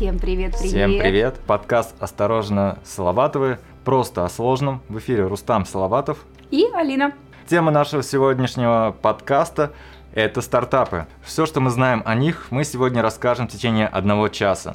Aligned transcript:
Всем 0.00 0.18
привет, 0.18 0.56
привет. 0.58 0.70
Всем 0.72 0.98
привет. 0.98 1.40
Подкаст 1.46 1.94
«Осторожно, 2.00 2.78
Салаватовы». 2.84 3.58
Просто 3.84 4.24
о 4.24 4.30
сложном. 4.30 4.80
В 4.88 4.98
эфире 4.98 5.26
Рустам 5.26 5.66
Салаватов. 5.66 6.24
И 6.50 6.64
Алина. 6.74 7.12
Тема 7.46 7.70
нашего 7.70 8.02
сегодняшнего 8.02 8.96
подкаста– 9.02 9.72
это 10.14 10.40
стартапы. 10.40 11.06
Все, 11.22 11.44
что 11.44 11.60
мы 11.60 11.68
знаем 11.68 12.02
о 12.06 12.14
них, 12.14 12.46
мы 12.48 12.64
сегодня 12.64 13.02
расскажем 13.02 13.46
в 13.46 13.50
течение 13.50 13.88
одного 13.88 14.28
часа. 14.28 14.74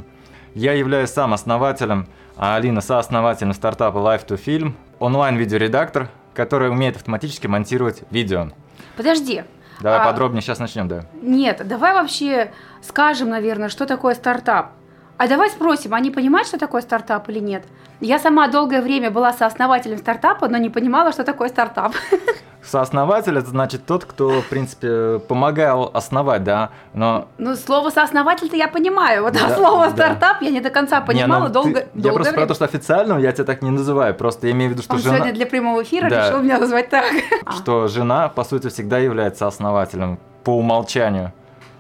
Я 0.54 0.74
являюсь 0.74 1.10
сам 1.10 1.34
основателем, 1.34 2.08
а 2.38 2.56
Алина– 2.56 2.82
сооснователем 2.82 3.54
стартапа 3.54 3.98
Life 3.98 4.28
to 4.28 4.40
Film, 4.40 4.74
онлайн-видеоредактор, 5.00 6.10
который 6.36 6.70
умеет 6.70 6.98
автоматически 6.98 7.48
монтировать 7.48 8.04
видео. 8.12 8.52
Подожди, 8.96 9.44
Давай 9.82 10.02
А- 10.02 10.06
подробнее 10.06 10.44
сейчас 10.44 10.60
начнем, 10.60 10.88
да. 10.88 11.06
Нет, 11.20 11.68
давай 11.68 11.94
вообще 11.94 12.54
скажем, 12.84 13.30
наверное, 13.30 13.70
что 13.70 13.88
такое 13.88 14.14
стартап. 14.14 14.74
А 15.18 15.28
давай 15.28 15.50
спросим, 15.50 15.94
они 15.94 16.12
понимают, 16.12 16.48
что 16.48 16.58
такое 16.60 16.82
стартап 16.82 17.30
или 17.30 17.40
нет? 17.40 17.64
Я 18.02 18.20
сама 18.20 18.48
долгое 18.50 18.82
время 18.82 19.10
была 19.12 19.32
сооснователем 19.32 19.98
стартапа, 19.98 20.50
но 20.50 20.58
не 20.58 20.70
понимала, 20.70 21.14
что 21.14 21.24
такое 21.24 21.48
стартап. 21.50 21.94
Сооснователь– 22.62 23.38
это 23.38 23.48
значит 23.52 23.86
тот, 23.86 24.06
кто, 24.06 24.42
в 24.42 24.48
принципе, 24.48 25.20
помогал 25.20 25.92
основать, 25.94 26.44
да, 26.44 26.72
но 26.94 27.28
Ну, 27.38 27.56
слово 27.56 27.92
сооснователь-то 27.92 28.56
я 28.56 28.68
понимаю, 28.68 29.22
вот 29.22 29.36
а 29.38 29.48
Да, 29.50 29.56
слово 29.56 29.86
да. 29.86 29.92
стартап 29.92 30.42
я 30.42 30.50
не 30.50 30.62
до 30.62 30.72
конца 30.72 31.00
Не, 31.00 31.06
понимала 31.06 31.48
ну, 31.48 31.54
долго, 31.54 31.82
ты- 31.82 31.88
Я 31.94 32.02
долгое 32.02 32.14
просто 32.16 32.34
про 32.34 32.38
время. 32.38 32.48
то, 32.48 32.54
что 32.56 32.66
официально 32.66 33.18
я 33.20 33.32
тебя 33.34 33.44
так 33.46 33.62
не 33.62 33.70
называю. 33.70 34.16
Просто 34.16 34.48
я 34.48 34.54
имею 34.54 34.72
в 34.72 34.74
виду, 34.74 34.82
что 34.82 34.94
Он 34.96 35.00
жена, 35.00 35.16
сегодня 35.18 35.34
для 35.34 35.46
прямого 35.46 35.84
эфира 35.84 36.10
Да. 36.10 36.28
решил 36.28 36.42
меня 36.42 36.58
назвать 36.58 36.90
так. 36.90 37.06
А, 37.46 37.52
что 37.58 37.88
жена, 37.88 38.30
по 38.30 38.44
сути, 38.44 38.70
всегда 38.70 38.98
является 38.98 39.46
основателем 39.46 40.18
по 40.44 40.58
умолчанию. 40.58 41.34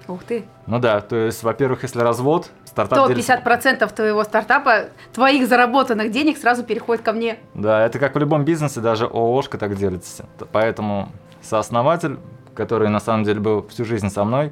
Ух 0.07 0.23
ты. 0.23 0.45
Ну 0.67 0.77
да, 0.77 1.01
то 1.01 1.15
есть, 1.15 1.41
во-первых, 1.41 1.81
если 1.81 1.99
развод, 1.99 2.49
стартап 2.75 2.99
То 2.99 3.07
делится- 3.07 3.41
50% 3.43 3.91
твоего 3.93 4.23
стартапа, 4.25 4.89
твоих 5.13 5.47
заработанных 5.47 6.11
денег 6.11 6.37
сразу 6.37 6.63
переходит 6.63 7.03
ко 7.05 7.13
мне. 7.13 7.37
Да, 7.53 7.85
это 7.85 7.99
как 7.99 8.15
в 8.15 8.19
любом 8.19 8.43
бизнесе, 8.43 8.81
даже 8.81 9.05
ООшка 9.05 9.57
так 9.57 9.75
делится. 9.77 10.25
Поэтому 10.51 11.09
сооснователь, 11.41 12.17
который 12.53 12.89
на 12.89 12.99
самом 12.99 13.23
деле 13.23 13.39
был 13.39 13.65
всю 13.69 13.85
жизнь 13.85 14.09
со 14.09 14.25
мной, 14.25 14.51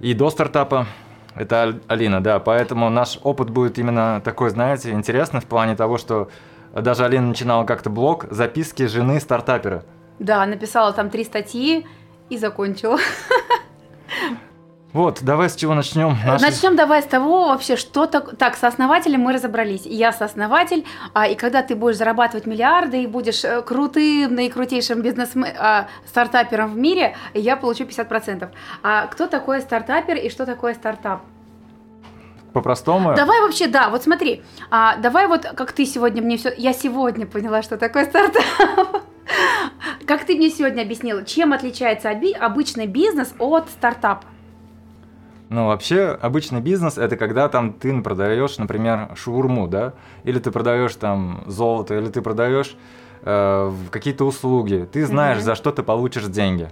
и 0.00 0.12
до 0.12 0.28
стартапа, 0.30 0.86
это 1.34 1.80
Алина, 1.88 2.22
да. 2.22 2.38
Поэтому 2.38 2.90
наш 2.90 3.18
опыт 3.22 3.48
будет 3.48 3.78
именно 3.78 4.20
такой, 4.22 4.50
знаете, 4.50 4.90
интересный 4.90 5.40
в 5.40 5.44
плане 5.46 5.74
того, 5.74 5.96
что 5.96 6.28
даже 6.74 7.04
Алина 7.06 7.28
начинала 7.28 7.64
как-то 7.64 7.88
блог 7.88 8.26
«Записки 8.30 8.86
жены 8.86 9.20
стартапера». 9.20 9.84
Да, 10.18 10.44
написала 10.44 10.92
там 10.92 11.08
три 11.08 11.24
статьи 11.24 11.86
и 12.28 12.36
закончила. 12.36 12.98
Вот, 14.98 15.22
давай 15.22 15.48
с 15.48 15.54
чего 15.54 15.74
начнем. 15.74 16.16
Наши- 16.26 16.44
Начнем 16.44 16.74
давай 16.74 17.02
с 17.02 17.04
того 17.04 17.50
вообще, 17.50 17.76
что 17.76 18.06
так... 18.06 18.36
Так, 18.36 18.56
сооснователем 18.56 19.20
мы 19.20 19.32
разобрались. 19.32 19.82
Я 19.86 20.12
сооснователь, 20.12 20.84
а, 21.14 21.28
и 21.28 21.36
когда 21.36 21.62
ты 21.62 21.76
будешь 21.76 21.98
зарабатывать 21.98 22.46
миллиарды 22.46 23.04
и 23.04 23.06
будешь 23.06 23.44
э, 23.44 23.62
крутым, 23.62 24.34
наикрутейшим 24.34 25.00
бизнес 25.00 25.34
стартапером 26.04 26.72
в 26.72 26.76
мире, 26.76 27.14
я 27.32 27.56
получу 27.56 27.84
50%. 27.84 28.48
А 28.82 29.06
кто 29.06 29.28
такой 29.28 29.60
стартапер 29.60 30.16
и 30.16 30.30
что 30.30 30.44
такое 30.46 30.74
стартап? 30.74 31.20
По-простому. 32.52 33.14
Давай 33.14 33.40
вообще, 33.42 33.68
да, 33.68 33.90
вот 33.90 34.02
смотри, 34.02 34.42
а, 34.68 34.96
давай 34.96 35.28
вот, 35.28 35.42
как 35.44 35.70
ты 35.70 35.86
сегодня 35.86 36.22
мне 36.22 36.38
все... 36.38 36.52
Я 36.58 36.72
сегодня 36.72 37.24
поняла, 37.24 37.62
что 37.62 37.76
такое 37.76 38.04
стартап. 38.04 38.42
Как 40.06 40.24
ты 40.24 40.34
мне 40.36 40.48
сегодня 40.50 40.82
объяснила, 40.82 41.22
чем 41.22 41.52
отличается 41.52 42.10
обычный 42.40 42.86
бизнес 42.86 43.32
от 43.38 43.68
стартапа? 43.68 44.24
Ну, 45.50 45.66
вообще, 45.68 46.18
обычный 46.20 46.60
бизнес 46.60 46.98
это 46.98 47.16
когда 47.16 47.48
там 47.48 47.72
ты 47.72 48.02
продаешь, 48.02 48.58
например, 48.58 49.10
шаурму, 49.16 49.66
да, 49.66 49.94
или 50.24 50.38
ты 50.38 50.50
продаешь 50.50 50.94
там 50.94 51.42
золото, 51.46 51.96
или 51.96 52.08
ты 52.10 52.20
продаешь 52.20 52.76
э, 53.22 53.72
какие-то 53.90 54.24
услуги. 54.26 54.86
Ты 54.92 55.06
знаешь, 55.06 55.38
Мгм. 55.38 55.44
за 55.44 55.54
что 55.54 55.72
ты 55.72 55.82
получишь 55.82 56.24
деньги. 56.24 56.68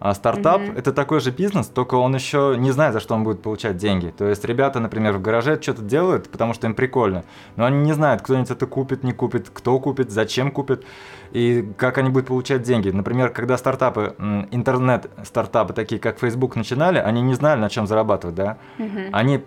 А 0.00 0.14
стартап 0.14 0.60
Мгм. 0.60 0.76
это 0.76 0.92
такой 0.92 1.20
же 1.20 1.30
бизнес, 1.30 1.66
только 1.66 1.96
он 1.96 2.14
еще 2.14 2.54
не 2.56 2.70
знает, 2.70 2.92
за 2.92 3.00
что 3.00 3.14
он 3.14 3.24
будет 3.24 3.42
получать 3.42 3.76
деньги. 3.76 4.14
То 4.16 4.28
есть 4.28 4.44
ребята, 4.44 4.78
например, 4.78 5.14
в 5.14 5.22
гараже 5.22 5.58
что-то 5.60 5.82
делают, 5.82 6.28
потому 6.30 6.54
что 6.54 6.66
им 6.68 6.74
прикольно, 6.74 7.24
но 7.56 7.64
они 7.64 7.78
не 7.78 7.92
знают, 7.94 8.22
кто-нибудь 8.22 8.50
это 8.50 8.66
купит, 8.66 9.02
не 9.02 9.12
купит, 9.12 9.50
кто 9.52 9.78
купит, 9.80 10.10
зачем 10.10 10.52
купит 10.52 10.84
и 11.32 11.68
как 11.76 11.98
они 11.98 12.10
будут 12.10 12.28
получать 12.28 12.62
деньги. 12.62 12.90
Например, 12.90 13.30
когда 13.30 13.56
стартапы, 13.56 14.14
интернет-стартапы, 14.50 15.72
такие 15.72 16.00
как 16.00 16.18
Facebook, 16.18 16.56
начинали, 16.56 16.98
они 16.98 17.20
не 17.20 17.34
знали, 17.34 17.60
на 17.60 17.68
чем 17.68 17.86
зарабатывать, 17.86 18.36
да. 18.36 18.58
Мгм. 18.78 19.08
Они 19.12 19.42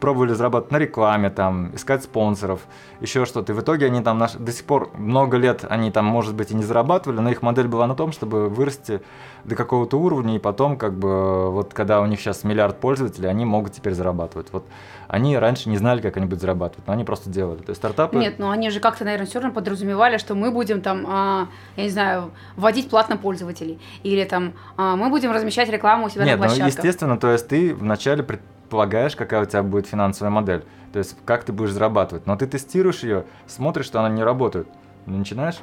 пробовали 0.00 0.32
зарабатывать 0.32 0.72
на 0.72 0.76
рекламе, 0.78 1.30
там, 1.30 1.74
искать 1.74 2.02
спонсоров, 2.02 2.60
еще 3.00 3.26
что-то. 3.26 3.52
И 3.52 3.54
в 3.54 3.60
итоге 3.60 3.86
они 3.86 4.02
там 4.02 4.18
наш... 4.18 4.32
до 4.32 4.50
сих 4.52 4.64
пор 4.64 4.90
много 4.96 5.36
лет 5.36 5.64
они 5.68 5.90
там, 5.90 6.06
может 6.06 6.34
быть, 6.34 6.50
и 6.50 6.54
не 6.54 6.62
зарабатывали, 6.62 7.20
но 7.20 7.30
их 7.30 7.42
модель 7.42 7.68
была 7.68 7.86
на 7.86 7.94
том, 7.94 8.12
чтобы 8.12 8.48
вырасти 8.48 9.00
до 9.44 9.54
какого-то 9.54 9.98
уровня, 9.98 10.36
и 10.36 10.38
потом, 10.38 10.76
как 10.76 10.98
бы, 10.98 11.50
вот 11.50 11.74
когда 11.74 12.00
у 12.00 12.06
них 12.06 12.20
сейчас 12.20 12.44
миллиард 12.44 12.80
пользователей, 12.80 13.28
они 13.28 13.44
могут 13.44 13.72
теперь 13.72 13.94
зарабатывать. 13.94 14.48
Вот 14.52 14.64
они 15.08 15.36
раньше 15.36 15.68
не 15.68 15.76
знали, 15.76 16.00
как 16.00 16.16
они 16.16 16.26
будут 16.26 16.40
зарабатывать, 16.40 16.86
но 16.86 16.92
они 16.92 17.04
просто 17.04 17.30
делали. 17.30 17.58
То 17.58 17.70
есть 17.70 17.80
стартапы... 17.80 18.16
Нет, 18.16 18.38
ну 18.38 18.50
они 18.50 18.70
же 18.70 18.80
как-то, 18.80 19.04
наверное, 19.04 19.26
все 19.26 19.40
равно 19.40 19.54
подразумевали, 19.54 20.18
что 20.18 20.34
мы 20.34 20.50
будем 20.50 20.80
там, 20.80 21.04
а, 21.08 21.48
я 21.76 21.84
не 21.84 21.90
знаю, 21.90 22.30
вводить 22.56 22.88
платно 22.88 23.16
пользователей. 23.16 23.80
Или 24.02 24.24
там 24.24 24.52
а, 24.76 24.96
мы 24.96 25.10
будем 25.10 25.32
размещать 25.32 25.68
рекламу 25.68 26.06
у 26.06 26.08
себя 26.08 26.24
Нет, 26.24 26.38
на 26.38 26.44
ну 26.44 26.48
площадках. 26.48 26.74
естественно, 26.74 27.18
то 27.18 27.30
есть 27.30 27.48
ты 27.48 27.74
вначале 27.74 28.22
предполагаешь, 28.70 29.16
какая 29.16 29.42
у 29.42 29.46
тебя 29.46 29.64
будет 29.64 29.88
финансовая 29.88 30.30
модель, 30.30 30.64
то 30.92 31.00
есть 31.00 31.16
как 31.24 31.42
ты 31.42 31.52
будешь 31.52 31.72
зарабатывать, 31.72 32.26
но 32.26 32.36
ты 32.36 32.46
тестируешь 32.46 33.00
ее, 33.00 33.24
смотришь, 33.48 33.86
что 33.86 33.98
она 33.98 34.08
не 34.08 34.22
работает, 34.22 34.68
начинаешь 35.06 35.56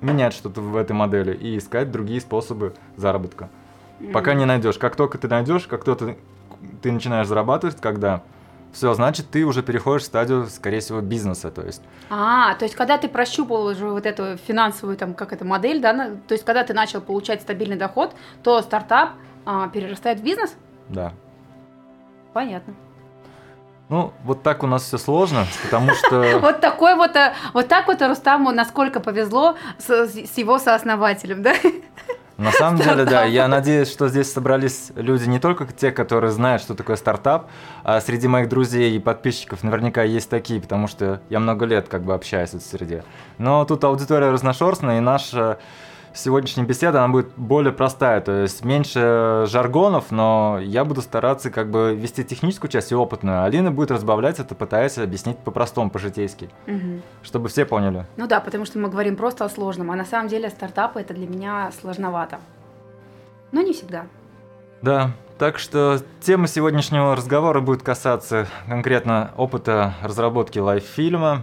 менять 0.00 0.32
что-то 0.32 0.60
в 0.60 0.76
этой 0.76 0.92
модели 0.92 1.32
и 1.32 1.58
искать 1.58 1.92
другие 1.92 2.20
способы 2.20 2.74
заработка. 2.96 3.48
Пока 4.12 4.34
не 4.34 4.46
найдешь. 4.46 4.78
Как 4.78 4.96
только 4.96 5.18
ты 5.18 5.28
найдешь, 5.28 5.66
как 5.66 5.84
только 5.84 6.16
ты 6.82 6.90
начинаешь 6.90 7.28
зарабатывать, 7.28 7.76
когда 7.80 8.22
все, 8.72 8.94
значит, 8.94 9.30
ты 9.30 9.44
уже 9.44 9.62
переходишь 9.62 10.02
в 10.02 10.06
стадию, 10.06 10.46
скорее 10.46 10.80
всего, 10.80 11.00
бизнеса, 11.00 11.50
то 11.50 11.62
есть. 11.62 11.82
А, 12.08 12.54
то 12.54 12.64
есть, 12.64 12.74
когда 12.74 12.98
ты 12.98 13.08
прощупал 13.08 13.66
уже 13.66 13.86
вот 13.86 14.06
эту 14.06 14.38
финансовую, 14.38 14.96
там, 14.96 15.14
как 15.14 15.32
это, 15.32 15.44
модель, 15.44 15.80
да, 15.80 15.92
то 16.26 16.32
есть, 16.34 16.44
когда 16.44 16.64
ты 16.64 16.72
начал 16.72 17.00
получать 17.00 17.42
стабильный 17.42 17.76
доход, 17.76 18.14
то 18.42 18.62
стартап 18.62 19.10
а, 19.44 19.68
перерастает 19.68 20.20
в 20.20 20.24
бизнес? 20.24 20.54
Да. 20.88 21.12
Понятно. 22.32 22.74
Ну, 23.88 24.12
вот 24.22 24.44
так 24.44 24.62
у 24.62 24.68
нас 24.68 24.84
все 24.84 24.98
сложно, 24.98 25.46
потому 25.64 25.90
что... 25.94 26.38
Вот 26.40 26.60
такой 26.60 26.94
вот, 26.94 27.16
а, 27.16 27.34
вот 27.52 27.66
так 27.66 27.88
вот 27.88 28.00
Рустаму 28.00 28.52
насколько 28.52 29.00
повезло 29.00 29.56
с, 29.78 30.38
его 30.38 30.60
сооснователем, 30.60 31.42
да? 31.42 31.54
На 32.36 32.52
самом 32.52 32.80
деле, 32.80 33.04
да, 33.04 33.24
я 33.24 33.48
надеюсь, 33.48 33.90
что 33.90 34.08
здесь 34.08 34.32
собрались 34.32 34.92
люди 34.94 35.28
не 35.28 35.40
только 35.40 35.66
те, 35.66 35.90
которые 35.90 36.30
знают, 36.30 36.62
что 36.62 36.74
такое 36.74 36.96
стартап, 36.96 37.50
а 37.82 38.00
среди 38.00 38.28
моих 38.28 38.48
друзей 38.48 38.96
и 38.96 39.00
подписчиков 39.00 39.62
наверняка 39.64 40.04
есть 40.04 40.30
такие, 40.30 40.60
потому 40.60 40.86
что 40.86 41.20
я 41.28 41.40
много 41.40 41.66
лет 41.66 41.88
как 41.88 42.02
бы 42.02 42.14
общаюсь 42.14 42.50
в 42.50 42.54
этой 42.54 42.64
среде. 42.64 43.04
Но 43.38 43.64
тут 43.64 43.82
аудитория 43.84 44.30
разношерстная, 44.30 44.98
и 44.98 45.00
наша 45.00 45.58
сегодняшняя 46.14 46.64
беседа, 46.64 47.02
она 47.04 47.12
будет 47.12 47.28
более 47.36 47.72
простая, 47.72 48.20
то 48.20 48.42
есть 48.42 48.64
меньше 48.64 49.44
жаргонов, 49.46 50.10
но 50.10 50.58
я 50.60 50.84
буду 50.84 51.02
стараться 51.02 51.50
как 51.50 51.70
бы 51.70 51.94
вести 51.94 52.24
техническую 52.24 52.70
часть 52.70 52.92
и 52.92 52.94
опытную, 52.94 53.44
Алина 53.44 53.70
будет 53.70 53.90
разбавлять 53.90 54.38
это, 54.38 54.54
пытаясь 54.54 54.98
объяснить 54.98 55.38
по-простому, 55.38 55.90
по-житейски, 55.90 56.50
Мгм. 56.66 57.02
чтобы 57.22 57.48
все 57.48 57.64
поняли. 57.64 58.06
Ну 58.16 58.26
да, 58.26 58.40
потому 58.40 58.64
что 58.64 58.78
мы 58.78 58.88
говорим 58.88 59.16
просто 59.16 59.44
о 59.44 59.48
сложном, 59.48 59.90
а 59.90 59.96
на 59.96 60.04
самом 60.04 60.28
деле 60.28 60.50
стартапы 60.50 61.00
это 61.00 61.14
для 61.14 61.26
меня 61.26 61.70
сложновато. 61.80 62.38
Но 63.52 63.62
не 63.62 63.72
всегда. 63.72 64.06
Да, 64.82 65.10
так 65.38 65.58
что 65.58 65.98
тема 66.20 66.46
сегодняшнего 66.46 67.14
разговора 67.16 67.60
будет 67.60 67.82
касаться 67.82 68.46
конкретно 68.68 69.30
опыта 69.36 69.94
разработки 70.02 70.58
лайф-фильма, 70.58 71.42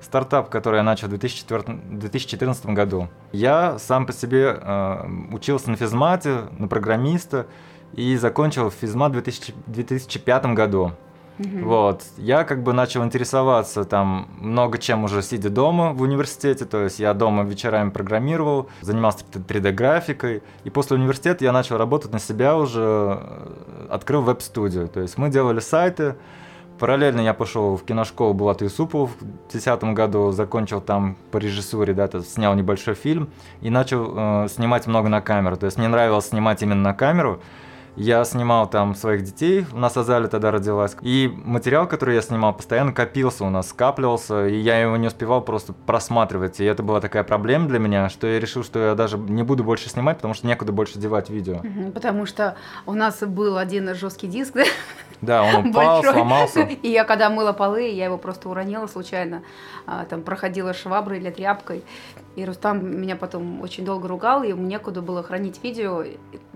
стартап, 0.00 0.48
который 0.50 0.76
я 0.76 0.82
начал 0.82 1.06
в 1.08 1.10
2004 1.10 1.78
2014 1.90 2.66
году. 2.66 3.08
Я 3.32 3.78
сам 3.78 4.06
по 4.06 4.12
себе 4.12 4.58
э, 4.60 5.08
учился 5.32 5.70
на 5.70 5.76
физмате, 5.76 6.42
на 6.58 6.68
программиста 6.68 7.46
и 7.94 8.16
закончил 8.16 8.70
физмат 8.70 9.10
в 9.10 9.14
2000 9.14 9.54
2005 9.66 10.46
году. 10.54 10.92
Мгм. 11.38 11.64
Вот. 11.64 12.02
Я 12.16 12.44
как 12.44 12.62
бы 12.62 12.72
начал 12.72 13.04
интересоваться 13.04 13.84
там 13.84 14.28
много 14.40 14.78
чем 14.78 15.04
уже 15.04 15.22
сидя 15.22 15.50
дома 15.50 15.92
в 15.92 16.02
университете, 16.02 16.64
то 16.64 16.82
есть 16.82 16.98
я 16.98 17.14
дома 17.14 17.44
вечерами 17.44 17.90
программировал, 17.90 18.68
занимался 18.80 19.24
3D-графикой, 19.24 20.42
и 20.64 20.70
после 20.70 20.96
университета 20.96 21.44
я 21.44 21.52
начал 21.52 21.78
работать 21.78 22.12
на 22.12 22.18
себя 22.18 22.56
уже, 22.56 22.82
э, 22.82 23.86
открыл 23.90 24.22
веб-студию, 24.22 24.88
то 24.88 25.00
есть 25.00 25.16
мы 25.16 25.30
делали 25.30 25.60
сайты, 25.60 26.16
Параллельно 26.78 27.20
я 27.20 27.34
пошел 27.34 27.76
в 27.76 27.84
киношколу 27.84 28.34
Булата 28.34 28.64
Юсупова 28.64 29.06
в 29.06 29.18
2010 29.18 29.84
году, 29.94 30.30
закончил 30.30 30.80
там 30.80 31.16
по 31.32 31.38
режиссуре, 31.38 31.92
да, 31.92 32.08
снял 32.22 32.54
небольшой 32.54 32.94
фильм 32.94 33.30
и 33.60 33.70
начал 33.70 34.14
э, 34.44 34.48
снимать 34.48 34.86
много 34.86 35.08
на 35.08 35.20
камеру. 35.20 35.56
То 35.56 35.66
есть 35.66 35.76
мне 35.76 35.88
нравилось 35.88 36.26
снимать 36.26 36.62
именно 36.62 36.82
на 36.82 36.94
камеру. 36.94 37.40
Я 37.98 38.24
снимал 38.24 38.70
там 38.70 38.94
своих 38.94 39.24
детей, 39.24 39.66
у 39.72 39.78
нас 39.78 39.96
Азаля 39.96 40.28
тогда 40.28 40.52
родилась. 40.52 40.96
И 41.02 41.32
материал, 41.44 41.88
который 41.88 42.14
я 42.14 42.22
снимал, 42.22 42.54
постоянно 42.54 42.92
копился 42.92 43.44
у 43.44 43.50
нас, 43.50 43.70
скапливался, 43.70 44.46
и 44.46 44.56
я 44.56 44.78
его 44.78 44.96
не 44.96 45.08
успевал 45.08 45.42
просто 45.42 45.72
просматривать. 45.72 46.60
И 46.60 46.64
это 46.64 46.84
была 46.84 47.00
такая 47.00 47.24
проблема 47.24 47.66
для 47.66 47.80
меня, 47.80 48.08
что 48.08 48.28
я 48.28 48.38
решил, 48.38 48.62
что 48.62 48.78
я 48.78 48.94
даже 48.94 49.18
не 49.18 49.42
буду 49.42 49.64
больше 49.64 49.88
снимать, 49.88 50.18
потому 50.18 50.34
что 50.34 50.46
некуда 50.46 50.70
больше 50.70 50.98
девать 51.00 51.28
видео. 51.28 51.60
Потому 51.92 52.24
что 52.24 52.56
у 52.86 52.94
нас 52.94 53.18
был 53.20 53.58
один 53.58 53.92
жесткий 53.94 54.28
диск, 54.28 54.54
да? 54.54 54.64
Да, 55.20 55.42
он 55.42 55.66
упал, 55.66 55.96
Большой. 55.96 56.12
сломался. 56.12 56.60
И 56.60 56.88
я 56.88 57.02
когда 57.02 57.28
мыла 57.28 57.52
полы, 57.52 57.88
я 57.88 58.04
его 58.04 58.18
просто 58.18 58.48
уронила 58.48 58.86
случайно, 58.86 59.42
а, 59.86 60.04
там 60.04 60.22
проходила 60.22 60.72
шваброй 60.72 61.18
или 61.18 61.30
тряпкой. 61.30 61.82
И 62.38 62.44
Рустам 62.44 63.00
меня 63.00 63.16
потом 63.16 63.60
очень 63.62 63.84
долго 63.84 64.06
ругал, 64.06 64.44
и 64.44 64.52
мне 64.52 64.76
некуда 64.76 65.02
было 65.02 65.24
хранить 65.24 65.58
видео. 65.64 66.04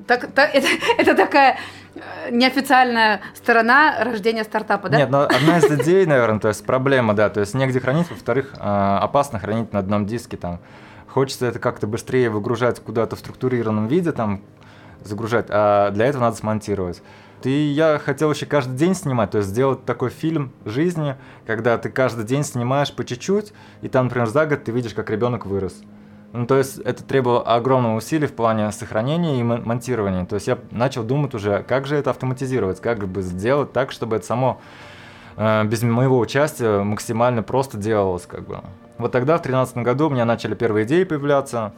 Так, 0.07 0.31
так, 0.33 0.51
это, 0.55 0.69
это 0.97 1.17
такая 1.17 1.59
э, 1.97 2.31
неофициальная 2.31 3.21
сторона 3.35 3.97
рождения 4.05 4.45
стартапа, 4.45 4.89
да? 4.89 4.99
Нет, 4.99 5.11
но 5.11 5.23
одна 5.23 5.59
из 5.59 5.65
идей, 5.65 6.07
наверное, 6.07 6.39
то 6.39 6.47
есть 6.47 6.65
проблема, 6.65 7.15
да, 7.15 7.31
то 7.31 7.41
есть 7.41 7.55
негде 7.55 7.81
хранить, 7.81 8.09
во-вторых, 8.11 8.55
а, 8.61 9.01
опасно 9.01 9.41
хранить 9.41 9.73
на 9.73 9.81
одном 9.81 10.07
диске 10.07 10.37
там. 10.37 10.61
Хочется 11.09 11.47
это 11.47 11.59
как-то 11.59 11.89
быстрее 11.89 12.31
выгружать 12.31 12.79
куда-то 12.79 13.17
в 13.17 13.19
структурированном 13.19 13.89
виде, 13.89 14.13
там, 14.13 14.41
загружать, 15.03 15.47
а 15.49 15.91
для 15.91 16.07
этого 16.07 16.23
надо 16.23 16.37
смонтировать. 16.37 17.03
И 17.47 17.51
я 17.51 17.99
хотел 17.99 18.33
еще 18.33 18.47
каждый 18.47 18.77
день 18.77 18.95
снимать, 18.95 19.31
то 19.31 19.39
есть 19.39 19.51
сделать 19.51 19.85
такой 19.85 20.11
фильм 20.11 20.53
жизни, 20.65 21.17
когда 21.47 21.79
ты 21.79 21.91
каждый 21.91 22.25
день 22.25 22.45
снимаешь 22.45 22.93
по 22.93 23.05
чуть-чуть, 23.05 23.53
и 23.81 23.89
там, 23.89 24.07
например, 24.07 24.29
за 24.29 24.47
год 24.47 24.65
ты 24.65 24.73
видишь, 24.73 24.95
как 24.95 25.11
ребенок 25.11 25.47
вырос. 25.47 25.75
Ну, 26.33 26.47
то 26.47 26.57
есть 26.57 26.79
это 26.79 27.05
требовало 27.05 27.43
огромного 27.43 27.97
усилия 27.97 28.27
в 28.27 28.33
плане 28.33 28.73
сохранения 28.73 29.39
и 29.39 29.43
монтирования. 29.43 30.25
То 30.25 30.37
есть 30.37 30.47
я 30.47 30.59
начал 30.71 31.03
думать 31.03 31.35
уже, 31.35 31.63
как 31.63 31.87
же 31.87 31.97
это 31.97 32.11
автоматизировать, 32.11 32.81
как 32.81 33.07
бы 33.07 33.21
сделать 33.21 33.73
так, 33.73 33.93
чтобы 33.93 34.17
это 34.17 34.25
само 34.25 34.61
э, 35.37 35.65
без 35.65 35.83
моего 35.83 36.19
участия 36.19 36.83
максимально 36.83 37.43
просто 37.43 37.77
делалось, 37.77 38.25
как 38.27 38.47
бы. 38.47 38.61
Вот 38.97 39.13
тогда, 39.13 39.35
в 39.37 39.43
2013 39.43 39.77
году, 39.79 40.07
у 40.07 40.11
меня 40.11 40.25
начали 40.25 40.55
первые 40.55 40.87
идеи 40.87 41.05
появляться. 41.05 41.73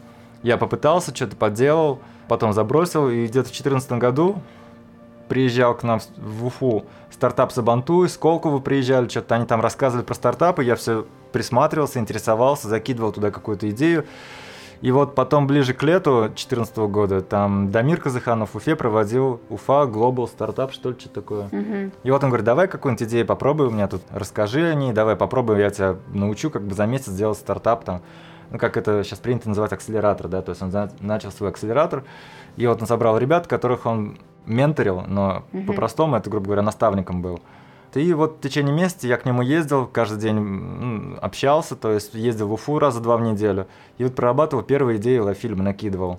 Я 0.44 0.56
попытался, 0.56 1.14
что-то 1.14 1.34
поделал, 1.34 2.00
потом 2.28 2.52
забросил, 2.52 3.08
и 3.08 3.24
где-то 3.24 3.48
в 3.48 3.52
2014 3.52 3.92
году 3.92 4.36
приезжал 5.28 5.74
к 5.74 5.82
нам 5.82 6.00
в 6.16 6.46
Уфу 6.46 6.84
стартап 7.10 7.52
Сабантуй, 7.52 8.08
Сколково 8.08 8.58
приезжали, 8.58 9.08
что-то 9.08 9.36
они 9.36 9.46
там 9.46 9.60
рассказывали 9.60 10.04
про 10.04 10.14
стартапы, 10.14 10.64
я 10.64 10.76
все 10.76 11.06
присматривался, 11.32 11.98
интересовался, 11.98 12.68
закидывал 12.68 13.12
туда 13.12 13.30
какую-то 13.30 13.68
идею. 13.70 14.04
И 14.80 14.90
вот 14.90 15.14
потом 15.14 15.46
ближе 15.46 15.72
к 15.72 15.82
лету 15.82 16.24
2014 16.26 16.76
года 16.76 17.22
там 17.22 17.70
Дамир 17.70 18.00
Казаханов 18.00 18.50
в 18.50 18.56
Уфе 18.56 18.76
проводил 18.76 19.40
Уфа 19.48 19.84
Global 19.84 20.28
Startup, 20.28 20.70
что 20.72 20.90
ли, 20.90 20.96
что-то 20.98 21.14
такое. 21.14 21.48
Uh-huh. 21.48 21.92
И 22.02 22.10
вот 22.10 22.22
он 22.22 22.28
говорит, 22.28 22.44
давай 22.44 22.68
какую-нибудь 22.68 23.08
идею 23.08 23.24
попробуй 23.24 23.68
у 23.68 23.70
меня 23.70 23.88
тут, 23.88 24.02
расскажи 24.10 24.68
о 24.68 24.74
ней, 24.74 24.92
давай 24.92 25.16
попробуй, 25.16 25.58
я 25.58 25.70
тебя 25.70 25.96
научу 26.12 26.50
как 26.50 26.64
бы 26.64 26.74
за 26.74 26.84
месяц 26.84 27.06
сделать 27.06 27.38
стартап 27.38 27.84
там. 27.84 28.02
Ну, 28.50 28.58
как 28.58 28.76
это 28.76 29.02
сейчас 29.04 29.20
принято 29.20 29.48
называть 29.48 29.72
акселератор, 29.72 30.28
да, 30.28 30.42
то 30.42 30.50
есть 30.50 30.60
он 30.60 30.70
начал 31.00 31.32
свой 31.32 31.48
акселератор, 31.48 32.04
и 32.56 32.66
вот 32.66 32.82
он 32.82 32.86
собрал 32.86 33.16
ребят, 33.16 33.46
которых 33.46 33.86
он 33.86 34.18
менторил, 34.46 35.02
но 35.06 35.44
uh-huh. 35.52 35.66
по-простому 35.66 36.16
это, 36.16 36.30
грубо 36.30 36.46
говоря, 36.46 36.62
наставником 36.62 37.22
был. 37.22 37.40
И 37.94 38.12
вот 38.12 38.38
в 38.38 38.40
течение 38.40 38.74
месяца 38.74 39.06
я 39.06 39.16
к 39.16 39.24
нему 39.24 39.42
ездил, 39.42 39.86
каждый 39.86 40.18
день 40.18 41.16
общался, 41.20 41.76
то 41.76 41.92
есть 41.92 42.14
ездил 42.14 42.48
в 42.48 42.54
Уфу 42.54 42.78
раза 42.78 43.00
два 43.00 43.16
в 43.16 43.22
неделю. 43.22 43.68
И 43.98 44.04
вот 44.04 44.16
прорабатывал 44.16 44.64
первые 44.64 44.98
идеи 44.98 45.32
фильмы, 45.34 45.62
накидывал. 45.62 46.18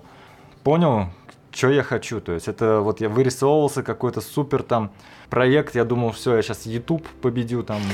Понял, 0.62 1.08
что 1.56 1.70
я 1.70 1.82
хочу. 1.82 2.20
То 2.20 2.32
есть 2.32 2.48
это 2.48 2.80
вот 2.80 3.00
я 3.00 3.08
вырисовывался 3.08 3.82
какой-то 3.82 4.20
супер 4.20 4.62
там 4.62 4.90
проект, 5.30 5.74
я 5.74 5.84
думал, 5.84 6.12
все, 6.12 6.36
я 6.36 6.42
сейчас 6.42 6.66
YouTube 6.66 7.06
победю 7.22 7.62
там. 7.62 7.80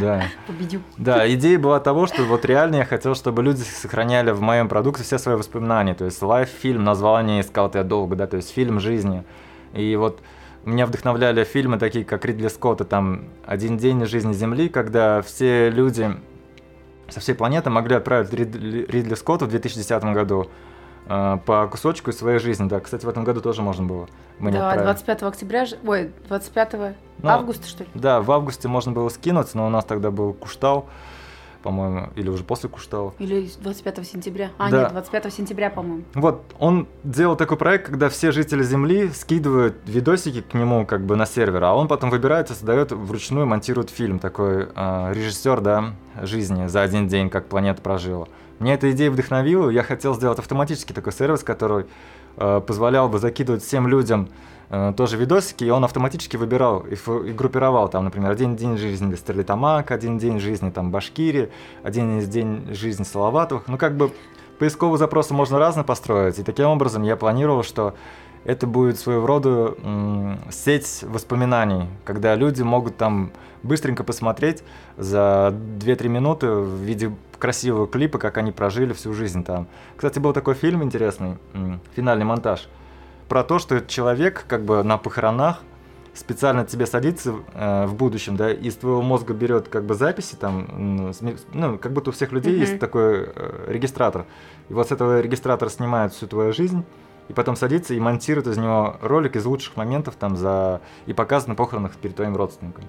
Да. 0.00 0.24
Победю. 0.48 0.80
Да, 0.98 1.32
идея 1.32 1.56
была 1.56 1.78
того, 1.78 2.08
что 2.08 2.24
вот 2.24 2.44
реально 2.44 2.76
я 2.76 2.84
хотел, 2.84 3.14
чтобы 3.14 3.44
люди 3.44 3.60
сохраняли 3.60 4.32
в 4.32 4.40
моем 4.40 4.68
продукте 4.68 5.04
все 5.04 5.16
свои 5.16 5.36
воспоминания. 5.36 5.94
То 5.94 6.06
есть 6.06 6.20
лайв-фильм, 6.20 6.82
название 6.82 7.40
искал 7.40 7.70
я 7.74 7.84
долго, 7.84 8.16
да, 8.16 8.26
то 8.26 8.36
есть 8.36 8.50
фильм 8.50 8.80
жизни. 8.80 9.22
И 9.72 9.96
вот 9.96 10.20
меня 10.64 10.86
вдохновляли 10.86 11.44
фильмы 11.44 11.78
такие, 11.78 12.04
как 12.04 12.24
Ридли 12.24 12.48
Скотта, 12.48 12.84
там 12.84 13.24
«Один 13.46 13.76
день 13.78 14.02
из 14.02 14.08
жизни 14.08 14.32
Земли», 14.32 14.68
когда 14.68 15.22
все 15.22 15.70
люди 15.70 16.10
со 17.08 17.20
всей 17.20 17.34
планеты 17.34 17.70
могли 17.70 17.96
отправить 17.96 18.32
Ридли, 18.32 18.86
Ридли 18.86 19.14
Скотту 19.14 19.46
в 19.46 19.48
2010 19.48 20.04
году 20.04 20.50
э, 21.06 21.38
по 21.44 21.66
кусочку 21.66 22.10
из 22.10 22.18
своей 22.18 22.38
жизни. 22.38 22.68
Да, 22.68 22.80
кстати, 22.80 23.04
в 23.04 23.08
этом 23.08 23.24
году 23.24 23.40
тоже 23.40 23.62
можно 23.62 23.84
было. 23.84 24.08
Мы 24.38 24.52
да, 24.52 24.76
25 24.76 25.22
октября, 25.22 25.66
ой, 25.84 26.12
25 26.28 26.72
ну, 27.22 27.28
августа, 27.28 27.66
что 27.66 27.84
ли? 27.84 27.90
Да, 27.94 28.20
в 28.20 28.30
августе 28.30 28.68
можно 28.68 28.92
было 28.92 29.08
скинуть, 29.08 29.54
но 29.54 29.66
у 29.66 29.70
нас 29.70 29.84
тогда 29.84 30.10
был 30.10 30.32
Куштал 30.32 30.88
по-моему, 31.62 32.08
или 32.16 32.28
уже 32.28 32.44
после 32.44 32.68
Куштау. 32.68 33.14
Или 33.18 33.48
25 33.60 34.06
сентября. 34.06 34.50
А, 34.58 34.70
да. 34.70 34.82
нет, 34.82 34.92
25 34.92 35.32
сентября, 35.32 35.70
по-моему. 35.70 36.04
Вот, 36.14 36.42
он 36.58 36.88
делал 37.04 37.36
такой 37.36 37.56
проект, 37.56 37.86
когда 37.86 38.08
все 38.08 38.32
жители 38.32 38.62
Земли 38.62 39.10
скидывают 39.10 39.76
видосики 39.86 40.40
к 40.42 40.54
нему 40.54 40.86
как 40.86 41.02
бы 41.02 41.16
на 41.16 41.26
сервер, 41.26 41.64
а 41.64 41.74
он 41.74 41.88
потом 41.88 42.10
выбирает 42.10 42.50
и 42.50 42.54
создает 42.54 42.92
вручную, 42.92 43.46
монтирует 43.46 43.90
фильм, 43.90 44.18
такой 44.18 44.68
э, 44.74 45.12
режиссер, 45.14 45.60
да, 45.60 45.94
жизни 46.22 46.66
за 46.66 46.82
один 46.82 47.08
день, 47.08 47.30
как 47.30 47.46
планета 47.46 47.82
прожила. 47.82 48.26
Мне 48.58 48.74
эта 48.74 48.90
идея 48.90 49.10
вдохновила, 49.10 49.70
я 49.70 49.82
хотел 49.82 50.14
сделать 50.14 50.38
автоматически 50.38 50.92
такой 50.92 51.12
сервис, 51.12 51.42
который 51.42 51.86
э, 52.36 52.60
позволял 52.66 53.08
бы 53.08 53.18
закидывать 53.18 53.62
всем 53.62 53.88
людям 53.88 54.28
тоже 54.96 55.16
видосики, 55.16 55.64
и 55.64 55.70
он 55.70 55.84
автоматически 55.84 56.36
выбирал 56.36 56.80
и, 56.80 56.94
и 56.94 57.32
группировал 57.32 57.88
там, 57.88 58.04
например, 58.04 58.30
один 58.30 58.54
день 58.54 58.76
жизни 58.78 59.14
Стерлитамак, 59.16 59.90
один 59.90 60.18
день 60.18 60.38
жизни 60.38 60.70
там 60.70 60.92
Башкирии, 60.92 61.50
один 61.82 62.20
день 62.20 62.72
жизни 62.72 63.02
Салаватовых. 63.02 63.66
Ну, 63.66 63.76
как 63.76 63.96
бы 63.96 64.12
поисковые 64.60 64.98
запросы 64.98 65.34
можно 65.34 65.58
разно 65.58 65.82
построить, 65.82 66.38
и 66.38 66.44
таким 66.44 66.66
образом 66.66 67.02
я 67.02 67.16
планировал, 67.16 67.64
что 67.64 67.94
это 68.44 68.66
будет 68.68 68.98
своего 68.98 69.26
рода 69.26 69.74
сеть 70.50 71.02
воспоминаний, 71.02 71.88
когда 72.04 72.36
люди 72.36 72.62
могут 72.62 72.96
там 72.96 73.32
быстренько 73.64 74.04
посмотреть 74.04 74.62
за 74.96 75.52
2-3 75.80 76.08
минуты 76.08 76.48
в 76.48 76.76
виде 76.76 77.12
красивого 77.38 77.88
клипа, 77.88 78.18
как 78.18 78.38
они 78.38 78.52
прожили 78.52 78.92
всю 78.92 79.14
жизнь 79.14 79.42
там. 79.42 79.66
Кстати, 79.96 80.20
был 80.20 80.32
такой 80.32 80.54
фильм 80.54 80.84
интересный, 80.84 81.38
финальный 81.96 82.24
монтаж– 82.24 82.68
про 83.30 83.44
то, 83.44 83.60
что 83.60 83.80
человек 83.80 84.44
как 84.48 84.64
бы 84.64 84.82
на 84.82 84.98
похоронах 84.98 85.62
специально 86.14 86.66
тебе 86.66 86.84
садится 86.84 87.36
э, 87.54 87.86
в 87.86 87.94
будущем, 87.94 88.36
да, 88.36 88.52
из 88.52 88.74
твоего 88.74 89.02
мозга 89.02 89.32
берет 89.34 89.68
как 89.68 89.84
бы 89.84 89.94
записи 89.94 90.34
там, 90.34 91.12
ну, 91.52 91.78
как 91.78 91.92
будто 91.92 92.10
у 92.10 92.12
всех 92.12 92.32
людей 92.32 92.56
mm-hmm. 92.56 92.60
есть 92.60 92.80
такой 92.80 93.28
э, 93.32 93.66
регистратор. 93.68 94.26
И 94.68 94.72
вот 94.72 94.88
с 94.88 94.90
этого 94.90 95.20
регистратора 95.20 95.70
снимает 95.70 96.12
всю 96.12 96.26
твою 96.26 96.52
жизнь, 96.52 96.84
и 97.28 97.32
потом 97.32 97.54
садится 97.54 97.94
и 97.94 98.00
монтирует 98.00 98.48
из 98.48 98.58
него 98.58 98.96
ролик 99.00 99.36
из 99.36 99.46
лучших 99.46 99.76
моментов 99.76 100.16
там 100.16 100.36
за 100.36 100.80
и 101.06 101.12
показывает 101.12 101.50
на 101.50 101.54
похоронах 101.54 101.92
перед 101.92 102.16
твоим 102.16 102.34
родственником. 102.34 102.82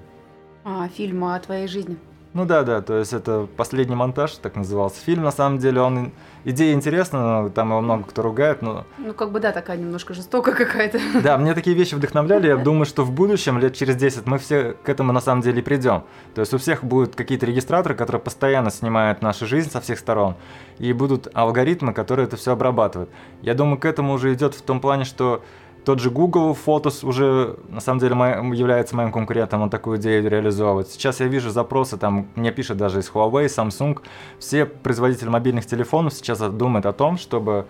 А, 0.63 0.87
фильм 0.87 1.23
о 1.23 1.39
твоей 1.39 1.67
жизни. 1.67 1.99
Ну 2.33 2.45
да, 2.45 2.63
да, 2.63 2.81
то 2.81 2.97
есть 2.97 3.11
это 3.11 3.45
последний 3.57 3.95
монтаж, 3.95 4.35
так 4.37 4.55
назывался 4.55 5.01
фильм. 5.03 5.23
На 5.23 5.31
самом 5.31 5.57
деле 5.57 5.81
он 5.81 6.13
идея 6.45 6.73
интересная, 6.73 7.21
но 7.21 7.49
там 7.49 7.69
его 7.69 7.81
много 7.81 8.05
кто 8.05 8.21
ругает, 8.21 8.61
но. 8.61 8.85
Ну 8.97 9.13
как 9.13 9.33
бы 9.33 9.41
да, 9.41 9.51
такая 9.51 9.75
немножко 9.75 10.13
жестокая 10.13 10.55
какая-то. 10.55 10.99
Да, 11.23 11.37
мне 11.37 11.53
такие 11.53 11.75
вещи 11.75 11.93
вдохновляли. 11.93 12.47
Я 12.47 12.55
думаю, 12.63 12.85
что 12.85 13.03
в 13.03 13.11
будущем 13.11 13.59
лет 13.59 13.75
через 13.75 13.97
10 13.97 14.27
мы 14.27 14.37
все 14.37 14.77
к 14.81 14.87
этому 14.87 15.11
на 15.11 15.19
самом 15.19 15.41
деле 15.41 15.61
придем. 15.61 16.03
То 16.33 16.39
есть 16.39 16.53
у 16.53 16.57
всех 16.57 16.85
будут 16.85 17.15
какие-то 17.15 17.45
регистраторы, 17.45 17.95
которые 17.95 18.21
постоянно 18.21 18.71
снимают 18.71 19.21
нашу 19.21 19.45
жизнь 19.45 19.69
со 19.69 19.81
всех 19.81 19.99
сторон, 19.99 20.35
и 20.79 20.93
будут 20.93 21.27
алгоритмы, 21.33 21.93
которые 21.93 22.27
это 22.27 22.37
все 22.37 22.53
обрабатывают. 22.53 23.09
Я 23.41 23.55
думаю, 23.55 23.77
к 23.77 23.83
этому 23.83 24.13
уже 24.13 24.33
идет 24.33 24.55
в 24.55 24.61
том 24.61 24.79
плане, 24.79 25.03
что 25.03 25.43
тот 25.85 25.99
же 25.99 26.11
Google 26.11 26.55
Photos 26.65 27.05
уже, 27.05 27.57
на 27.69 27.81
самом 27.81 27.99
деле, 27.99 28.15
является 28.55 28.95
моим 28.95 29.11
конкурентом, 29.11 29.61
он 29.61 29.69
такую 29.69 29.97
идею 29.97 30.29
реализовывает. 30.29 30.89
Сейчас 30.89 31.19
я 31.19 31.27
вижу 31.27 31.49
запросы, 31.49 31.97
там 31.97 32.27
мне 32.35 32.51
пишут 32.51 32.77
даже 32.77 32.99
из 32.99 33.09
Huawei, 33.09 33.45
Samsung. 33.45 33.99
Все 34.39 34.65
производители 34.65 35.29
мобильных 35.29 35.65
телефонов 35.65 36.13
сейчас 36.13 36.39
думают 36.39 36.85
о 36.85 36.93
том, 36.93 37.17
чтобы 37.17 37.65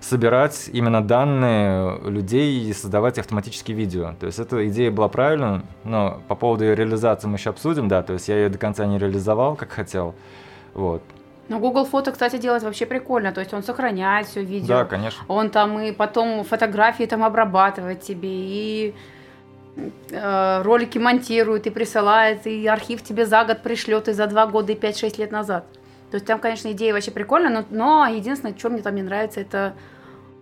собирать 0.00 0.68
именно 0.72 1.02
данные 1.02 1.98
людей 2.04 2.68
и 2.68 2.72
создавать 2.72 3.18
автоматические 3.18 3.76
видео. 3.76 4.14
То 4.18 4.26
есть 4.26 4.38
эта 4.38 4.66
идея 4.68 4.90
была 4.90 5.08
правильная, 5.08 5.62
но 5.84 6.20
по 6.28 6.34
поводу 6.34 6.64
ее 6.64 6.74
реализации 6.74 7.28
мы 7.28 7.36
еще 7.36 7.50
обсудим, 7.50 7.88
да, 7.88 8.02
то 8.02 8.14
есть 8.14 8.28
я 8.28 8.36
ее 8.36 8.48
до 8.48 8.58
конца 8.58 8.84
не 8.84 8.98
реализовал, 8.98 9.54
как 9.54 9.70
хотел. 9.70 10.14
Вот. 10.74 11.02
Ну, 11.52 11.58
Google 11.58 11.84
фото, 11.84 12.12
кстати, 12.12 12.38
делать 12.38 12.62
вообще 12.62 12.86
прикольно. 12.86 13.30
То 13.30 13.40
есть 13.40 13.52
он 13.52 13.62
сохраняет 13.62 14.26
все 14.26 14.42
видео. 14.42 14.68
Да, 14.68 14.84
конечно. 14.86 15.22
Он 15.28 15.50
там 15.50 15.78
и 15.80 15.92
потом 15.92 16.44
фотографии 16.44 17.04
там 17.04 17.22
обрабатывает 17.22 18.00
тебе, 18.00 18.30
и 18.30 18.94
э, 20.10 20.62
ролики 20.62 20.96
монтирует, 20.96 21.66
и 21.66 21.70
присылает, 21.70 22.46
и 22.46 22.66
архив 22.66 23.02
тебе 23.02 23.26
за 23.26 23.44
год 23.44 23.62
пришлет, 23.62 24.08
и 24.08 24.12
за 24.12 24.26
два 24.28 24.46
года, 24.46 24.72
и 24.72 24.76
5-6 24.76 25.18
лет 25.18 25.30
назад. 25.30 25.66
То 26.10 26.14
есть 26.14 26.24
там, 26.24 26.38
конечно, 26.38 26.72
идея 26.72 26.94
вообще 26.94 27.10
прикольная, 27.10 27.50
но, 27.50 27.64
но 27.68 28.06
единственное, 28.06 28.56
что 28.56 28.70
мне 28.70 28.80
там 28.80 28.94
не 28.94 29.02
нравится, 29.02 29.40
это 29.40 29.74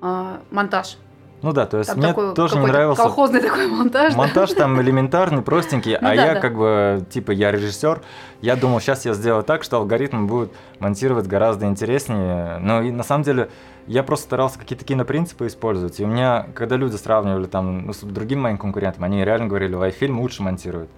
э, 0.01 0.37
монтаж. 0.53 0.97
Ну 1.43 1.53
да, 1.53 1.67
то 1.67 1.79
есть 1.79 1.91
Там 1.91 1.99
мне 1.99 2.09
такой 2.09 2.35
тоже 2.35 2.59
не 2.59 2.67
нравился 2.67 3.03
колхозный 3.03 3.41
такой 3.41 3.67
монтаж. 3.67 4.13
да? 4.13 4.19
монтаж 4.19 4.51
там 4.53 4.81
элементарный, 4.81 5.43
простенький, 5.43 5.93
Ну 6.01 6.09
а 6.09 6.15
да, 6.15 6.25
я 6.27 6.35
да. 6.35 6.41
как 6.41 6.57
бы, 6.57 7.05
типа, 7.11 7.31
я 7.31 7.51
режиссер, 7.51 8.03
я 8.43 8.57
думал, 8.57 8.81
сейчас 8.81 9.05
я 9.07 9.15
сделаю 9.15 9.43
так, 9.43 9.63
что 9.63 9.79
алгоритм 9.79 10.27
будет 10.27 10.53
монтировать 10.79 11.27
гораздо 11.27 11.67
интереснее, 11.67 12.59
но 12.59 12.83
и 12.83 12.91
на 12.91 13.03
самом 13.03 13.25
деле 13.25 13.49
я 13.87 14.03
просто 14.03 14.27
старался 14.27 14.59
какие-то 14.59 14.85
кинопринципы 14.85 15.47
использовать, 15.47 15.99
и 15.99 16.05
у 16.05 16.07
меня, 16.07 16.47
когда 16.55 16.77
люди 16.77 16.97
сравнивали 16.97 17.47
там 17.47 17.87
ну, 17.87 17.93
с 17.93 18.01
другими 18.01 18.41
моими 18.41 18.57
конкурентами, 18.59 19.07
они 19.07 19.25
реально 19.25 19.47
говорили, 19.47 19.75
лайфильм 19.75 20.21
лучше 20.21 20.43
монтирует. 20.43 20.91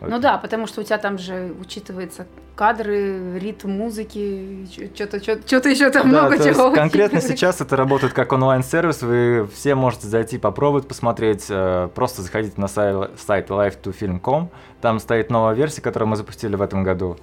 Ну 0.00 0.18
да, 0.18 0.38
потому 0.38 0.66
что 0.66 0.80
у 0.80 0.84
тебя 0.84 0.98
там 0.98 1.18
же 1.18 1.54
учитывается 1.60 2.26
кадры, 2.54 3.38
ритм 3.38 3.70
музыки, 3.70 4.68
что-то 4.94 5.20
что-то 5.22 5.68
еще 5.68 5.90
там 5.90 6.10
Да, 6.10 6.28
много 6.28 6.42
чего. 6.42 6.70
конкретно 6.74 7.20
сейчас 7.20 7.60
это 7.60 7.76
работает 7.76 8.12
как 8.12 8.32
онлайн-сервис, 8.32 9.02
вы 9.02 9.48
все 9.52 9.74
можете 9.74 10.06
зайти, 10.06 10.38
попробовать, 10.38 10.86
посмотреть, 10.86 11.46
э, 11.48 11.88
просто 11.94 12.22
заходите 12.22 12.60
на 12.60 12.68
сайт, 12.68 13.10
сайт 13.18 13.50
live2film.com, 13.50 14.50
там 14.80 14.98
стоит 15.00 15.30
новая 15.30 15.54
версия, 15.54 15.82
которую 15.82 16.08
мы 16.08 16.16
запустили 16.16 16.54
в 16.54 16.62
этом 16.62 16.84
году. 16.84 17.16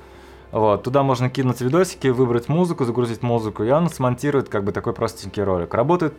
Вот, 0.51 0.83
туда 0.83 1.01
можно 1.01 1.29
кинуть 1.29 1.61
видосики, 1.61 2.07
выбрать 2.07 2.49
музыку, 2.49 2.83
загрузить 2.83 3.23
музыку, 3.23 3.63
и 3.63 3.71
он 3.71 3.89
смонтирует 3.89 4.49
как 4.49 4.65
бы 4.65 4.73
такой 4.73 4.91
простенький 4.93 5.43
ролик. 5.43 5.73
Работает 5.73 6.13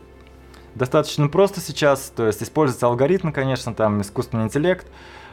достаточно 0.74 1.28
просто 1.28 1.60
сейчас, 1.60 2.10
то 2.16 2.26
есть 2.26 2.42
используются 2.42 2.86
алгоритмы, 2.86 3.32
конечно, 3.32 3.74
там 3.74 4.00
искусственный 4.00 4.44
интеллект. 4.44 4.86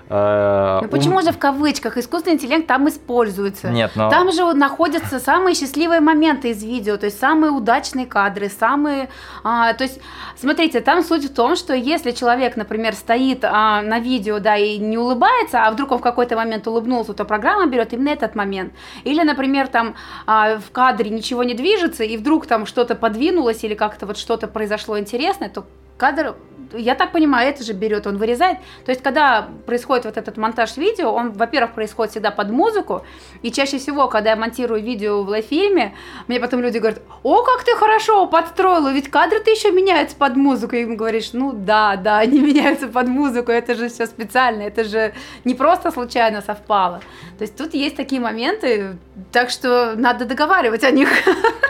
Э, 0.10 0.80
Ну 0.84 0.90
почему 0.90 1.22
же 1.22 1.32
в 1.32 1.38
кавычках 1.38 1.98
искусственный 1.98 2.36
интеллект 2.36 2.68
там 2.68 2.88
используется? 2.88 3.70
Нет, 3.70 3.92
но... 3.96 4.10
Там 4.10 4.32
же 4.32 4.54
находятся 4.54 5.20
самые 5.20 5.56
счастливые 5.56 6.02
моменты 6.02 6.50
из 6.50 6.64
видео, 6.64 6.98
то 6.98 7.06
есть 7.06 7.20
самые 7.20 7.52
удачные 7.52 8.06
кадры, 8.06 8.50
самые... 8.50 9.10
а, 9.44 9.74
то 9.74 9.84
есть, 9.84 10.00
смотрите, 10.36 10.82
там 10.82 11.04
суть 11.04 11.26
в 11.26 11.34
том, 11.34 11.56
что 11.56 11.74
если 11.74 12.12
человек, 12.12 12.56
например, 12.56 12.94
стоит 12.96 13.44
а, 13.44 13.82
на 13.82 14.00
видео, 14.00 14.40
да, 14.40 14.58
и 14.58 14.78
не 14.78 14.98
улыбается, 14.98 15.64
а 15.64 15.72
вдруг 15.72 15.92
он 15.92 16.00
в 16.00 16.02
какой-то 16.02 16.36
момент 16.36 16.68
улыбнулся, 16.68 17.14
то 17.14 17.26
программа 17.26 17.68
берет 17.68 17.94
именно 17.94 18.10
этот 18.10 18.36
момент. 18.36 18.74
Или, 19.04 19.24
например, 19.24 19.68
там 19.68 19.96
а, 20.26 20.58
в 20.58 20.72
кадре 20.72 21.10
ничего 21.10 21.44
не 21.44 21.54
движется, 21.54 22.04
и 22.04 22.18
вдруг 22.18 22.48
там 22.48 22.66
что-то 22.66 22.96
подвинулось 22.96 23.64
или 23.64 23.76
как-то 23.76 24.06
вот 24.06 24.18
что-то 24.18 24.48
произошло 24.48 24.98
интересное, 24.98 25.50
то 25.50 25.66
кадр, 26.00 26.36
я 26.74 26.96
так 26.96 27.12
понимаю, 27.12 27.50
это 27.50 27.64
же 27.64 27.74
берет, 27.74 28.08
он 28.08 28.18
вырезает. 28.18 28.60
То 28.86 28.92
есть, 28.92 29.02
когда 29.02 29.50
происходит 29.66 30.06
вот 30.06 30.18
этот 30.18 30.38
монтаж 30.38 30.78
видео, 30.78 31.12
он, 31.12 31.32
во-первых, 31.32 31.74
происходит 31.74 32.12
всегда 32.12 32.32
под 32.32 32.52
музыку, 32.52 33.04
и 33.42 33.52
чаще 33.52 33.78
всего, 33.78 34.08
когда 34.08 34.32
я 34.32 34.36
монтирую 34.36 34.82
видео 34.82 35.24
в 35.24 35.30
лайфильме, 35.30 35.96
мне 36.28 36.40
потом 36.40 36.62
люди 36.62 36.78
говорят, 36.78 37.02
о, 37.24 37.44
как 37.44 37.64
ты 37.64 37.76
хорошо 37.76 38.28
подстроила, 38.28 38.92
ведь 38.92 39.10
кадры-то 39.10 39.50
еще 39.50 39.72
меняются 39.72 40.16
под 40.16 40.36
музыку. 40.36 40.76
И 40.76 40.82
им 40.82 40.96
говоришь, 40.96 41.32
ну 41.34 41.54
да, 41.54 41.96
да, 41.96 42.20
они 42.24 42.40
меняются 42.40 42.88
под 42.88 43.08
музыку, 43.08 43.52
это 43.52 43.76
же 43.76 43.90
все 43.90 44.06
специально, 44.06 44.64
это 44.64 44.84
же 44.84 45.14
не 45.44 45.56
просто 45.56 45.92
случайно 45.92 46.42
совпало. 46.42 47.02
То 47.38 47.44
есть 47.44 47.56
тут 47.56 47.74
есть 47.74 47.96
такие 47.96 48.22
моменты, 48.22 48.98
так 49.32 49.50
что 49.50 49.96
надо 49.96 50.26
договаривать 50.26 50.84
о 50.84 50.92
них. 50.92 51.10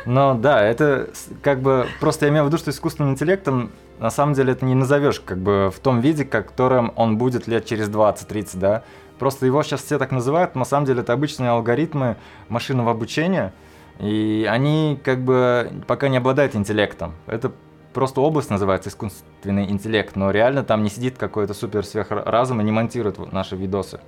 Ну 0.06 0.34
да, 0.34 0.64
это 0.64 1.10
как 1.44 1.62
бы 1.62 1.86
просто 2.00 2.26
я 2.26 2.32
имею 2.32 2.46
в 2.46 2.48
виду, 2.48 2.58
что 2.58 2.72
искусственным 2.72 3.14
интеллектом 3.14 3.70
на 4.00 4.10
самом 4.10 4.34
деле 4.34 4.54
это 4.54 4.66
не 4.66 4.76
назовешь 4.76 5.20
как 5.20 5.38
бы 5.40 5.72
в 5.76 5.80
том 5.80 6.00
виде, 6.00 6.26
которым 6.26 6.92
он 6.96 7.18
будет 7.18 7.48
лет 7.48 7.66
через 7.66 7.90
20-30, 7.90 8.58
да. 8.58 8.84
Просто 9.18 9.46
его 9.46 9.62
сейчас 9.64 9.82
все 9.84 9.98
так 10.00 10.12
называют, 10.12 10.56
но 10.56 10.60
на 10.60 10.66
самом 10.66 10.86
деле 10.86 11.02
это 11.02 11.12
обычные 11.14 11.50
алгоритмы 11.50 12.16
машинного 12.48 12.92
обучения, 12.92 13.54
и 14.00 14.48
они 14.50 14.98
как 15.04 15.20
бы 15.24 15.70
пока 15.88 16.08
не 16.08 16.18
обладают 16.18 16.56
интеллектом. 16.56 17.14
Это 17.28 17.52
просто 17.94 18.22
область 18.22 18.50
называется 18.50 18.90
искусственный 18.90 19.70
интеллект, 19.70 20.16
но 20.16 20.32
реально 20.32 20.64
там 20.64 20.84
не 20.84 20.90
сидит 20.90 21.18
какой-то 21.18 21.54
супер 21.54 21.84
сверхразум 21.86 22.62
и 22.62 22.64
не 22.64 22.72
монтирует 22.72 23.32
наши 23.34 23.58
видосы. 23.58 24.00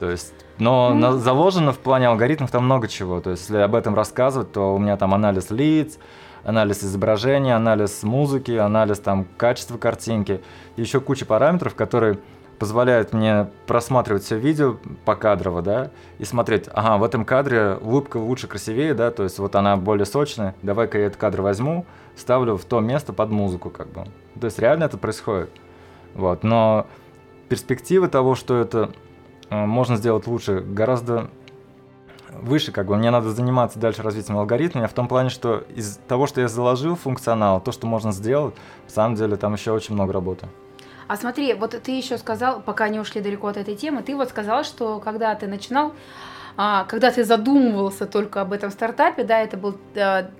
То 0.00 0.10
есть, 0.10 0.32
но 0.58 0.90
Ну. 0.90 0.94
на- 0.98 1.12
заложено 1.18 1.72
в 1.72 1.78
плане 1.78 2.08
алгоритмов 2.08 2.50
там 2.50 2.64
много 2.64 2.86
чего. 2.88 3.20
То 3.20 3.30
есть, 3.30 3.42
если 3.48 3.58
об 3.62 3.74
этом 3.74 3.94
рассказывать, 3.94 4.52
то 4.52 4.74
у 4.74 4.78
меня 4.78 4.96
там 4.96 5.14
анализ 5.14 5.50
лиц, 5.50 5.98
анализ 6.46 6.84
изображения, 6.84 7.56
анализ 7.56 8.04
музыки, 8.04 8.52
анализ 8.52 9.00
там 9.00 9.26
качества 9.36 9.78
картинки, 9.78 10.40
еще 10.76 11.00
куча 11.00 11.26
параметров, 11.26 11.74
которые 11.74 12.20
позволяют 12.60 13.12
мне 13.12 13.48
просматривать 13.66 14.22
все 14.22 14.38
видео 14.38 14.76
покадрово, 15.04 15.60
да, 15.60 15.90
и 16.18 16.24
смотреть, 16.24 16.68
ага, 16.72 16.98
в 16.98 17.04
этом 17.04 17.24
кадре 17.24 17.76
улыбка 17.80 18.18
лучше, 18.18 18.46
красивее, 18.46 18.94
да, 18.94 19.10
то 19.10 19.24
есть 19.24 19.40
вот 19.40 19.56
она 19.56 19.76
более 19.76 20.06
сочная, 20.06 20.54
давай-ка 20.62 20.98
я 20.98 21.06
этот 21.06 21.18
кадр 21.18 21.42
возьму, 21.42 21.84
ставлю 22.14 22.56
в 22.56 22.64
то 22.64 22.78
место 22.78 23.12
под 23.12 23.30
музыку, 23.30 23.68
как 23.68 23.88
бы. 23.88 24.04
То 24.40 24.46
есть 24.46 24.58
реально 24.60 24.84
это 24.84 24.96
происходит. 24.98 25.50
Вот, 26.14 26.44
но 26.44 26.86
перспективы 27.48 28.08
того, 28.08 28.36
что 28.36 28.56
это 28.56 28.90
э, 29.50 29.66
можно 29.66 29.96
сделать 29.96 30.26
лучше, 30.28 30.60
гораздо 30.60 31.28
выше, 32.42 32.72
как 32.72 32.86
бы 32.86 32.96
мне 32.96 33.10
надо 33.10 33.30
заниматься 33.30 33.78
дальше 33.78 34.02
развитием 34.02 34.38
алгоритма, 34.38 34.86
в 34.88 34.92
том 34.92 35.08
плане, 35.08 35.30
что 35.30 35.64
из 35.74 35.98
того, 36.08 36.26
что 36.26 36.40
я 36.40 36.48
заложил 36.48 36.96
функционал, 36.96 37.60
то, 37.60 37.72
что 37.72 37.86
можно 37.86 38.12
сделать, 38.12 38.54
на 38.84 38.90
самом 38.90 39.14
деле 39.16 39.36
там 39.36 39.54
еще 39.54 39.72
очень 39.72 39.94
много 39.94 40.12
работы. 40.12 40.46
А 41.08 41.16
смотри, 41.16 41.54
вот 41.54 41.70
ты 41.70 41.92
еще 41.92 42.18
сказал, 42.18 42.60
пока 42.60 42.88
не 42.88 42.98
ушли 42.98 43.20
далеко 43.20 43.46
от 43.46 43.56
этой 43.56 43.76
темы, 43.76 44.02
ты 44.02 44.16
вот 44.16 44.28
сказал, 44.28 44.64
что 44.64 44.98
когда 44.98 45.34
ты 45.34 45.46
начинал, 45.46 45.88
а, 45.88 45.92
когда 46.88 47.10
ты 47.10 47.22
задумывался 47.24 48.06
только 48.06 48.40
об 48.40 48.52
этом 48.52 48.70
стартапе, 48.70 49.24
да, 49.24 49.40
это 49.40 49.56
был 49.58 49.76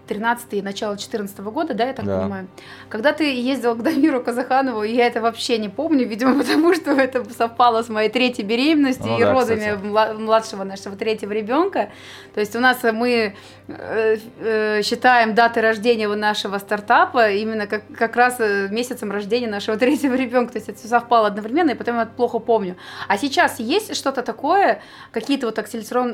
13 0.06 0.54
и 0.54 0.62
начало 0.62 0.96
14 0.96 1.38
года, 1.40 1.74
да, 1.74 1.84
я 1.84 1.92
так 1.92 2.06
Да. 2.06 2.20
понимаю. 2.20 2.48
Когда 2.88 3.12
ты 3.12 3.34
ездил 3.34 3.74
к 3.74 3.82
Дамиру 3.82 4.22
Казаханову, 4.22 4.82
я 4.82 5.06
это 5.06 5.20
вообще 5.20 5.58
не 5.58 5.68
помню, 5.68 6.06
видимо, 6.06 6.34
потому 6.42 6.74
что 6.74 6.92
это 6.92 7.22
совпало 7.34 7.82
с 7.82 7.88
моей 7.88 8.08
третьей 8.08 8.44
беременностью 8.44 9.06
Ну 9.06 9.18
и 9.18 9.20
да, 9.22 9.32
родами 9.32 9.58
кстати. 9.60 9.84
мла- 9.84 10.14
младшего 10.14 10.64
нашего 10.64 10.96
третьего 10.96 11.32
ребенка. 11.32 11.90
То 12.34 12.40
есть 12.40 12.56
у 12.56 12.60
нас 12.60 12.82
э, 12.84 12.92
мы 12.92 13.34
э, 13.68 14.16
э, 14.40 14.82
считаем 14.82 15.34
даты 15.34 15.60
рождения 15.60 16.08
нашего 16.08 16.58
стартапа 16.58 17.30
именно 17.32 17.66
как, 17.66 17.82
как 17.98 18.16
раз 18.16 18.36
э, 18.40 18.68
месяцем 18.70 19.10
рождения 19.12 19.48
нашего 19.48 19.76
третьего 19.78 20.14
ребенка. 20.14 20.52
То 20.52 20.58
есть 20.58 20.68
это 20.68 20.78
все 20.78 20.88
совпало 20.88 21.26
одновременно, 21.26 21.70
и 21.72 21.74
потом 21.74 21.96
я 21.96 22.02
это 22.02 22.12
плохо 22.12 22.38
помню. 22.38 22.76
А 23.08 23.18
сейчас 23.18 23.60
есть 23.60 23.94
что-то 23.96 24.22
такое, 24.22 24.80
какие-то 25.12 25.46
вот 25.46 25.54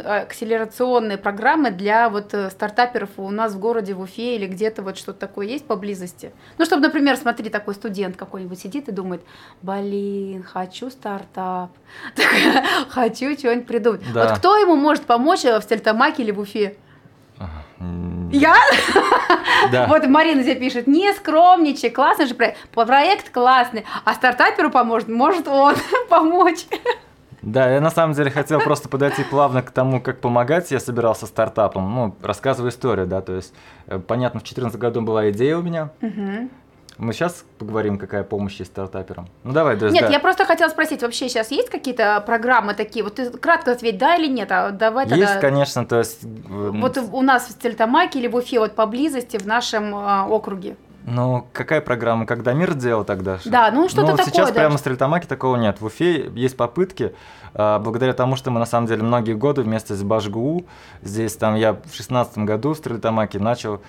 акселерацион- 0.00 0.22
акселерационные 0.22 1.18
программы 1.18 1.70
для 1.70 2.08
вот 2.08 2.34
э, 2.34 2.50
стартаперов 2.50 3.11
у 3.16 3.30
нас 3.30 3.54
в 3.54 3.58
городе, 3.58 3.94
в 3.94 4.00
Уфе 4.00 4.37
или 4.37 4.46
где-то 4.46 4.82
вот 4.82 4.99
что-то 4.99 5.18
такое 5.20 5.46
есть 5.46 5.66
поблизости? 5.66 6.32
Ну, 6.58 6.64
чтобы, 6.64 6.82
например, 6.82 7.16
смотри, 7.16 7.50
такой 7.50 7.75
студент 7.75 8.16
какой-нибудь 8.16 8.58
сидит 8.58 8.88
и 8.88 8.92
думает, 8.92 9.22
блин, 9.62 10.42
хочу 10.42 10.90
стартап, 10.90 11.70
хочу 12.88 13.37
что-нибудь 13.38 13.66
придумать. 13.66 14.02
Да. 14.12 14.28
Вот 14.28 14.38
кто 14.38 14.56
ему 14.56 14.76
может 14.76 15.04
помочь 15.04 15.44
э, 15.44 15.58
в 15.58 15.62
Стельтамаке 15.62 16.22
или 16.22 16.30
в 16.30 16.40
Уфе? 16.40 16.76
Я? 18.32 18.56
Да. 19.70 19.87
Вот 19.87 20.04
Марина 20.08 20.42
тебе 20.42 20.56
пишет, 20.56 20.88
не 20.88 21.12
скромничай, 21.14 21.88
классный 21.90 22.26
же 22.26 22.34
проект. 22.34 22.58
Проект 22.70 23.30
классный, 23.30 23.84
а 24.04 24.12
стартаперу 24.14 24.70
поможет, 24.70 25.08
может 25.08 25.46
он 25.46 25.76
помочь. 26.08 26.66
Да, 27.42 27.68
я 27.68 27.80
на 27.80 27.90
самом 27.90 28.14
деле 28.14 28.30
хотел 28.30 28.61
просто 28.61 28.88
подойти 28.88 29.25
плавно 29.25 29.62
к 29.62 29.70
тому, 29.72 30.00
как 30.00 30.20
помогать. 30.20 30.70
Я 30.70 30.78
собирался 30.80 31.26
стартапом, 31.26 31.92
ну, 31.94 32.14
рассказываю 32.22 32.70
историю, 32.70 33.06
да, 33.06 33.20
то 33.20 33.34
есть, 33.34 33.52
э, 33.88 33.99
понятно, 33.99 34.40
в 34.40 34.44
2014 34.44 34.78
году 34.78 35.02
была 35.02 35.30
идея 35.30 35.58
у 35.58 35.62
меня. 35.62 35.90
Мы 36.99 37.14
сейчас 37.14 37.44
поговорим, 37.58 37.99
какая 37.99 38.22
помощь 38.22 38.56
есть 38.56 38.70
стартаперам. 38.70 39.26
Ну, 39.44 39.52
давай, 39.52 39.75
есть, 39.76 39.92
Нет, 39.92 40.04
да. 40.04 40.11
я 40.11 40.20
просто 40.20 40.44
хотела 40.44 40.68
спросить, 40.68 41.02
вообще 41.02 41.28
сейчас 41.28 41.50
есть 41.50 41.70
какие-то 41.70 42.22
программы 42.25 42.75
такие? 42.75 43.02
Вот 43.02 43.14
ты 43.14 43.30
кратко 43.30 43.72
ответь, 43.72 43.99
да 43.99 44.14
или 44.16 44.28
нет, 44.28 44.52
а 44.52 44.70
давай 44.70 45.06
тогда... 45.06 45.16
Есть, 45.16 45.40
конечно, 45.40 45.87
то 45.87 45.99
есть... 45.99 46.22
э, 46.22 46.28
Вот 46.75 46.99
у 46.99 47.22
нас 47.22 47.49
в 47.49 47.50
Стельтамаке 47.52 48.20
или 48.20 48.28
в 48.28 48.37
Уфе, 48.37 48.61
вот 48.61 48.75
поблизости, 48.75 49.38
в 49.38 49.46
нашем 49.46 49.94
а, 49.94 50.26
округе. 50.28 50.76
Ну, 51.04 51.47
какая 51.52 51.80
программа? 51.80 52.26
Когда 52.26 52.52
мир 52.52 52.75
делал 52.75 53.04
тогда? 53.04 53.38
Да, 53.44 53.71
ну 53.71 53.88
что-то 53.88 54.12
ну, 54.12 54.16
такое, 54.16 54.32
сейчас 54.32 54.49
да. 54.49 54.54
прямо 54.54 54.76
в 54.76 54.80
Стрельтамаке 54.80 55.26
такого 55.26 55.56
нет. 55.56 55.80
В 55.80 55.87
Уфе 55.87 56.30
есть 56.35 56.56
попытки, 56.56 57.14
а, 57.54 57.78
благодаря 57.78 58.12
тому, 58.12 58.37
что 58.37 58.50
мы 58.50 58.61
на 58.61 58.66
самом 58.66 58.87
деле 58.87 59.02
многие 59.02 59.35
годы 59.35 59.62
вместе 59.62 59.94
с 59.94 60.02
Башгу, 60.02 60.64
здесь 61.02 61.37
там 61.37 61.56
я 61.56 61.75
в 61.75 61.94
шестнадцатом 61.94 62.47
году 62.47 62.75
в 62.75 62.76
Стрельтамаке 62.76 63.38
начал 63.38 63.82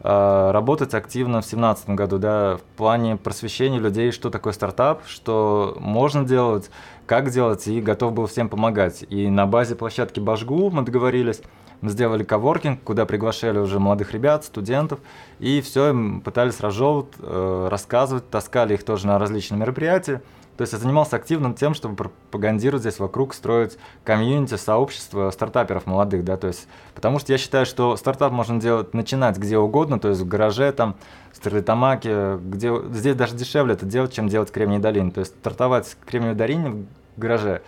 а, 0.00 0.52
работать 0.52 0.94
активно 0.94 1.42
в 1.42 1.46
семнадцатом 1.46 1.96
году, 1.96 2.18
да, 2.18 2.56
в 2.56 2.76
плане 2.76 3.16
просвещения 3.16 3.78
людей, 3.78 4.10
что 4.10 4.30
такое 4.30 4.52
стартап, 4.52 5.02
что 5.06 5.76
можно 5.80 6.24
делать, 6.24 6.70
как 7.06 7.30
делать, 7.30 7.66
и 7.68 7.80
готов 7.80 8.12
был 8.12 8.26
всем 8.26 8.48
помогать. 8.48 9.04
И 9.10 9.28
на 9.28 9.46
базе 9.46 9.74
площадки 9.74 10.18
Башгу 10.20 10.70
мы 10.70 10.82
договорились, 10.82 11.42
Мы 11.80 11.90
сделали 11.90 12.24
коворкинг, 12.24 12.82
куда 12.82 13.06
приглашали 13.06 13.58
уже 13.58 13.78
молодых 13.78 14.12
ребят, 14.12 14.44
студентов, 14.44 15.00
и 15.38 15.60
все, 15.60 15.90
им 15.90 16.20
пытались 16.20 16.60
разжевывать, 16.60 17.08
э, 17.18 17.68
рассказывать, 17.70 18.28
таскали 18.30 18.74
их 18.74 18.84
тоже 18.84 19.06
на 19.06 19.18
различные 19.18 19.58
мероприятия. 19.58 20.22
То 20.56 20.62
есть 20.62 20.72
я 20.72 20.78
занимался 20.78 21.16
активно 21.16 21.52
тем, 21.52 21.74
чтобы 21.74 21.96
пропагандировать 21.96 22.82
здесь 22.82 23.00
вокруг, 23.00 23.34
строить 23.34 23.76
комьюнити, 24.04 24.54
сообщество 24.54 25.30
стартаперов 25.30 25.86
молодых, 25.86 26.24
да, 26.24 26.36
то 26.36 26.46
есть, 26.46 26.68
потому 26.94 27.18
что 27.18 27.32
я 27.32 27.38
считаю, 27.38 27.66
что 27.66 27.96
стартап 27.96 28.32
можно 28.32 28.60
делать, 28.60 28.94
начинать 28.94 29.36
где 29.36 29.58
угодно, 29.58 29.98
то 29.98 30.08
есть 30.08 30.20
в 30.20 30.28
гараже, 30.28 30.70
там, 30.70 30.94
в 31.32 31.36
Стерлитамаке, 31.38 32.36
где, 32.36 32.72
здесь 32.92 33.16
даже 33.16 33.34
дешевле 33.34 33.74
это 33.74 33.84
делать, 33.84 34.12
чем 34.12 34.28
делать 34.28 34.50
в 34.50 34.52
Кремниевой 34.52 34.82
долине, 34.82 35.10
то 35.10 35.20
есть 35.20 35.32
стартовать 35.32 35.88
в 35.88 36.04
Кремниевой 36.04 36.36
долине 36.36 36.86
в 37.16 37.20
гараже, 37.20 37.62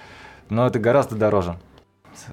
но 0.48 0.66
это 0.66 0.78
гораздо 0.78 1.16
дороже. 1.16 1.58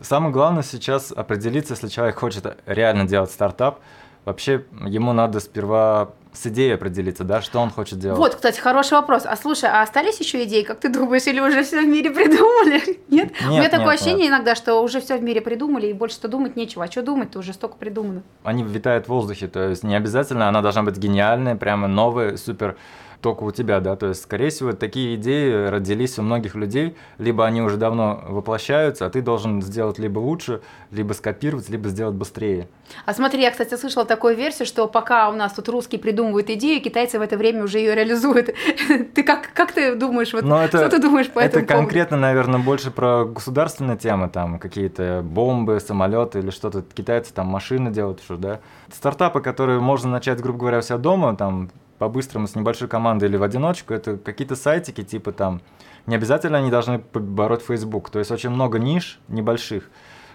Самое 0.02 0.32
главное 0.34 0.64
сейчас 0.64 1.12
определиться, 1.12 1.74
если 1.74 1.88
человек 1.88 2.18
хочет 2.18 2.46
реально 2.66 3.06
делать 3.06 3.32
стартап, 3.32 3.80
вообще 4.26 4.66
ему 4.86 5.14
надо 5.14 5.40
сперва 5.40 6.12
с 6.34 6.48
идеей 6.48 6.74
определиться, 6.74 7.24
да, 7.24 7.42
что 7.42 7.60
он 7.60 7.70
хочет 7.70 8.00
делать. 8.00 8.18
Вот, 8.18 8.36
кстати, 8.36 8.60
хороший 8.60 8.94
вопрос. 8.94 9.24
А 9.26 9.36
слушай, 9.36 9.70
а 9.70 9.82
остались 9.84 10.20
еще 10.20 10.44
идеи, 10.46 10.64
как 10.64 10.80
ты 10.80 10.90
думаешь, 10.90 11.28
или 11.28 11.40
уже 11.40 11.64
все 11.64 11.82
в 11.82 11.88
мире 11.88 12.10
придумали? 12.10 13.00
Нет? 13.10 13.32
нет 13.32 13.32
У 13.44 13.50
меня 13.50 13.62
нет, 13.62 13.72
такое 13.72 13.94
ощущение 13.94 14.28
нет. 14.28 14.30
иногда, 14.30 14.56
что 14.56 14.82
уже 14.82 15.00
все 15.00 15.18
в 15.18 15.24
мире 15.24 15.42
придумали, 15.42 15.88
и 15.88 15.94
больше-то 15.94 16.28
думать 16.28 16.56
нечего. 16.56 16.86
А 16.86 16.92
что 16.92 17.04
думать-то 17.04 17.40
уже 17.40 17.54
столько 17.54 17.76
придумано? 17.76 18.24
Они 18.44 18.64
витают 18.64 19.06
в 19.06 19.10
воздухе, 19.10 19.48
то 19.48 19.70
есть 19.70 19.84
не 19.84 19.96
обязательно 19.96 20.50
она 20.50 20.62
должна 20.62 20.84
быть 20.84 20.98
гениальная, 20.98 21.56
прямо 21.56 21.88
новая, 21.88 22.38
супер 22.38 22.78
только 23.24 23.44
у 23.44 23.52
тебя, 23.52 23.80
да, 23.80 23.96
то 23.96 24.08
есть, 24.08 24.22
скорее 24.22 24.50
всего, 24.50 24.74
такие 24.74 25.16
идеи 25.16 25.68
родились 25.68 26.20
у 26.20 26.22
многих 26.22 26.56
людей, 26.56 26.96
либо 27.18 27.46
они 27.46 27.62
уже 27.62 27.78
давно 27.78 28.22
воплощаются, 28.28 29.06
а 29.06 29.10
ты 29.10 29.22
должен 29.22 29.62
сделать 29.62 29.98
либо 29.98 30.20
лучше, 30.20 30.62
либо 30.92 31.14
скопировать, 31.14 31.70
либо 31.70 31.88
сделать 31.88 32.16
быстрее. 32.16 32.68
А 33.06 33.14
смотри, 33.14 33.42
я, 33.42 33.52
кстати, 33.52 33.76
слышала 33.76 34.06
такую 34.06 34.36
версию, 34.36 34.66
что 34.66 34.88
пока 34.88 35.30
у 35.30 35.34
нас 35.34 35.54
тут 35.54 35.70
русские 35.70 36.00
придумывают 36.02 36.50
идею, 36.50 36.82
китайцы 36.82 37.18
в 37.18 37.22
это 37.22 37.38
время 37.38 37.64
уже 37.64 37.80
ее 37.80 37.96
реализуют. 37.96 38.54
Ты 39.16 39.24
как, 39.24 39.54
как 39.54 39.72
ты 39.72 39.96
думаешь, 39.96 40.34
вот, 40.34 40.44
это, 40.44 40.78
что 40.78 40.90
ты 40.90 41.00
думаешь 41.00 41.30
по 41.30 41.40
это 41.40 41.60
этому 41.60 41.64
Это 41.64 41.74
конкретно, 41.74 42.18
наверное, 42.18 42.60
больше 42.60 42.92
про 42.92 43.24
государственные 43.24 43.98
темы, 43.98 44.30
там 44.30 44.60
какие-то 44.60 45.22
бомбы, 45.24 45.80
самолеты 45.80 46.40
или 46.40 46.50
что-то. 46.50 46.82
Китайцы 46.82 47.34
там 47.34 47.48
машины 47.48 47.90
делают, 47.90 48.22
что, 48.22 48.36
да. 48.36 48.60
Стартапы, 48.92 49.40
которые 49.40 49.80
можно 49.80 50.12
начать, 50.12 50.42
грубо 50.42 50.60
говоря, 50.60 50.80
у 50.80 50.82
себя 50.82 50.98
дома, 50.98 51.36
там 51.36 51.70
по-быстрому 51.98 52.48
с 52.48 52.56
небольшой 52.56 52.88
командой 52.88 53.26
или 53.26 53.38
в 53.38 53.44
одиночку, 53.44 53.94
это 53.94 54.18
какие-то 54.18 54.56
сайтики, 54.56 55.04
типа 55.04 55.32
там, 55.32 55.62
не 56.06 56.16
обязательно 56.16 56.58
они 56.58 56.70
должны 56.70 57.00
побороть 57.00 57.62
Facebook, 57.62 58.10
то 58.10 58.20
есть 58.20 58.32
очень 58.32 58.50
много 58.50 58.80
ниш 58.80 59.20
небольших, 59.28 59.90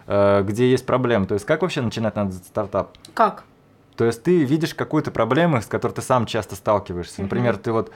э, 0.07 0.43
где 0.43 0.71
есть 0.71 0.87
проблемы. 0.87 1.27
То 1.27 1.35
есть 1.35 1.47
как 1.47 1.63
вообще 1.63 1.81
начинать 1.83 2.17
надо 2.17 2.33
стартап? 2.33 2.97
Как? 3.15 3.45
То 3.97 4.05
есть 4.05 4.23
ты 4.23 4.45
видишь 4.45 4.75
какую-то 4.75 5.11
проблему, 5.11 5.61
с 5.61 5.67
которой 5.67 5.93
ты 5.93 6.03
сам 6.03 6.25
часто 6.25 6.55
сталкиваешься. 6.55 7.21
Например, 7.21 7.57
ты 7.57 7.73
вот 7.73 7.93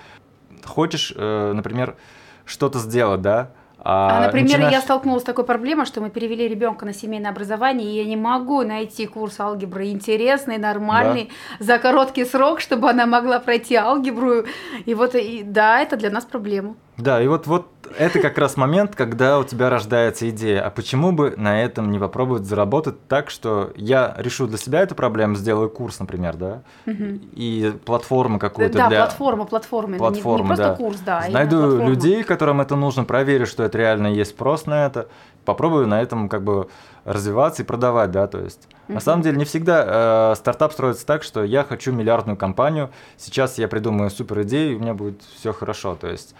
хочешь, 0.64 1.12
э, 1.16 1.52
например, 1.54 1.96
что-то 2.44 2.78
сделать, 2.80 3.22
да, 3.22 3.52
а, 3.84 4.18
а 4.18 4.20
например, 4.26 4.58
начинаешь... 4.58 4.72
я 4.72 4.80
столкнулась 4.80 5.22
с 5.22 5.26
такой 5.26 5.44
проблемой, 5.44 5.86
что 5.86 6.00
мы 6.00 6.10
перевели 6.10 6.46
ребенка 6.46 6.86
на 6.86 6.92
семейное 6.92 7.30
образование, 7.30 7.90
и 7.90 7.96
я 7.96 8.04
не 8.04 8.16
могу 8.16 8.62
найти 8.62 9.06
курс 9.06 9.40
алгебры 9.40 9.86
интересный, 9.86 10.58
нормальный, 10.58 11.30
да. 11.58 11.64
за 11.64 11.78
короткий 11.78 12.24
срок, 12.24 12.60
чтобы 12.60 12.88
она 12.90 13.06
могла 13.06 13.40
пройти 13.40 13.74
алгебру. 13.74 14.44
И 14.86 14.94
вот, 14.94 15.16
и, 15.16 15.42
да, 15.42 15.80
это 15.80 15.96
для 15.96 16.10
нас 16.10 16.24
проблема. 16.24 16.76
Да, 17.02 17.20
и 17.20 17.26
вот, 17.26 17.46
вот 17.48 17.66
это 17.98 18.20
как 18.20 18.38
раз 18.38 18.56
момент, 18.56 18.94
когда 18.94 19.38
у 19.38 19.44
тебя 19.44 19.70
рождается 19.70 20.28
идея, 20.30 20.62
а 20.64 20.70
почему 20.70 21.12
бы 21.12 21.34
на 21.36 21.62
этом 21.62 21.90
не 21.90 21.98
попробовать 21.98 22.44
заработать 22.44 23.06
так, 23.08 23.28
что 23.28 23.72
я 23.76 24.14
решу 24.18 24.46
для 24.46 24.56
себя 24.56 24.80
эту 24.80 24.94
проблему, 24.94 25.34
сделаю 25.34 25.68
курс, 25.68 25.98
например, 25.98 26.36
да, 26.36 26.62
угу. 26.86 27.20
и 27.32 27.74
платформу 27.84 28.38
какую-то 28.38 28.78
да, 28.78 28.88
для... 28.88 28.98
платформа, 28.98 29.44
платформа, 29.46 29.98
платформа 29.98 30.36
не, 30.36 30.42
не 30.42 30.48
просто 30.48 30.68
да. 30.68 30.74
курс, 30.76 31.00
да. 31.04 31.24
Найду 31.28 31.78
людей, 31.84 32.22
которым 32.22 32.60
это 32.60 32.76
нужно, 32.76 33.04
проверю, 33.04 33.46
что 33.46 33.64
это 33.64 33.78
реально 33.78 34.08
есть 34.08 34.30
спрос 34.30 34.66
на 34.66 34.86
это, 34.86 35.08
попробую 35.44 35.88
на 35.88 36.00
этом 36.00 36.28
как 36.28 36.44
бы 36.44 36.68
развиваться 37.04 37.62
и 37.62 37.66
продавать, 37.66 38.12
да, 38.12 38.28
то 38.28 38.38
есть. 38.38 38.68
Mm-hmm. 38.70 38.94
На 38.94 39.00
самом 39.00 39.22
деле 39.22 39.36
не 39.36 39.44
всегда 39.44 40.32
э, 40.32 40.36
стартап 40.36 40.72
строится 40.72 41.04
так, 41.04 41.24
что 41.24 41.42
я 41.42 41.64
хочу 41.64 41.92
миллиардную 41.92 42.36
компанию, 42.36 42.90
сейчас 43.16 43.58
я 43.58 43.66
придумаю 43.66 44.10
супер 44.10 44.42
идею, 44.42 44.72
и 44.72 44.74
у 44.76 44.78
меня 44.78 44.94
будет 44.94 45.20
все 45.36 45.52
хорошо, 45.52 45.96
то 45.96 46.08
есть 46.08 46.34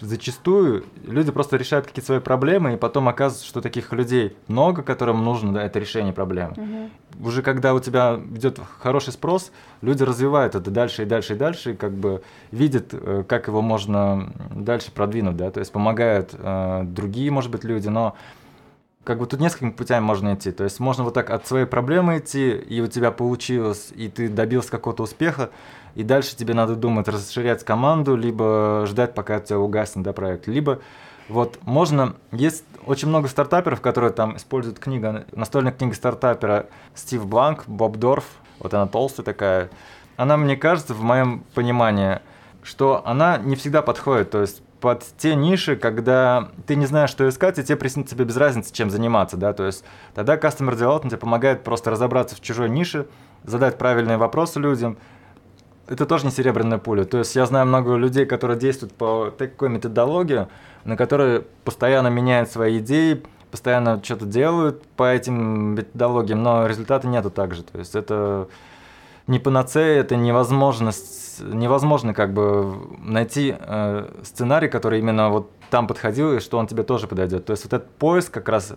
зачастую 0.00 0.84
люди 1.04 1.30
просто 1.30 1.56
решают 1.56 1.86
какие-то 1.86 2.06
свои 2.06 2.20
проблемы, 2.20 2.74
и 2.74 2.76
потом 2.76 3.08
оказывается, 3.08 3.46
что 3.46 3.60
таких 3.60 3.92
людей 3.92 4.36
много, 4.48 4.82
которым 4.82 5.24
нужно 5.24 5.52
да, 5.52 5.64
это 5.64 5.78
решение 5.78 6.12
проблемы. 6.12 6.52
Угу. 6.52 7.26
Уже 7.28 7.42
когда 7.42 7.74
у 7.74 7.80
тебя 7.80 8.20
идет 8.34 8.58
хороший 8.80 9.12
спрос, 9.12 9.52
люди 9.80 10.02
развивают 10.02 10.54
это 10.54 10.70
дальше 10.70 11.02
и 11.02 11.04
дальше 11.04 11.34
и 11.34 11.36
дальше, 11.36 11.72
и 11.72 11.76
как 11.76 11.92
бы 11.92 12.22
видят, 12.50 12.88
э, 12.92 13.24
как 13.26 13.48
его 13.48 13.62
можно 13.62 14.32
дальше 14.50 14.90
продвинуть, 14.92 15.36
да, 15.36 15.50
то 15.50 15.60
есть 15.60 15.72
помогают 15.72 16.30
э, 16.32 16.82
другие, 16.84 17.30
может 17.30 17.50
быть, 17.50 17.64
люди, 17.64 17.88
но 17.88 18.16
как 19.04 19.18
бы 19.18 19.26
тут 19.26 19.40
несколькими 19.40 19.70
путями 19.70 20.04
можно 20.04 20.34
идти. 20.34 20.52
То 20.52 20.64
есть 20.64 20.78
можно 20.80 21.04
вот 21.04 21.14
так 21.14 21.30
от 21.30 21.46
своей 21.46 21.66
проблемы 21.66 22.18
идти, 22.18 22.52
и 22.52 22.80
у 22.80 22.86
тебя 22.86 23.10
получилось, 23.10 23.92
и 23.94 24.08
ты 24.08 24.28
добился 24.28 24.70
какого-то 24.70 25.02
успеха, 25.02 25.50
и 25.94 26.04
дальше 26.04 26.36
тебе 26.36 26.54
надо 26.54 26.76
думать, 26.76 27.08
расширять 27.08 27.64
команду, 27.64 28.16
либо 28.16 28.84
ждать, 28.86 29.14
пока 29.14 29.38
у 29.38 29.40
тебя 29.40 29.58
угаснет 29.58 30.04
да, 30.04 30.12
проект. 30.12 30.46
Либо 30.46 30.80
вот 31.28 31.58
можно, 31.62 32.14
есть 32.30 32.64
очень 32.86 33.08
много 33.08 33.28
стартаперов, 33.28 33.80
которые 33.80 34.12
там 34.12 34.36
используют 34.36 34.78
книга, 34.78 35.26
настольная 35.32 35.72
книга 35.72 35.94
стартапера 35.94 36.66
Стив 36.94 37.26
Бланк, 37.26 37.64
Боб 37.66 37.96
Дорф, 37.96 38.24
вот 38.58 38.72
она 38.74 38.86
толстая 38.86 39.24
такая. 39.24 39.70
Она, 40.16 40.36
мне 40.36 40.56
кажется, 40.56 40.94
в 40.94 41.02
моем 41.02 41.44
понимании, 41.54 42.20
что 42.62 43.02
она 43.04 43.38
не 43.38 43.56
всегда 43.56 43.82
подходит, 43.82 44.30
то 44.30 44.40
есть 44.40 44.62
под 44.82 45.04
те 45.16 45.36
ниши, 45.36 45.76
когда 45.76 46.48
ты 46.66 46.74
не 46.74 46.86
знаешь, 46.86 47.08
что 47.08 47.28
искать, 47.28 47.56
и 47.56 47.62
тебе, 47.62 47.76
в 47.76 47.78
принципе, 47.78 48.24
без 48.24 48.36
разницы, 48.36 48.74
чем 48.74 48.90
заниматься, 48.90 49.36
да, 49.36 49.52
то 49.52 49.64
есть 49.64 49.84
тогда 50.12 50.36
Customer 50.36 50.76
Development 50.76 51.08
тебе 51.08 51.18
помогает 51.18 51.62
просто 51.62 51.92
разобраться 51.92 52.34
в 52.34 52.40
чужой 52.40 52.68
нише, 52.68 53.06
задать 53.44 53.78
правильные 53.78 54.16
вопросы 54.16 54.58
людям, 54.58 54.98
это 55.86 56.04
тоже 56.04 56.26
не 56.26 56.32
серебряная 56.32 56.78
пуля. 56.78 57.04
То 57.04 57.18
есть 57.18 57.36
я 57.36 57.46
знаю 57.46 57.66
много 57.66 57.94
людей, 57.94 58.26
которые 58.26 58.58
действуют 58.58 58.92
по 58.92 59.30
такой 59.30 59.68
методологии, 59.68 60.48
на 60.84 60.96
которые 60.96 61.44
постоянно 61.64 62.08
меняют 62.08 62.50
свои 62.50 62.78
идеи, 62.78 63.22
постоянно 63.52 64.02
что-то 64.02 64.26
делают 64.26 64.84
по 64.96 65.04
этим 65.12 65.74
методологиям, 65.74 66.42
но 66.42 66.66
результата 66.66 67.06
нету 67.06 67.30
также. 67.30 67.62
То 67.62 67.78
есть 67.78 67.94
это 67.94 68.48
не 69.32 69.38
панацея, 69.38 70.00
это 70.00 70.14
невозможность, 70.14 71.40
невозможно 71.42 72.12
как 72.12 72.34
бы 72.34 72.76
найти 72.98 73.56
э, 73.58 74.08
сценарий, 74.22 74.68
который 74.68 74.98
именно 74.98 75.30
вот 75.30 75.50
там 75.70 75.86
подходил, 75.86 76.34
и 76.34 76.40
что 76.40 76.58
он 76.58 76.66
тебе 76.66 76.82
тоже 76.82 77.06
подойдет. 77.06 77.46
То 77.46 77.52
есть 77.52 77.64
вот 77.64 77.72
этот 77.72 77.90
поиск 77.96 78.30
как 78.30 78.50
раз 78.50 78.74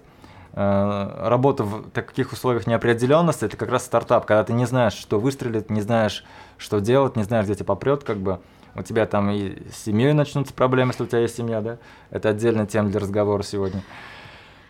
э, 0.53 1.27
работа 1.27 1.65
в 1.65 1.89
таких 1.91 2.31
условиях 2.31 2.67
неопределенности, 2.67 3.43
это 3.43 3.57
как 3.57 3.69
раз 3.69 3.85
стартап, 3.85 4.25
когда 4.25 4.45
ты 4.45 4.53
не 4.53 4.65
знаешь, 4.65 4.93
что 4.93 5.19
выстрелит, 5.19 5.69
не 5.69 5.81
знаешь, 5.81 6.23
что 6.57 6.79
делать, 6.79 7.17
не 7.17 7.23
знаешь, 7.23 7.45
где 7.45 7.55
тебя 7.55 7.65
попрет, 7.65 8.05
как 8.05 8.17
бы 8.17 8.39
у 8.75 8.81
тебя 8.81 9.05
там 9.05 9.29
и 9.31 9.57
с 9.69 9.83
семьей 9.83 10.13
начнутся 10.13 10.53
проблемы, 10.53 10.91
если 10.91 11.03
у 11.03 11.07
тебя 11.07 11.19
есть 11.19 11.35
семья, 11.35 11.59
да? 11.59 11.77
Это 12.11 12.29
отдельная 12.29 12.65
тема 12.65 12.89
для 12.89 13.01
разговора 13.01 13.43
сегодня. 13.43 13.83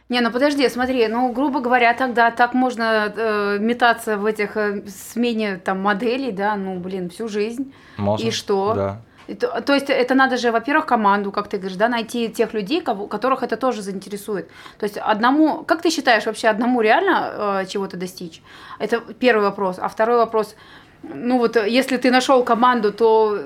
Не, 0.08 0.22
ну 0.22 0.32
подожди, 0.32 0.70
смотри, 0.70 1.08
ну, 1.08 1.32
грубо 1.32 1.62
говоря, 1.62 1.94
тогда 1.96 2.30
так 2.30 2.54
можно 2.54 3.12
э, 3.16 3.58
метаться 3.60 4.18
в 4.18 4.26
этих 4.26 4.56
э, 4.56 4.84
смене 4.88 5.58
там 5.58 5.82
моделей, 5.82 6.32
да, 6.32 6.56
ну, 6.56 6.78
блин, 6.80 7.10
всю 7.10 7.28
жизнь. 7.28 7.74
Можно. 7.98 8.28
И 8.28 8.32
что? 8.32 8.74
Да. 8.76 9.02
То, 9.40 9.62
то 9.62 9.74
есть 9.74 9.90
это 9.90 10.14
надо 10.14 10.38
же, 10.38 10.52
во-первых, 10.52 10.86
команду, 10.86 11.32
как 11.32 11.48
ты 11.48 11.58
говоришь, 11.58 11.78
да, 11.78 11.90
найти 11.90 12.30
тех 12.30 12.54
людей, 12.54 12.82
кого, 12.82 13.08
которых 13.08 13.42
это 13.42 13.58
тоже 13.58 13.82
заинтересует. 13.82 14.48
То 14.78 14.84
есть 14.84 14.98
одному, 14.98 15.64
как 15.64 15.82
ты 15.82 15.90
считаешь, 15.90 16.26
вообще 16.28 16.50
одному 16.50 16.82
реально 16.82 17.62
э, 17.62 17.66
чего-то 17.66 17.98
достичь? 17.98 18.44
Это 18.78 19.00
первый 19.00 19.42
вопрос. 19.42 19.78
А 19.80 19.88
второй 19.88 20.18
вопрос, 20.18 20.56
ну 21.14 21.38
вот 21.38 21.56
если 21.56 21.98
ты 21.98 22.12
нашел 22.12 22.44
команду, 22.44 22.92
то 22.92 23.38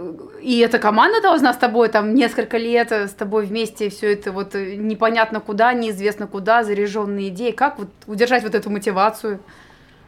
и 0.41 0.59
эта 0.59 0.79
команда 0.79 1.21
должна 1.21 1.53
с 1.53 1.57
тобой 1.57 1.89
там 1.89 2.13
несколько 2.13 2.57
лет 2.57 2.91
с 2.91 3.11
тобой 3.11 3.45
вместе 3.45 3.89
все 3.89 4.13
это 4.13 4.31
вот 4.31 4.53
непонятно 4.53 5.39
куда, 5.39 5.73
неизвестно 5.73 6.27
куда, 6.27 6.63
заряженные 6.63 7.29
идеи. 7.29 7.51
Как 7.51 7.79
вот 7.79 7.89
удержать 8.07 8.43
вот 8.43 8.55
эту 8.55 8.69
мотивацию? 8.69 9.39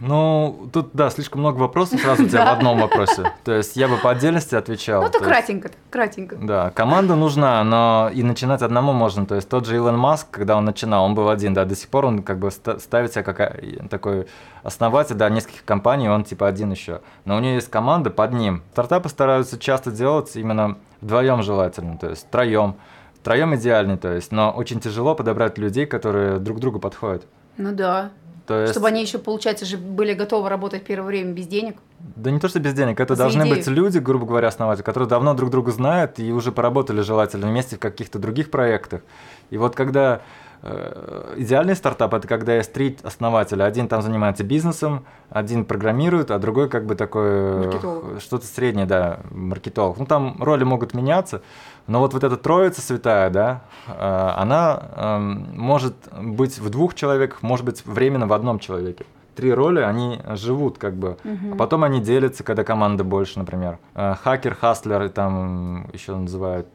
Ну, 0.01 0.67
тут, 0.73 0.89
да, 0.93 1.11
слишком 1.11 1.41
много 1.41 1.57
вопросов 1.59 2.01
сразу 2.01 2.23
у 2.23 2.27
тебя 2.27 2.45
в 2.45 2.57
одном 2.57 2.79
вопросе. 2.79 3.31
То 3.43 3.53
есть 3.53 3.75
я 3.75 3.87
бы 3.87 3.97
по 3.97 4.09
отдельности 4.09 4.55
отвечал. 4.55 5.03
Ну, 5.03 5.09
то 5.09 5.19
кратенько, 5.19 5.69
кратенько. 5.91 6.37
Да, 6.37 6.71
команда 6.71 7.15
нужна, 7.15 7.63
но 7.63 8.09
и 8.11 8.23
начинать 8.23 8.63
одному 8.63 8.93
можно. 8.93 9.27
То 9.27 9.35
есть 9.35 9.47
тот 9.47 9.67
же 9.67 9.75
Илон 9.75 9.99
Маск, 9.99 10.27
когда 10.31 10.57
он 10.57 10.65
начинал, 10.65 11.05
он 11.05 11.13
был 11.13 11.29
один, 11.29 11.53
да, 11.53 11.65
до 11.65 11.75
сих 11.75 11.87
пор 11.89 12.05
он 12.05 12.23
как 12.23 12.39
бы 12.39 12.49
ставит 12.49 13.13
себя 13.13 13.21
как 13.21 13.61
такой 13.91 14.27
основатель, 14.63 15.15
да, 15.15 15.29
нескольких 15.29 15.63
компаний, 15.65 16.09
он 16.09 16.23
типа 16.23 16.47
один 16.47 16.71
еще. 16.71 17.01
Но 17.25 17.37
у 17.37 17.39
него 17.39 17.53
есть 17.53 17.69
команда 17.69 18.09
под 18.09 18.33
ним. 18.33 18.63
Стартапы 18.71 19.07
стараются 19.07 19.59
часто 19.59 19.91
делать 19.91 20.35
именно 20.35 20.77
вдвоем 21.01 21.43
желательно, 21.43 21.99
то 21.99 22.09
есть 22.09 22.27
троем. 22.31 22.75
Троем 23.23 23.53
идеальный, 23.53 23.97
то 23.97 24.11
есть, 24.11 24.31
но 24.31 24.49
очень 24.49 24.79
тяжело 24.79 25.13
подобрать 25.13 25.59
людей, 25.59 25.85
которые 25.85 26.39
друг 26.39 26.59
другу 26.59 26.79
подходят. 26.79 27.23
Ну 27.57 27.71
да. 27.71 28.09
То 28.51 28.59
есть... 28.59 28.73
Чтобы 28.73 28.89
они 28.89 29.01
еще, 29.01 29.17
получается, 29.17 29.65
же 29.65 29.77
были 29.77 30.13
готовы 30.13 30.49
работать 30.49 30.83
первое 30.83 31.07
время 31.07 31.31
без 31.31 31.47
денег. 31.47 31.77
Да 31.99 32.31
не 32.31 32.39
то, 32.39 32.49
что 32.49 32.59
без 32.59 32.73
денег, 32.73 32.99
это 32.99 33.15
За 33.15 33.23
должны 33.23 33.43
идею. 33.43 33.55
быть 33.55 33.67
люди, 33.67 33.97
грубо 33.99 34.25
говоря, 34.25 34.49
основатели, 34.49 34.83
которые 34.83 35.07
давно 35.07 35.33
друг 35.33 35.51
друга 35.51 35.71
знают 35.71 36.19
и 36.19 36.33
уже 36.33 36.51
поработали 36.51 36.99
желательно 37.01 37.47
вместе 37.47 37.77
в 37.77 37.79
каких-то 37.79 38.19
других 38.19 38.51
проектах. 38.51 39.03
И 39.51 39.57
вот 39.57 39.75
когда 39.75 40.21
э, 40.63 41.35
идеальный 41.37 41.77
стартап 41.77 42.13
это 42.13 42.27
когда 42.27 42.55
есть 42.57 42.73
три 42.73 42.97
основателя. 43.03 43.63
Один 43.63 43.87
там 43.87 44.01
занимается 44.01 44.43
бизнесом, 44.43 45.05
один 45.29 45.63
программирует, 45.63 46.29
а 46.29 46.37
другой 46.37 46.67
как 46.67 46.85
бы 46.85 46.95
такой 46.95 47.29
э, 47.29 48.19
что-то 48.19 48.45
среднее, 48.45 48.85
да, 48.85 49.21
маркетолог. 49.31 49.97
Ну 49.97 50.05
там 50.05 50.43
роли 50.43 50.65
могут 50.65 50.93
меняться, 50.93 51.41
но 51.91 51.99
вот 51.99 52.13
вот 52.13 52.23
эта 52.23 52.37
троица 52.37 52.79
святая, 52.79 53.29
да, 53.29 53.63
э, 53.85 53.91
она 54.37 54.81
эм, 54.95 55.49
может 55.57 55.93
быть 56.17 56.57
в 56.57 56.69
двух 56.69 56.95
человеках, 56.95 57.43
может 57.43 57.65
быть 57.65 57.85
временно 57.85 58.27
в 58.27 58.33
одном 58.33 58.59
человеке. 58.59 59.05
Три 59.35 59.53
роли, 59.53 59.81
они 59.81 60.21
живут 60.35 60.77
как 60.77 60.95
бы. 60.95 61.17
Мгм. 61.25 61.53
А 61.53 61.55
потом 61.57 61.83
они 61.83 61.99
делятся, 61.99 62.45
когда 62.45 62.63
команда 62.63 63.03
больше, 63.03 63.39
например. 63.39 63.77
Э, 63.93 64.15
Хакер, 64.23 64.55
хастлер, 64.55 65.09
там 65.09 65.89
еще 65.91 66.15
называют 66.15 66.67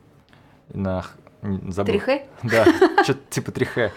на 0.75 1.03
забыл. 1.41 1.95
3Х? 1.95 2.21
Да, 2.43 2.67
что-то 3.03 3.21
типа 3.31 3.53
3Х. 3.53 3.93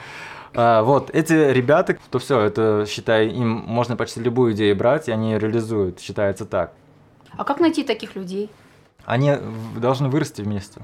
А, 0.56 0.84
вот, 0.84 1.10
эти 1.10 1.34
ребята, 1.34 1.98
то 2.10 2.20
все, 2.20 2.40
это, 2.40 2.86
считай, 2.88 3.28
им 3.28 3.50
можно 3.50 3.98
почти 3.98 4.22
любую 4.22 4.54
идею 4.54 4.74
брать, 4.78 5.10
и 5.10 5.12
они 5.12 5.34
ее 5.34 5.40
реализуют, 5.40 6.00
считается 6.00 6.46
так. 6.46 6.72
А 7.36 7.44
как 7.44 7.60
найти 7.60 7.84
таких 7.84 8.16
людей? 8.16 8.50
Они 9.04 9.36
должны 9.76 10.08
вырасти 10.08 10.42
вместе. 10.42 10.82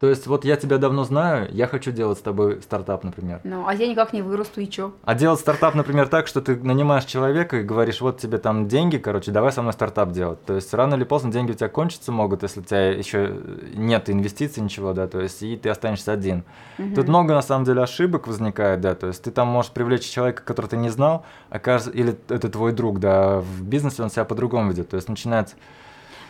То 0.00 0.08
есть, 0.08 0.26
вот 0.26 0.46
я 0.46 0.56
тебя 0.56 0.78
давно 0.78 1.04
знаю, 1.04 1.50
я 1.52 1.66
хочу 1.66 1.92
делать 1.92 2.16
с 2.16 2.22
тобой 2.22 2.62
стартап, 2.62 3.04
например. 3.04 3.40
Ну, 3.44 3.66
а 3.68 3.74
я 3.74 3.86
никак 3.86 4.14
не 4.14 4.22
вырасту, 4.22 4.62
и 4.62 4.66
чё? 4.66 4.94
А 5.04 5.14
делать 5.14 5.40
стартап, 5.40 5.74
например, 5.74 6.08
так, 6.08 6.26
что 6.26 6.40
ты 6.40 6.56
нанимаешь 6.56 7.04
человека 7.04 7.58
и 7.58 7.62
говоришь, 7.62 8.00
вот 8.00 8.18
тебе 8.18 8.38
там 8.38 8.66
деньги, 8.66 8.96
короче, 8.96 9.30
давай 9.30 9.52
со 9.52 9.60
мной 9.60 9.74
стартап 9.74 10.12
делать. 10.12 10.42
То 10.46 10.54
есть 10.54 10.72
рано 10.72 10.94
или 10.94 11.04
поздно 11.04 11.30
деньги 11.30 11.50
у 11.50 11.54
тебя 11.54 11.68
кончиться 11.68 12.12
могут, 12.12 12.42
если 12.42 12.60
у 12.60 12.62
тебя 12.62 12.92
еще 12.92 13.36
нет 13.74 14.08
инвестиций, 14.08 14.62
ничего, 14.62 14.94
да, 14.94 15.06
то 15.06 15.20
есть 15.20 15.42
и 15.42 15.54
ты 15.58 15.68
останешься 15.68 16.12
один. 16.12 16.44
Тут 16.78 17.06
много 17.06 17.34
на 17.34 17.42
самом 17.42 17.66
деле 17.66 17.82
ошибок 17.82 18.26
возникает, 18.26 18.80
да, 18.80 18.94
то 18.94 19.08
есть 19.08 19.22
ты 19.22 19.30
там 19.30 19.48
можешь 19.48 19.70
привлечь 19.70 20.08
человека, 20.08 20.42
которого 20.42 20.70
ты 20.70 20.76
не 20.78 20.88
знал, 20.88 21.26
окажется, 21.50 21.90
или 21.90 22.16
это 22.30 22.48
твой 22.48 22.72
друг, 22.72 23.00
да, 23.00 23.40
в 23.40 23.62
бизнесе 23.64 24.02
он 24.02 24.08
себя 24.08 24.24
по-другому 24.24 24.70
ведет, 24.70 24.88
то 24.88 24.96
есть 24.96 25.10
начинается 25.10 25.56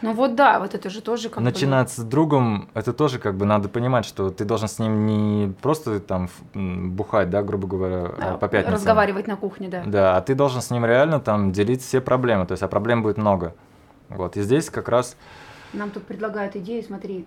Ну 0.03 0.13
вот 0.15 0.35
да, 0.35 0.59
вот 0.61 0.75
это 0.75 0.89
же 0.91 1.03
тоже 1.03 1.29
как 1.29 1.39
бы- 1.39 1.45
начинать 1.45 1.91
с 1.91 1.99
другом, 1.99 2.69
это 2.75 2.93
тоже 2.93 3.19
как 3.19 3.37
бы 3.37 3.45
надо 3.45 3.69
понимать, 3.69 4.05
что 4.07 4.31
ты 4.31 4.45
должен 4.45 4.69
с 4.69 4.79
ним 4.79 5.07
не 5.07 5.53
просто 5.61 6.01
там 6.01 6.29
бухать, 6.55 7.29
да, 7.31 7.43
грубо 7.43 7.69
говоря, 7.69 7.97
а, 8.19 8.35
а 8.35 8.39
по 8.39 8.49
пятницам. 8.49 8.75
Разговаривать 8.75 9.27
на 9.27 9.37
кухне, 9.37 9.69
да. 9.69 9.83
Да, 9.85 10.17
а 10.17 10.21
ты 10.23 10.35
должен 10.35 10.63
с 10.63 10.71
ним 10.71 10.85
реально 10.85 11.21
там 11.21 11.53
делить 11.53 11.83
все 11.83 12.01
проблемы, 12.01 12.47
то 12.47 12.53
есть, 12.53 12.63
а 12.63 12.69
проблем 12.69 13.03
будет 13.03 13.19
много. 13.19 13.55
Вот, 14.09 14.37
и 14.37 14.43
здесь 14.43 14.71
как 14.71 14.89
раз, 14.89 15.17
Нам 15.73 15.91
тут 15.91 16.05
предлагают 16.07 16.57
идею, 16.57 16.83
смотри. 16.83 17.27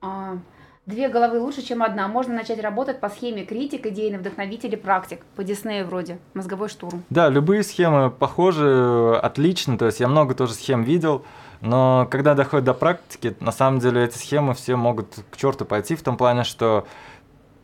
а, 0.00 0.38
Две 0.86 1.08
головы 1.08 1.38
лучше, 1.40 1.62
чем 1.62 1.82
одна. 1.82 2.08
Можно 2.08 2.34
начать 2.34 2.60
работать 2.60 3.00
по 3.00 3.08
схеме 3.08 3.46
критик, 3.46 3.86
идейный 3.86 4.18
вдохновитель 4.18 4.74
и 4.74 4.76
практик. 4.76 5.20
По 5.34 5.42
Диснею 5.42 5.86
вроде. 5.86 6.18
Мозговой 6.34 6.68
штурм. 6.68 7.04
да, 7.08 7.30
любые 7.30 7.62
схемы 7.62 8.10
похожи, 8.10 9.18
отлично, 9.22 9.78
то 9.78 9.86
есть 9.86 10.00
я 10.00 10.08
много 10.08 10.34
тоже 10.34 10.52
схем 10.52 10.82
видел, 10.82 11.24
но 11.64 12.06
когда 12.10 12.34
доходит 12.34 12.66
до 12.66 12.74
практики, 12.74 13.34
на 13.40 13.50
самом 13.50 13.80
деле 13.80 14.04
эти 14.04 14.18
схемы 14.18 14.52
все 14.52 14.76
могут 14.76 15.24
к 15.30 15.36
черту 15.38 15.64
пойти 15.64 15.96
в 15.96 16.02
том 16.02 16.18
плане, 16.18 16.44
что 16.44 16.86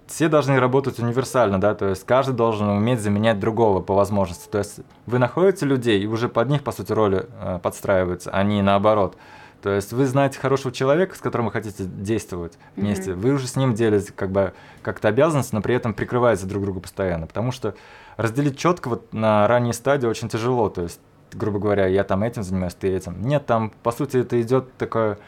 все 0.07 0.29
должны 0.29 0.59
работать 0.59 0.99
универсально, 0.99 1.61
да, 1.61 1.75
то 1.75 1.91
есть 1.91 2.05
каждый 2.07 2.35
должен 2.35 2.67
уметь 2.67 3.01
заменять 3.01 3.39
другого 3.39 3.81
по 3.81 3.95
возможности. 3.95 4.49
То 4.49 4.57
есть 4.57 4.81
вы 5.05 5.19
находите 5.19 5.67
людей 5.67 6.01
и 6.03 6.07
уже 6.07 6.31
под 6.31 6.49
них, 6.49 6.65
по 6.65 6.73
сути, 6.73 6.93
роли 6.93 7.27
э, 7.41 7.61
подстраиваются, 7.63 8.31
а 8.31 8.43
не 8.43 8.63
наоборот. 8.63 9.19
То 9.61 9.69
есть 9.69 9.93
вы 9.93 10.07
знаете 10.07 10.39
хорошего 10.39 10.73
человека, 10.73 11.15
с 11.15 11.21
которым 11.21 11.49
вы 11.49 11.53
хотите 11.53 11.85
действовать 11.85 12.55
вместе, 12.77 13.13
вы 13.13 13.33
уже 13.33 13.47
с 13.49 13.55
ним 13.55 13.75
делите 13.75 14.15
как 14.15 14.31
бы 14.31 14.55
как-то 14.81 15.09
обязанности, 15.09 15.55
но 15.55 15.61
при 15.61 15.75
этом 15.75 15.93
прикрываете 15.93 16.47
друг 16.47 16.63
друга 16.63 16.81
постоянно, 16.81 17.27
потому 17.27 17.53
что 17.53 17.75
разделить 18.17 18.57
четко 18.57 18.89
вот 18.89 19.13
на 19.13 19.47
ранней 19.47 19.75
стадии 19.75 20.07
очень 20.07 20.31
тяжело, 20.31 20.71
то 20.71 20.81
есть 20.85 21.01
грубо 21.35 21.59
говоря, 21.59 21.87
я 21.87 22.05
там 22.05 22.23
этим 22.23 22.43
занимаюсь, 22.43 22.75
ты 22.75 22.89
этим. 22.89 23.21
Нет, 23.23 23.47
там 23.47 23.73
по 23.83 23.93
сути 23.93 24.19
это 24.19 24.41
идет 24.41 24.73
такое 24.75 25.19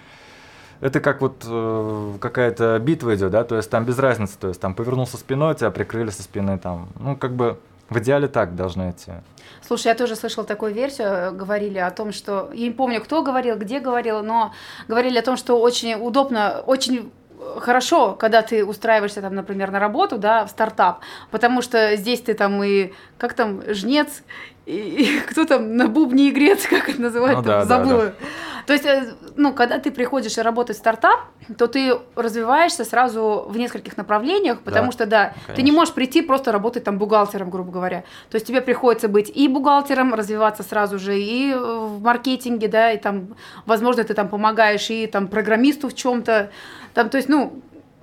это 0.82 0.98
как 1.00 1.20
вот 1.20 1.44
э, 1.46 2.12
какая-то 2.20 2.78
битва 2.80 3.14
идет, 3.14 3.30
да, 3.30 3.44
то 3.44 3.56
есть 3.56 3.70
там 3.70 3.84
без 3.84 3.98
разницы, 4.00 4.36
то 4.36 4.48
есть 4.48 4.60
там 4.60 4.74
повернулся 4.74 5.16
спиной, 5.16 5.54
тебя 5.54 5.70
прикрыли 5.70 6.10
со 6.10 6.24
спины, 6.24 6.58
там, 6.58 6.88
ну 6.98 7.16
как 7.16 7.36
бы 7.36 7.56
в 7.88 7.98
идеале 7.98 8.26
так 8.26 8.56
должно 8.56 8.90
идти. 8.90 9.12
Слушай, 9.64 9.88
я 9.88 9.94
тоже 9.94 10.16
слышала 10.16 10.44
такую 10.44 10.74
версию, 10.74 11.08
э, 11.08 11.30
говорили 11.30 11.78
о 11.78 11.90
том, 11.92 12.10
что, 12.12 12.50
я 12.52 12.66
не 12.66 12.72
помню, 12.72 13.00
кто 13.00 13.22
говорил, 13.22 13.56
где 13.56 13.78
говорил, 13.78 14.24
но 14.24 14.52
говорили 14.88 15.18
о 15.18 15.22
том, 15.22 15.36
что 15.36 15.60
очень 15.60 15.94
удобно, 15.94 16.62
очень 16.66 17.12
хорошо, 17.58 18.14
когда 18.14 18.42
ты 18.42 18.64
устраиваешься 18.64 19.20
там, 19.20 19.34
например, 19.34 19.70
на 19.70 19.78
работу, 19.78 20.18
да, 20.18 20.46
в 20.46 20.50
стартап, 20.50 21.00
потому 21.30 21.62
что 21.62 21.96
здесь 21.96 22.20
ты 22.20 22.34
там 22.34 22.62
и, 22.62 22.92
как 23.18 23.34
там, 23.34 23.62
жнец, 23.68 24.22
и, 24.66 24.76
и 24.76 25.20
кто 25.30 25.44
там 25.44 25.76
на 25.76 25.88
бубне 25.88 26.30
игрец, 26.30 26.66
как 26.70 26.88
это 26.88 27.00
называют, 27.00 27.38
Ну 27.38 27.44
там, 27.44 27.60
да, 27.60 27.64
да, 27.64 27.84
забыла. 27.84 28.14
То 28.66 28.74
есть, 28.74 28.86
э, 28.86 29.14
ну, 29.34 29.52
когда 29.52 29.80
ты 29.80 29.90
приходишь 29.90 30.38
и 30.38 30.40
работать 30.40 30.76
в 30.76 30.78
стартап, 30.78 31.18
то 31.58 31.66
ты 31.66 31.98
развиваешься 32.14 32.84
сразу 32.84 33.44
в 33.48 33.56
нескольких 33.56 33.96
направлениях, 33.96 34.60
потому 34.60 34.86
Да, 34.86 34.92
что, 34.92 35.06
да, 35.06 35.34
ты 35.46 35.50
не 35.50 35.56
конечно. 35.56 35.78
можешь 35.80 35.94
прийти 35.94 36.22
просто 36.22 36.52
работать 36.52 36.84
там 36.84 36.96
бухгалтером, 36.96 37.50
грубо 37.50 37.72
говоря. 37.72 38.04
То 38.30 38.36
есть 38.36 38.46
тебе 38.46 38.60
приходится 38.60 39.08
быть 39.08 39.32
и 39.34 39.48
бухгалтером, 39.48 40.14
развиваться 40.14 40.62
сразу 40.62 41.00
же, 41.00 41.18
и 41.18 41.52
в 41.54 42.00
маркетинге, 42.00 42.68
да, 42.68 42.92
и 42.92 42.98
там, 42.98 43.34
возможно, 43.66 44.04
ты 44.04 44.14
там 44.14 44.28
помогаешь 44.28 44.88
и 44.90 45.08
там 45.08 45.26
программисту 45.26 45.88
в 45.88 45.94
чем-то, 45.94 46.52
там, 46.94 47.08
то 47.08 47.16
есть, 47.16 47.28
ну, 47.28 47.62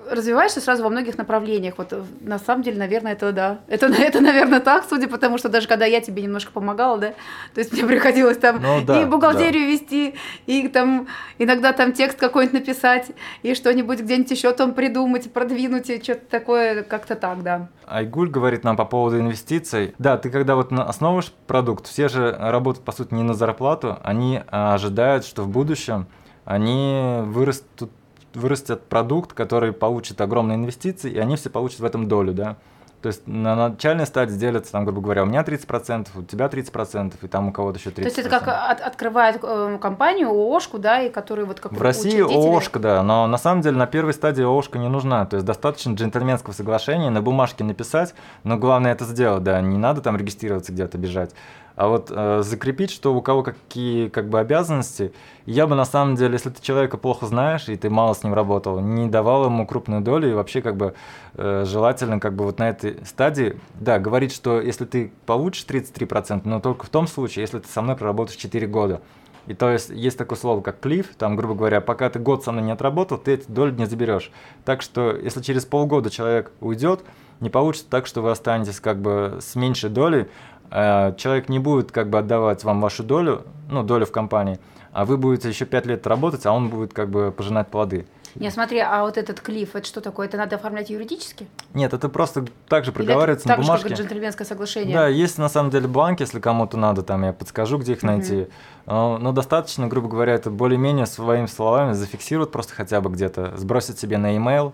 развиваешься 0.09 0.61
сразу 0.61 0.83
во 0.83 0.89
многих 0.89 1.17
направлениях. 1.17 1.75
Вот 1.77 1.93
э, 1.93 2.03
на 2.21 2.39
самом 2.39 2.63
деле, 2.63 2.77
наверное, 2.77 3.13
это 3.13 3.31
да. 3.31 3.59
Это, 3.67 3.87
это, 3.99 4.21
наверное, 4.21 4.59
так, 4.59 4.85
судя 4.89 5.07
по 5.07 5.17
тому, 5.17 5.37
что 5.37 5.49
даже 5.49 5.67
когда 5.67 5.85
я 5.85 6.01
тебе 6.01 6.23
немножко 6.23 6.51
помогала, 6.51 6.97
да, 6.97 7.13
то 7.53 7.59
есть 7.59 7.71
мне 7.71 7.85
приходилось 7.85 8.37
там 8.37 8.61
Ну 8.61 8.81
да, 8.85 9.01
и 9.01 9.05
бухгалтерию 9.05 9.67
вести, 9.67 10.15
и 10.45 10.67
там 10.67 11.07
иногда 11.37 11.73
там 11.73 11.93
текст 11.93 12.19
какой-нибудь 12.19 12.59
написать, 12.59 13.11
и 13.43 13.53
что-нибудь 13.53 14.01
где-нибудь 14.01 14.31
еще 14.31 14.51
там 14.53 14.73
придумать, 14.73 15.31
продвинуть, 15.31 15.89
и 15.89 16.01
что-то 16.01 16.25
такое, 16.29 16.83
как-то 16.83 17.15
так, 17.15 17.43
да. 17.43 17.69
Айгуль 17.87 18.29
говорит 18.29 18.63
нам 18.63 18.77
по 18.77 18.85
поводу 18.85 19.19
инвестиций. 19.19 19.95
Да, 19.97 20.17
ты 20.17 20.29
когда 20.29 20.55
вот 20.55 20.71
основываешь 20.71 21.31
продукт, 21.47 21.87
все 21.87 22.07
же 22.07 22.35
работают, 22.39 22.85
по 22.85 22.91
сути, 22.91 23.13
не 23.13 23.23
на 23.23 23.33
зарплату, 23.33 23.97
они 24.03 24.41
а, 24.47 24.75
ожидают, 24.75 25.25
что 25.25 25.43
в 25.43 25.49
будущем 25.49 26.07
они 26.45 27.19
вырастут, 27.25 27.91
вырастет 28.33 28.83
продукт, 28.83 29.33
который 29.33 29.71
получит 29.71 30.21
огромные 30.21 30.55
инвестиции, 30.55 31.11
и 31.11 31.17
они 31.17 31.35
все 31.35 31.49
получат 31.49 31.79
в 31.79 31.85
этом 31.85 32.07
долю, 32.07 32.33
да. 32.33 32.57
То 33.01 33.07
есть 33.07 33.25
на 33.27 33.55
начальной 33.55 34.05
стадии 34.05 34.35
делятся, 34.35 34.73
там, 34.73 34.83
грубо 34.83 34.99
говоря, 34.99 35.23
у 35.23 35.25
меня 35.25 35.41
30%, 35.41 36.07
у 36.15 36.23
тебя 36.23 36.47
30%, 36.47 37.13
и 37.21 37.27
там 37.27 37.47
у 37.47 37.53
кого-то 37.53 37.79
еще 37.79 37.91
30%. 37.91 37.95
То 37.95 38.01
есть 38.01 38.19
это 38.19 38.29
как 38.29 38.47
от- 38.49 38.81
открывает 38.81 39.39
э, 39.41 39.77
компанию, 39.81 40.27
ООшку, 40.27 40.79
да, 40.79 41.01
и 41.03 41.09
который 41.09 41.45
вот 41.45 41.61
как 41.61 41.71
В 41.71 41.81
России 41.81 42.19
ООшка, 42.19 42.77
да, 42.79 43.01
но 43.01 43.25
на 43.27 43.37
самом 43.37 43.61
деле 43.61 43.77
на 43.77 43.87
первой 43.87 44.13
стадии 44.13 44.43
ООшка 44.43 44.79
не 44.79 44.89
нужна. 44.89 45.25
То 45.25 45.37
есть 45.37 45.45
достаточно 45.45 45.93
джентльменского 45.93 46.51
соглашения 46.53 47.09
на 47.09 47.21
бумажке 47.21 47.63
написать, 47.63 48.13
но 48.43 48.57
главное 48.57 48.91
это 48.91 49.05
сделать, 49.05 49.43
да, 49.43 49.61
не 49.61 49.77
надо 49.77 50.01
там 50.01 50.17
регистрироваться 50.17 50.73
где-то, 50.73 50.97
бежать. 50.97 51.31
А 51.79 51.87
вот 51.87 52.11
э, 52.13 52.41
закрепить, 52.43 52.91
что 52.91 53.15
у 53.15 53.21
кого 53.21 53.41
какие 53.41 54.09
как 54.09 54.27
бы 54.27 54.41
обязанности, 54.41 55.13
я 55.45 55.65
бы 55.65 55.75
на 55.75 55.85
самом 55.85 56.15
деле, 56.15 56.33
если 56.33 56.49
ты 56.49 56.61
человека 56.61 56.97
плохо 56.97 57.25
знаешь 57.25 57.69
и 57.69 57.77
ты 57.77 57.89
мало 57.89 58.13
с 58.13 58.21
ним 58.21 58.33
работал, 58.33 58.81
не 58.81 59.07
давал 59.07 59.45
ему 59.45 59.65
крупную 59.65 60.01
долю 60.01 60.29
и 60.29 60.33
вообще 60.33 60.61
как 60.61 60.75
бы 60.75 60.93
э, 61.35 61.63
желательно 61.65 62.19
как 62.19 62.35
бы 62.35 62.43
вот 62.43 62.59
на 62.59 62.67
этой 62.67 62.97
стадии, 63.05 63.57
да, 63.75 63.97
говорить, 63.97 64.33
что 64.33 64.59
если 64.59 64.83
ты 64.83 65.13
получишь 65.25 65.63
33%, 65.65 66.41
но 66.43 66.59
только 66.59 66.85
в 66.85 66.89
том 66.89 67.07
случае, 67.07 67.43
если 67.43 67.59
ты 67.59 67.69
со 67.69 67.81
мной 67.81 67.95
проработаешь 67.95 68.37
4 68.37 68.67
года. 68.67 69.01
И 69.47 69.53
то 69.53 69.71
есть 69.71 69.89
есть 69.89 70.17
такое 70.17 70.37
слово, 70.37 70.59
как 70.59 70.81
клифф, 70.81 71.15
там, 71.17 71.37
грубо 71.37 71.55
говоря, 71.55 71.79
пока 71.79 72.09
ты 72.09 72.19
год 72.19 72.43
со 72.43 72.51
мной 72.51 72.65
не 72.65 72.71
отработал, 72.71 73.17
ты 73.17 73.35
эти 73.35 73.49
доли 73.49 73.71
не 73.71 73.85
заберешь. 73.85 74.31
Так 74.65 74.81
что, 74.81 75.15
если 75.15 75.41
через 75.41 75.63
полгода 75.63 76.09
человек 76.09 76.51
уйдет, 76.59 77.05
не 77.39 77.49
получится 77.49 77.87
так, 77.89 78.05
что 78.05 78.21
вы 78.21 78.31
останетесь 78.31 78.79
как 78.79 79.01
бы 79.01 79.37
с 79.41 79.55
меньшей 79.55 79.89
долей, 79.89 80.27
э, 80.71 81.13
человек 81.17 81.49
не 81.49 81.59
будет 81.59 81.91
как 81.91 82.09
бы 82.09 82.19
отдавать 82.19 82.63
вам 82.63 82.81
вашу 82.81 83.03
долю, 83.03 83.43
ну, 83.69 83.83
долю 83.83 84.05
в 84.05 84.11
компании, 84.11 84.59
а 84.91 85.05
вы 85.05 85.17
будете 85.17 85.49
еще 85.49 85.65
5 85.65 85.85
лет 85.85 86.07
работать, 86.07 86.45
а 86.45 86.51
он 86.51 86.69
будет 86.69 86.93
как 86.93 87.09
бы 87.09 87.31
пожинать 87.31 87.67
плоды. 87.67 88.05
Не, 88.35 88.51
смотри, 88.51 88.79
а 88.79 89.01
вот 89.03 89.17
этот 89.17 89.41
клифф, 89.41 89.75
это 89.75 89.87
что 89.87 90.01
такое? 90.01 90.27
Это 90.27 90.37
надо 90.37 90.55
оформлять 90.55 90.89
юридически? 90.89 91.47
Нет, 91.73 91.93
это 91.93 92.09
просто 92.09 92.45
так 92.67 92.85
же 92.85 92.91
Или 92.91 92.99
это 92.99 93.05
проговаривается 93.05 93.47
на 93.47 93.55
так 93.55 93.63
же, 93.63 93.67
бумажке. 93.67 93.89
как 93.89 93.97
джентльменское 93.97 94.45
соглашение? 94.45 94.95
Да, 94.95 95.07
есть 95.07 95.37
на 95.37 95.49
самом 95.49 95.71
деле 95.71 95.87
бланки, 95.87 96.21
если 96.21 96.39
кому-то 96.39 96.77
надо, 96.77 97.01
там 97.01 97.23
я 97.23 97.33
подскажу, 97.33 97.79
где 97.79 97.93
их 97.93 98.03
найти. 98.03 98.47
Но, 98.85 99.17
но 99.17 99.31
достаточно, 99.31 99.87
грубо 99.87 100.09
говоря, 100.09 100.33
это 100.33 100.51
более-менее 100.51 101.05
своими 101.05 101.47
словами 101.47 101.93
зафиксировать 101.93 102.51
просто 102.51 102.73
хотя 102.75 103.01
бы 103.01 103.09
где-то, 103.09 103.57
сбросить 103.57 103.99
себе 103.99 104.17
на 104.17 104.33
e-mail. 104.33 104.73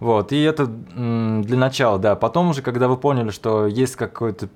Вот, 0.00 0.32
и 0.32 0.40
это 0.40 0.66
для 0.66 1.56
начала, 1.58 1.98
да. 1.98 2.16
Потом 2.16 2.48
уже, 2.48 2.62
когда 2.62 2.88
вы 2.88 2.96
поняли, 2.96 3.30
что 3.30 3.66
есть 3.66 3.96
какой-то 3.96 4.48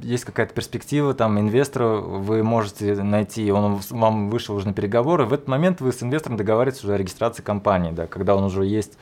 есть 0.00 0.24
какая-то 0.24 0.54
перспектива, 0.54 1.14
там 1.14 1.38
инвестора 1.38 1.98
вы 1.98 2.42
можете 2.42 2.94
найти, 3.02 3.52
он 3.52 3.78
вам 3.90 4.30
вышел 4.30 4.56
уже 4.56 4.66
на 4.66 4.72
переговоры, 4.72 5.26
в 5.26 5.32
этот 5.32 5.48
момент 5.48 5.80
вы 5.80 5.92
с 5.92 6.02
инвестором 6.02 6.36
договариваетесь 6.36 6.82
уже 6.82 6.94
о 6.94 6.96
регистрации 6.96 7.42
компании, 7.42 7.92
да, 7.92 8.06
когда 8.06 8.34
он 8.34 8.44
уже 8.44 8.64
есть. 8.64 8.98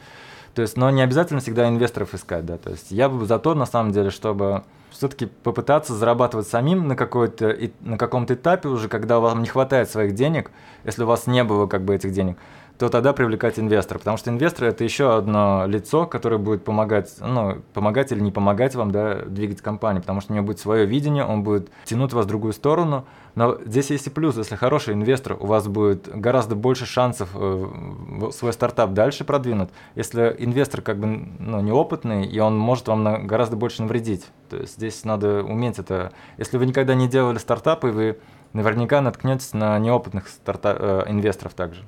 То 0.55 0.61
есть, 0.61 0.77
но 0.77 0.91
не 0.91 1.01
обязательно 1.01 1.41
всегда 1.41 1.69
инвесторов 1.69 2.13
искать, 2.13 2.45
да, 2.45 2.59
то 2.59 2.71
есть 2.71 2.91
я 2.91 3.09
бы 3.09 3.25
за 3.25 3.39
то, 3.39 3.55
на 3.55 3.67
самом 3.67 3.93
деле, 3.93 4.11
чтобы 4.11 4.65
все-таки 4.91 5.27
попытаться 5.27 5.95
зарабатывать 5.95 6.49
самим 6.49 6.87
на, 6.89 6.97
какой-то, 6.97 7.57
на 7.81 7.97
каком-то 7.97 8.35
этапе 8.35 8.69
уже, 8.69 8.89
когда 8.89 9.21
вам 9.21 9.41
не 9.41 9.49
хватает 9.49 9.89
своих 9.89 10.15
денег, 10.15 10.51
если 10.85 11.05
у 11.05 11.07
вас 11.07 11.27
не 11.27 11.45
было 11.45 11.67
как 11.67 11.83
бы 11.83 11.95
этих 11.95 12.13
денег, 12.13 12.37
то 12.79 12.89
тогда 12.89 13.13
привлекать 13.13 13.59
инвестора, 13.59 13.99
потому 13.99 14.17
что 14.17 14.31
инвестор 14.31 14.69
это 14.69 14.85
еще 14.85 15.17
одно 15.17 15.65
лицо, 15.67 16.07
которое 16.07 16.39
будет 16.39 16.65
помогать, 16.65 17.15
ну, 17.21 17.63
помогать 17.75 18.13
или 18.13 18.21
не 18.21 18.33
помогать 18.33 18.75
вам, 18.75 18.91
да, 18.91 19.23
двигать 19.23 19.61
компанию, 19.61 20.03
потому 20.03 20.21
что 20.21 20.33
у 20.33 20.37
него 20.37 20.47
будет 20.47 20.59
свое 20.59 20.87
видение, 20.87 21.25
он 21.25 21.43
будет 21.43 21.71
тянуть 21.85 22.13
вас 22.13 22.25
в 22.25 22.29
другую 22.29 22.53
сторону, 22.53 23.05
но 23.35 23.59
здесь 23.65 23.91
есть 23.91 24.07
и 24.07 24.11
плюс, 24.11 24.37
если 24.37 24.57
хороший 24.57 24.95
инвестор, 24.95 25.37
у 25.39 25.47
вас 25.47 25.69
будет 25.69 26.09
гораздо 26.09 26.55
больше 26.55 26.87
шансов 26.87 27.31
э, 27.35 28.31
свой 28.33 28.53
стартап 28.53 28.93
дальше 28.93 29.25
продвинуть, 29.25 29.71
если 29.95 30.35
инвестор 30.39 30.83
как 30.83 30.99
бы 30.99 31.29
ну, 31.39 31.61
неопытный, 31.61 32.27
и 32.27 32.39
он 32.41 32.59
может 32.59 32.89
вам 32.89 33.27
гораздо 33.27 33.57
больше 33.57 33.83
навредить, 33.83 34.27
то 34.51 34.57
есть 34.57 34.77
здесь 34.77 35.05
надо 35.05 35.43
уметь 35.43 35.79
это, 35.79 36.13
если 36.37 36.59
вы 36.59 36.67
никогда 36.67 36.95
не 36.95 37.09
делали 37.09 37.39
стартапы, 37.39 37.89
вы 37.89 38.19
наверняка 38.53 39.01
наткнетесь 39.01 39.53
на 39.55 39.79
неопытных 39.79 40.27
старта- 40.29 41.05
э, 41.07 41.11
инвесторов 41.11 41.55
также. 41.55 41.83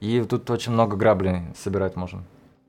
И 0.00 0.22
тут 0.22 0.50
очень 0.50 0.72
много 0.72 0.96
граблей 0.96 1.42
собирать 1.56 1.96
можно. 1.96 2.24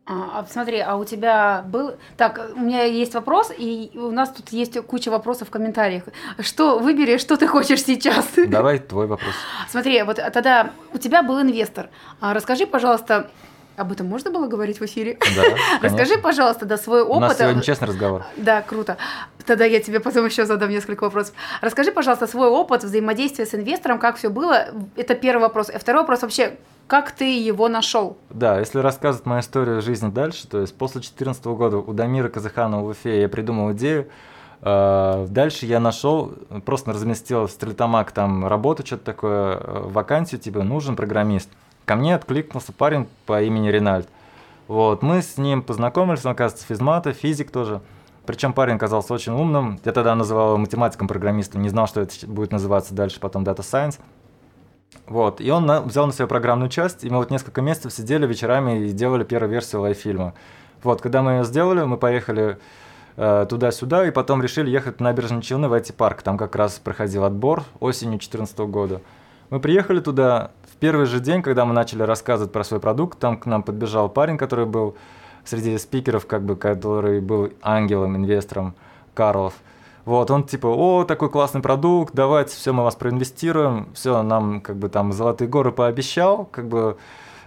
А, 0.05 0.39
а 0.39 0.45
смотри, 0.49 0.79
а 0.79 0.95
у 0.97 1.05
тебя 1.05 1.63
был... 1.67 1.93
Так, 2.17 2.51
у 2.55 2.59
меня 2.59 2.83
есть 2.83 3.13
вопрос, 3.13 3.51
и 3.57 3.91
у 3.93 4.11
нас 4.11 4.29
тут 4.29 4.49
есть 4.49 4.81
куча 4.81 5.09
вопросов 5.09 5.47
в 5.47 5.51
комментариях. 5.51 6.03
Что, 6.39 6.79
выбери, 6.79 7.17
что 7.17 7.37
ты 7.37 7.47
хочешь 7.47 7.83
сейчас. 7.83 8.27
Давай 8.47 8.79
твой 8.79 9.07
вопрос. 9.07 9.33
Смотри, 9.69 10.03
вот 10.03 10.17
тогда 10.33 10.71
у 10.93 10.97
тебя 10.97 11.23
был 11.23 11.39
инвестор. 11.41 11.89
А 12.19 12.33
расскажи, 12.33 12.65
пожалуйста, 12.65 13.29
об 13.77 13.91
этом 13.91 14.07
можно 14.07 14.31
было 14.31 14.47
говорить 14.47 14.79
в 14.79 14.85
эфире? 14.85 15.17
Да, 15.35 15.43
Расскажи, 15.81 16.17
пожалуйста, 16.17 16.65
да, 16.65 16.77
свой 16.77 17.03
опыт. 17.03 17.17
У 17.17 17.19
нас 17.21 17.37
сегодня 17.37 17.61
честный 17.61 17.87
разговор. 17.87 18.25
Да, 18.35 18.61
круто. 18.61 18.97
Тогда 19.45 19.65
я 19.65 19.79
тебе 19.79 19.99
потом 19.99 20.25
еще 20.25 20.45
задам 20.45 20.69
несколько 20.69 21.03
вопросов. 21.03 21.33
Расскажи, 21.61 21.91
пожалуйста, 21.91 22.27
свой 22.27 22.47
опыт 22.47 22.83
взаимодействия 22.83 23.45
с 23.45 23.55
инвестором, 23.55 23.97
как 23.99 24.17
все 24.17 24.29
было. 24.29 24.67
Это 24.95 25.15
первый 25.15 25.41
вопрос. 25.41 25.69
И 25.69 25.77
второй 25.77 26.01
вопрос 26.01 26.21
вообще, 26.21 26.57
как 26.91 27.13
ты 27.13 27.39
его 27.39 27.69
нашел? 27.69 28.17
Да, 28.31 28.59
если 28.59 28.79
рассказывать 28.79 29.25
мою 29.25 29.39
историю 29.39 29.81
жизни 29.81 30.09
дальше, 30.09 30.45
то 30.45 30.59
есть 30.59 30.77
после 30.77 30.99
2014 30.99 31.45
года 31.45 31.77
у 31.77 31.93
Дамира 31.93 32.27
Казаханова 32.27 32.81
в 32.81 32.87
Уфе 32.89 33.21
я 33.21 33.29
придумал 33.29 33.71
идею, 33.71 34.09
э, 34.61 35.25
Дальше 35.29 35.65
я 35.67 35.79
нашел, 35.79 36.33
просто 36.65 36.91
разместил 36.91 37.47
в 37.47 37.51
Стрельтамак 37.51 38.11
там 38.11 38.45
работу, 38.45 38.85
что-то 38.85 39.05
такое, 39.05 39.55
э, 39.55 39.83
вакансию, 39.85 40.41
типа 40.41 40.63
нужен 40.63 40.97
программист. 40.97 41.47
Ко 41.85 41.95
мне 41.95 42.13
откликнулся 42.13 42.73
парень 42.73 43.07
по 43.25 43.41
имени 43.41 43.69
Ринальд. 43.69 44.09
Вот, 44.67 45.01
мы 45.01 45.21
с 45.21 45.37
ним 45.37 45.61
познакомились, 45.61 46.25
он, 46.25 46.33
оказывается, 46.33 46.67
физмата, 46.67 47.13
физик 47.13 47.51
тоже. 47.51 47.79
Причем 48.25 48.51
парень 48.51 48.75
оказался 48.75 49.13
очень 49.13 49.31
умным. 49.31 49.79
Я 49.85 49.93
тогда 49.93 50.13
называл 50.13 50.49
его 50.49 50.57
математиком-программистом, 50.57 51.61
не 51.61 51.69
знал, 51.69 51.87
что 51.87 52.01
это 52.01 52.27
будет 52.27 52.51
называться 52.51 52.93
дальше 52.93 53.21
потом 53.21 53.43
Data 53.43 53.59
Science. 53.59 53.97
Вот, 55.07 55.41
и 55.41 55.49
он 55.49 55.65
на, 55.65 55.81
взял 55.81 56.05
на 56.05 56.13
себя 56.13 56.27
программную 56.27 56.69
часть, 56.69 57.03
и 57.03 57.09
мы 57.09 57.17
вот 57.17 57.31
несколько 57.31 57.61
месяцев 57.61 57.93
сидели 57.93 58.25
вечерами 58.25 58.85
и 58.85 58.91
делали 58.91 59.23
первую 59.23 59.51
версию 59.51 59.81
лайффильма. 59.81 60.33
Вот, 60.83 61.01
когда 61.01 61.21
мы 61.21 61.31
ее 61.33 61.43
сделали, 61.43 61.83
мы 61.83 61.97
поехали 61.97 62.57
э, 63.17 63.45
туда-сюда, 63.49 64.07
и 64.07 64.11
потом 64.11 64.41
решили 64.41 64.69
ехать 64.69 64.99
на 64.99 65.09
набережные 65.09 65.41
Челны 65.41 65.67
в 65.67 65.73
IT-парк. 65.73 66.21
Там 66.21 66.37
как 66.37 66.55
раз 66.55 66.79
проходил 66.79 67.23
отбор 67.23 67.63
осенью 67.79 68.19
2014 68.19 68.57
года. 68.59 69.01
Мы 69.49 69.59
приехали 69.59 69.99
туда 69.99 70.51
в 70.63 70.77
первый 70.77 71.05
же 71.05 71.19
день, 71.19 71.41
когда 71.41 71.65
мы 71.65 71.73
начали 71.73 72.03
рассказывать 72.03 72.51
про 72.51 72.63
свой 72.63 72.79
продукт, 72.79 73.19
там 73.19 73.37
к 73.37 73.45
нам 73.45 73.63
подбежал 73.63 74.09
парень, 74.09 74.37
который 74.37 74.65
был 74.65 74.95
среди 75.43 75.77
спикеров, 75.77 76.25
как 76.25 76.43
бы, 76.43 76.55
который 76.55 77.19
был 77.19 77.51
ангелом, 77.61 78.15
инвестором, 78.15 78.75
Карлов– 79.13 79.53
вот, 80.05 80.31
он 80.31 80.43
типа, 80.43 80.67
о, 80.67 81.03
такой 81.03 81.29
классный 81.29 81.61
продукт, 81.61 82.13
давайте, 82.13 82.55
все, 82.55 82.73
мы 82.73 82.83
вас 82.83 82.95
проинвестируем, 82.95 83.89
все, 83.93 84.21
нам 84.21 84.61
как 84.61 84.77
бы 84.77 84.89
там 84.89 85.13
золотые 85.13 85.47
горы 85.47 85.71
пообещал, 85.71 86.45
как 86.45 86.67
бы 86.67 86.97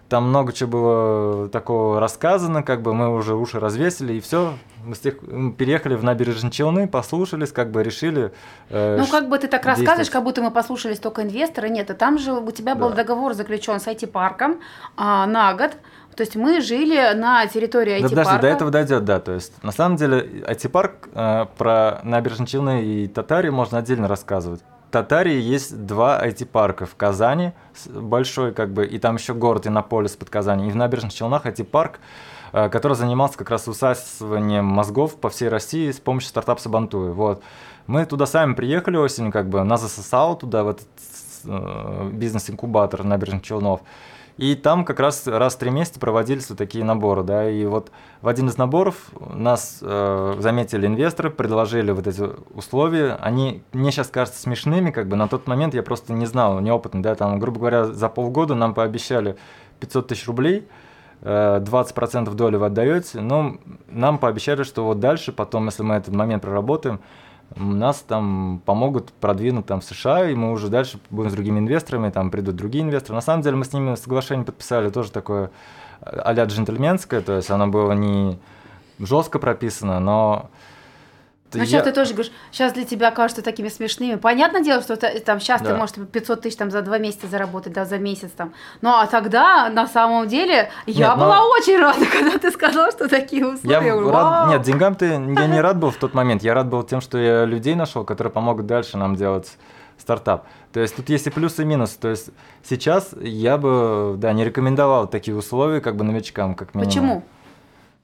там 0.09 0.29
много 0.29 0.53
чего 0.53 0.71
было 0.71 1.49
такого 1.49 1.99
рассказано, 1.99 2.63
как 2.63 2.83
бы 2.83 2.93
мы 2.93 3.15
уже 3.15 3.35
уши 3.35 3.59
развесили, 3.59 4.15
и 4.15 4.21
все. 4.21 4.55
Мы, 4.85 4.95
с 4.95 4.99
тех, 4.99 5.19
переехали 5.57 5.95
в 5.95 6.05
набережные 6.05 6.51
Челны, 6.51 6.87
послушались, 6.87 7.53
как 7.53 7.71
бы 7.71 7.83
решили. 7.83 8.31
Э, 8.69 8.99
ну, 8.99 9.07
как 9.07 9.31
бы 9.31 9.39
ты 9.39 9.49
так 9.49 9.65
рассказываешь, 9.65 10.11
как 10.11 10.23
будто 10.23 10.43
мы 10.43 10.51
послушались 10.51 10.99
только 10.99 11.23
инвестора. 11.23 11.69
Нет, 11.69 11.91
а 11.91 11.95
там 11.95 12.19
же 12.19 12.33
у 12.33 12.51
тебя 12.51 12.75
да. 12.75 12.83
был 12.83 12.91
договор 12.91 13.33
заключен 13.33 13.81
с 13.81 13.87
IT-парком 13.87 14.61
а, 14.97 15.27
на 15.27 15.55
год. 15.55 15.73
То 16.17 16.23
есть 16.23 16.37
мы 16.37 16.61
жили 16.61 17.13
на 17.15 17.47
территории 17.47 17.97
IT-парка. 17.97 18.15
Да, 18.15 18.23
подожди, 18.23 18.41
до 18.41 18.49
этого 18.49 18.71
дойдет, 18.71 19.05
да. 19.05 19.21
То 19.21 19.33
есть 19.33 19.63
на 19.63 19.73
самом 19.73 19.97
деле 19.97 20.45
IT-парк 20.47 21.09
э, 21.13 21.47
про 21.59 22.01
набережные 22.05 22.47
Челны 22.47 22.85
и 22.85 23.09
Татарию 23.09 23.53
можно 23.53 23.79
отдельно 23.79 24.07
рассказывать. 24.07 24.61
В 24.89 24.93
Татарии 24.93 25.41
есть 25.41 25.87
два 25.87 26.25
IT-парка 26.25 26.87
в 26.87 26.95
Казани, 26.95 27.53
большой 27.87 28.53
как 28.53 28.73
бы, 28.73 28.87
и 28.87 28.99
там 28.99 29.17
еще 29.17 29.35
город 29.35 29.67
Иннополис 29.67 30.13
под 30.13 30.31
Казани. 30.31 30.69
И 30.69 30.71
в 30.71 30.77
набережных 30.77 31.13
Челнах 31.13 31.47
IT-парк, 31.47 31.99
э, 32.53 32.69
который 32.69 32.97
занимался 32.97 33.37
как 33.37 33.51
раз 33.51 33.67
усасыванием 33.67 34.65
мозгов 34.65 35.17
по 35.17 35.31
всей 35.31 35.49
России 35.49 35.91
с 35.91 35.99
помощью 35.99 36.29
стартапа 36.29 36.61
Сабантуи. 36.61 37.11
Вот. 37.11 37.43
Мы 37.89 38.07
туда 38.07 38.27
сами 38.27 38.55
приехали 38.55 38.97
осенью, 38.97 39.33
как 39.33 39.49
бы 39.49 39.65
нас 39.65 39.81
засосало 39.81 40.37
туда, 40.37 40.63
в 40.63 40.69
этот 40.69 40.87
э, 41.45 42.11
бизнес-инкубатор 42.13 43.03
набережных 43.03 43.43
Челнов. 43.43 43.81
И 44.37 44.57
там 44.57 44.85
как 44.85 44.99
раз 44.99 45.29
раз 45.29 45.55
в 45.55 45.59
три 45.59 45.71
месяца 45.71 46.01
проводились 46.01 46.49
вот 46.49 46.59
такие 46.59 46.85
наборы, 46.85 47.23
да, 47.23 47.49
и 47.49 47.65
вот 47.67 47.93
в 48.21 48.27
один 48.27 48.49
из 48.49 48.59
наборов 48.59 48.97
нас 49.33 49.79
э, 49.81 50.37
заметили 50.41 50.87
инвесторы, 50.87 51.31
предложили 51.31 51.93
вот 51.93 52.09
эти 52.09 52.23
условия, 52.53 53.17
они 53.21 53.63
мне 53.73 53.93
сейчас 53.93 54.09
кажутся 54.09 54.41
смешными, 54.41 54.91
как 54.91 55.07
бы. 55.07 55.15
На 55.15 55.29
тот 55.29 55.47
момент 55.47 55.75
я 55.75 55.85
просто 55.85 56.13
не 56.13 56.27
знал, 56.27 56.59
неопытный, 56.59 57.01
да, 57.01 57.15
там, 57.15 57.39
грубо 57.39 57.61
говоря, 57.61 57.85
за 57.85 58.09
полгода 58.09 58.57
нам 58.57 58.75
пообещали 58.75 59.37
500 59.79 60.09
тысяч 60.09 60.27
рублей, 60.27 60.67
20% 61.23 62.29
э, 62.29 62.35
доли 62.35 62.57
вы 62.57 62.67
отдаете, 62.67 63.21
но 63.21 63.57
нам 63.89 64.19
пообещали, 64.19 64.65
что 64.65 64.85
вот 64.85 64.99
дальше, 64.99 65.31
потом, 65.33 65.67
если 65.67 65.85
мы 65.85 65.95
этот 65.95 66.13
момент 66.13 66.43
проработаем, 66.43 67.01
нас 67.57 68.05
там 68.07 68.61
помогут 68.65 69.13
продвинуть 69.13 69.67
там 69.67 69.81
в 69.81 69.85
США, 69.85 70.29
и 70.29 70.35
мы 70.35 70.53
уже 70.53 70.69
дальше 70.69 70.99
будем 71.11 71.31
с 71.31 71.35
другими 71.35 71.59
инвесторами, 71.59 72.11
там 72.11 72.31
придут 72.31 72.57
другие 72.57 72.85
инвесторы. 72.85 73.15
На 73.15 73.21
самом 73.21 73.43
деле 73.43 73.57
мы 73.57 73.65
с 73.65 73.73
ними 73.73 73.95
соглашение 73.95 74.45
подписали 74.45 74.91
тоже 74.91 75.13
такое 75.13 75.51
а-ля 76.01 76.45
джентльменское, 76.45 77.21
то 77.21 77.37
есть 77.37 77.51
оно 77.51 77.69
было 77.69 77.93
не 77.93 78.39
жестко 78.99 79.39
прописано, 79.39 80.01
но 80.01 80.51
ну, 81.59 81.65
я... 81.65 81.67
сейчас 81.67 81.85
ты 81.85 81.93
тоже 81.93 82.13
говоришь, 82.13 82.33
сейчас 82.51 82.73
для 82.73 82.85
тебя 82.85 83.11
кажутся 83.11 83.43
такими 83.43 83.69
смешными. 83.69 84.17
Понятное 84.17 84.63
дело, 84.63 84.83
что 84.83 84.95
это, 84.95 85.21
там 85.21 85.41
сейчас 85.41 85.63
да. 85.63 85.71
ты 85.71 85.77
можешь 85.77 85.95
500 85.95 86.41
тысяч 86.41 86.57
там 86.57 86.71
за 86.71 86.83
два 86.83 86.99
месяца 86.99 87.27
заработать, 87.27 87.73
да, 87.73 87.85
за 87.85 87.99
месяц 87.99 88.31
там. 88.37 88.53
Ну, 88.81 88.91
а 88.91 89.07
тогда, 89.07 89.69
на 89.71 89.87
самом 89.87 90.29
деле, 90.29 90.71
я 90.87 91.09
нет, 91.09 91.19
была 91.19 91.39
но... 91.39 91.49
очень 91.51 91.79
рада, 91.79 92.05
когда 92.13 92.39
ты 92.39 92.51
сказал, 92.51 92.91
что 92.91 93.09
такие 93.09 93.47
условия. 93.47 93.87
Я 93.87 94.11
рад... 94.11 94.49
Нет, 94.49 94.63
деньгам 94.63 94.95
ты 94.95 95.07
я 95.07 95.19
не 95.19 95.61
рад 95.63 95.79
был 95.79 95.91
в 95.91 95.97
тот 95.97 96.15
момент. 96.15 96.43
Я 96.43 96.55
рад 96.55 96.69
был 96.69 96.83
тем, 96.83 97.01
что 97.01 97.19
я 97.19 97.45
людей 97.45 97.75
нашел, 97.75 98.05
которые 98.05 98.33
помогут 98.33 98.67
дальше 98.67 98.97
нам 98.97 99.17
делать 99.17 99.57
стартап. 99.99 100.47
То 100.73 100.81
есть 100.81 100.97
тут 100.97 101.09
есть 101.09 101.27
и 101.27 101.31
плюсы, 101.31 101.63
и 101.63 101.65
минусы. 101.65 101.99
То 101.99 102.09
есть 102.09 102.31
сейчас 102.63 103.15
я 103.21 103.57
бы, 103.59 104.15
да, 104.19 104.33
не 104.33 104.45
рекомендовал 104.45 105.07
такие 105.07 105.37
условия 105.37 105.81
как 105.81 105.97
бы 105.97 106.05
новичкам, 106.05 106.55
как 106.55 106.75
минимум. 106.75 106.91
Почему? 106.91 107.23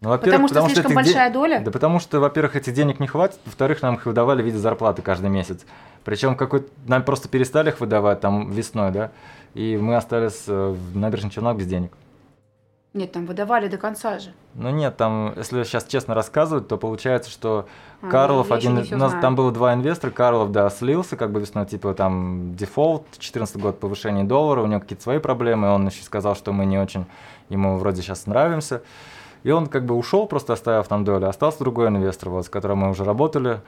Ну, 0.01 0.17
потому 0.19 0.49
что 0.49 0.55
потому 0.55 0.69
слишком 0.71 0.93
что 0.93 0.95
большая 0.95 1.29
де... 1.29 1.35
доля? 1.35 1.61
Да 1.61 1.71
потому 1.71 1.99
что, 1.99 2.21
во-первых, 2.21 2.57
этих 2.57 2.73
денег 2.73 3.01
не 3.01 3.07
хватит, 3.07 3.39
во-вторых, 3.45 3.83
нам 3.83 3.97
их 3.97 4.07
выдавали 4.07 4.41
в 4.41 4.47
виде 4.47 4.57
зарплаты 4.57 5.03
каждый 5.03 5.29
месяц. 5.29 5.67
Причем 6.05 6.37
какой 6.37 6.67
нам 6.87 7.03
просто 7.03 7.29
перестали 7.29 7.69
их 7.69 7.81
выдавать 7.81 8.21
там 8.21 8.51
весной, 8.51 8.93
да, 8.93 9.11
и 9.53 9.77
мы 9.77 9.97
остались 9.97 10.45
э, 10.47 10.53
в 10.71 10.97
набережных 10.97 11.35
Челнах 11.35 11.57
без 11.57 11.67
денег. 11.67 11.93
Нет, 12.93 13.13
там 13.13 13.27
выдавали 13.27 13.69
до 13.69 13.77
конца 13.77 14.19
же. 14.19 14.33
Ну 14.55 14.71
нет, 14.71 14.97
там, 14.97 15.35
если 15.37 15.63
сейчас 15.63 15.85
честно 15.85 16.15
рассказывать, 16.15 16.67
то 16.67 16.77
получается, 16.77 17.31
что 17.31 17.69
а, 18.03 18.09
Карлов 18.09 18.51
один, 18.51 18.79
у 18.79 18.97
нас 18.97 19.13
там 19.21 19.37
было 19.37 19.53
два 19.53 19.75
инвестора, 19.75 20.11
Карлов, 20.11 20.51
да, 20.51 20.69
слился 20.71 21.17
как 21.17 21.31
бы 21.31 21.41
весной, 21.41 21.67
типа 21.67 21.95
там 21.95 22.57
дефолт, 22.57 23.05
14 23.19 23.59
год 23.59 23.79
повышение 23.79 24.25
доллара, 24.25 24.63
у 24.63 24.67
него 24.67 24.81
какие-то 24.81 25.05
свои 25.05 25.19
проблемы, 25.19 25.69
он 25.71 25.87
еще 25.87 26.03
сказал, 26.03 26.35
что 26.35 26.53
мы 26.53 26.65
не 26.65 26.79
очень 26.79 27.07
ему 27.49 27.79
вроде 27.79 28.03
сейчас 28.03 28.27
нравимся. 28.27 28.83
И 29.43 29.51
он 29.51 29.67
как 29.67 29.85
бы 29.85 29.95
ушел, 29.95 30.27
просто 30.27 30.53
оставив 30.53 30.89
там 30.89 31.05
долю. 31.05 31.29
Остался 31.29 31.61
другой 31.61 31.89
инвестор, 31.89 32.31
вот, 32.31 32.47
с 32.47 32.49
которым 32.49 32.79
мы 32.79 32.91
уже 32.91 33.05
работали. 33.05 33.61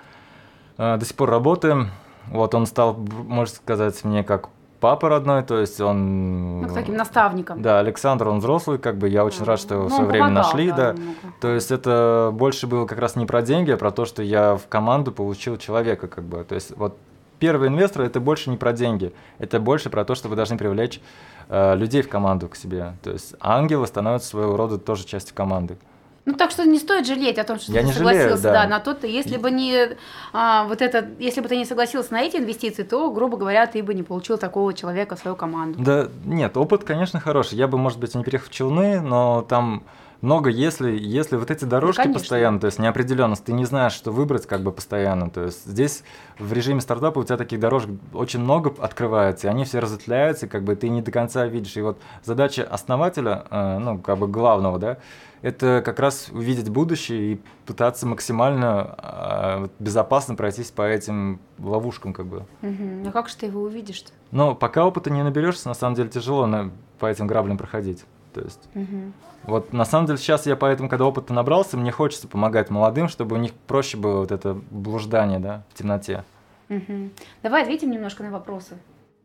Э, 0.79 0.97
до 0.97 1.05
сих 1.05 1.17
пор 1.17 1.31
работаем. 1.31 1.91
Вот 2.29 2.55
он 2.55 2.67
стал, 2.67 2.95
можно 2.95 3.55
сказать, 3.55 4.05
мне 4.05 4.23
как 4.23 4.49
папа 4.83 5.09
родной, 5.09 5.43
то 5.43 5.59
есть 5.59 5.81
он... 5.81 6.63
Ну, 6.63 6.69
к 6.69 6.75
таким 6.75 6.97
наставникам. 6.97 7.63
Да, 7.63 7.79
Александр, 7.79 8.29
он 8.29 8.41
взрослый, 8.41 8.79
как 8.79 8.97
бы 8.99 9.09
я 9.09 9.25
очень 9.25 9.45
рад, 9.45 9.61
что 9.61 9.75
его 9.75 9.85
Ну, 9.85 9.89
в 9.89 9.93
свое 9.93 10.07
он 10.07 10.11
время 10.11 10.27
помогал, 10.27 10.45
нашли, 10.45 10.73
да. 10.73 10.93
много. 10.93 11.17
То 11.41 11.49
есть 11.49 11.71
это 11.71 12.31
больше 12.33 12.67
было 12.67 12.85
как 12.87 12.99
раз 12.99 13.15
не 13.15 13.25
про 13.25 13.43
деньги, 13.43 13.71
а 13.71 13.77
про 13.77 13.93
то, 13.93 14.05
что 14.05 14.23
я 14.23 14.57
в 14.57 14.67
команду 14.69 15.13
получил 15.13 15.57
человека, 15.57 16.09
как 16.09 16.25
бы. 16.25 16.43
То 16.43 16.57
есть 16.57 16.77
вот 16.77 16.99
первый 17.39 17.69
инвестор 17.69 18.03
это 18.03 18.19
больше 18.19 18.51
не 18.51 18.57
про 18.57 18.73
деньги, 18.73 19.13
это 19.39 19.61
больше 19.61 19.89
про 19.89 20.05
то, 20.05 20.17
что 20.17 20.29
вы 20.29 20.35
должны 20.35 20.59
привлечь 20.59 21.01
людей 21.49 22.03
в 22.03 22.09
команду 22.09 22.49
к 22.49 22.57
себе. 22.57 22.95
То 23.03 23.11
есть 23.11 23.35
ангелы 23.41 23.87
становятся 23.87 24.29
своего 24.29 24.57
рода 24.57 24.79
тоже 24.79 25.05
частью 25.05 25.35
команды. 25.35 25.77
Ну 26.25 26.35
так 26.35 26.53
что 26.53 26.65
не 26.65 26.79
стоит 26.79 27.07
жалеть 27.07 27.39
о 27.39 27.45
том, 27.45 27.59
что 27.59 27.73
Я 27.73 27.81
ты 27.81 27.87
не 27.87 27.93
жалею, 27.93 28.13
согласился, 28.15 28.43
да. 28.45 28.53
да, 28.63 28.69
на 28.69 28.79
то, 28.79 29.07
если 29.07 29.39
бы 29.39 29.51
не 29.51 29.97
а, 30.33 30.65
вот 30.65 30.81
это, 30.81 31.09
если 31.19 31.41
бы 31.41 31.49
ты 31.49 31.57
не 31.57 31.65
согласился 31.65 32.13
на 32.13 32.21
эти 32.21 32.37
инвестиции, 32.37 32.85
то, 32.85 33.11
грубо 33.11 33.37
говоря, 33.37 33.67
ты 33.67 33.83
бы 33.83 33.93
не 33.93 34.05
получил 34.05 34.39
такого 34.39 34.73
человека 34.73 35.17
в 35.17 35.19
свою 35.19 35.37
команду. 35.37 35.83
Да, 35.83 36.09
нет, 36.25 36.57
опыт, 36.57 36.85
конечно, 36.85 37.19
хороший. 37.19 37.59
Я 37.59 37.67
бы, 37.67 37.77
может 37.77 37.99
быть, 37.99 38.15
не 38.15 38.23
переехал 38.23 38.47
в 38.49 38.51
Челны, 38.53 39.01
но 39.01 39.43
там 39.43 39.83
много 40.23 40.51
если, 40.51 40.97
если 40.97 41.37
вот 41.37 41.51
эти 41.51 41.65
дорожки 41.65 42.03
конечно. 42.03 42.21
постоянно, 42.21 42.61
то 42.61 42.67
есть 42.67 42.79
неопределенность, 42.79 43.45
ты 43.45 43.53
не 43.53 43.65
знаешь, 43.65 43.93
что 43.93 44.13
выбрать 44.13 44.47
как 44.47 44.63
бы 44.63 44.73
постоянно. 44.73 45.29
То 45.29 45.43
есть 45.43 45.67
здесь 45.67 46.05
в 46.39 46.53
режиме 46.53 46.81
стартапа 46.81 47.19
у 47.19 47.25
тебя 47.25 47.37
таких 47.37 47.59
дорожек 47.59 47.91
очень 48.15 48.41
много 48.41 48.73
открывается, 48.79 49.49
и 49.49 49.51
они 49.51 49.65
все 49.65 49.81
разветвляются, 49.81 50.47
и 50.47 50.49
как 50.49 50.63
бы 50.63 50.77
ты 50.77 50.89
не 50.89 51.03
до 51.03 51.11
конца 51.11 51.47
видишь. 51.47 51.77
И 51.77 51.83
вот 51.83 52.01
задача 52.23 52.63
основателя, 52.63 53.45
э, 53.51 53.79
ну, 53.79 53.99
как 53.99 54.19
бы 54.19 54.29
главного, 54.29 54.79
да, 54.79 54.99
это 55.43 55.83
как 55.85 55.99
раз 55.99 56.29
увидеть 56.33 56.71
будущее 56.71 57.33
и 57.33 57.41
пытаться 57.67 58.07
максимально 58.07 58.95
э, 58.99 59.69
безопасно 59.81 60.37
пройтись 60.37 60.71
по 60.71 60.83
этим 60.83 61.41
ловушкам, 61.59 62.13
как 62.13 62.27
бы. 62.27 62.47
Мгм. 62.63 63.09
А 63.09 63.11
как 63.11 63.29
же 63.29 63.37
ты 63.37 63.47
его 63.47 63.63
увидишь-то? 63.63 64.13
Но 64.31 64.55
пока 64.55 64.87
опыта 64.87 65.11
не 65.11 65.25
наберешься, 65.25 65.69
на 65.69 65.75
самом 65.75 65.97
деле 65.97 66.09
тяжело 66.11 66.47
на, 66.47 66.71
по 67.01 67.07
этим 67.07 67.27
граблям 67.27 67.59
проходить. 67.59 68.05
То 68.33 68.41
есть, 68.41 68.69
Мгм. 68.75 69.13
вот 69.45 69.73
на 69.73 69.85
самом 69.85 70.07
деле 70.07 70.19
сейчас 70.19 70.47
я 70.47 70.57
поэтому, 70.57 70.89
когда 70.89 71.05
опыта 71.05 71.33
набрался, 71.33 71.77
мне 71.77 71.93
хочется 71.93 72.29
помогать 72.29 72.71
молодым, 72.71 73.09
чтобы 73.09 73.37
у 73.37 73.39
них 73.39 73.53
проще 73.53 73.97
было 73.97 74.21
вот 74.21 74.33
это 74.33 74.55
блуждание, 74.71 75.39
да, 75.39 75.65
в 75.71 75.79
темноте. 75.79 76.25
Мгм. 76.69 77.13
Давай 77.43 77.63
ответим 77.63 77.91
немножко 77.91 78.23
на 78.23 78.31
вопросы. 78.31 78.79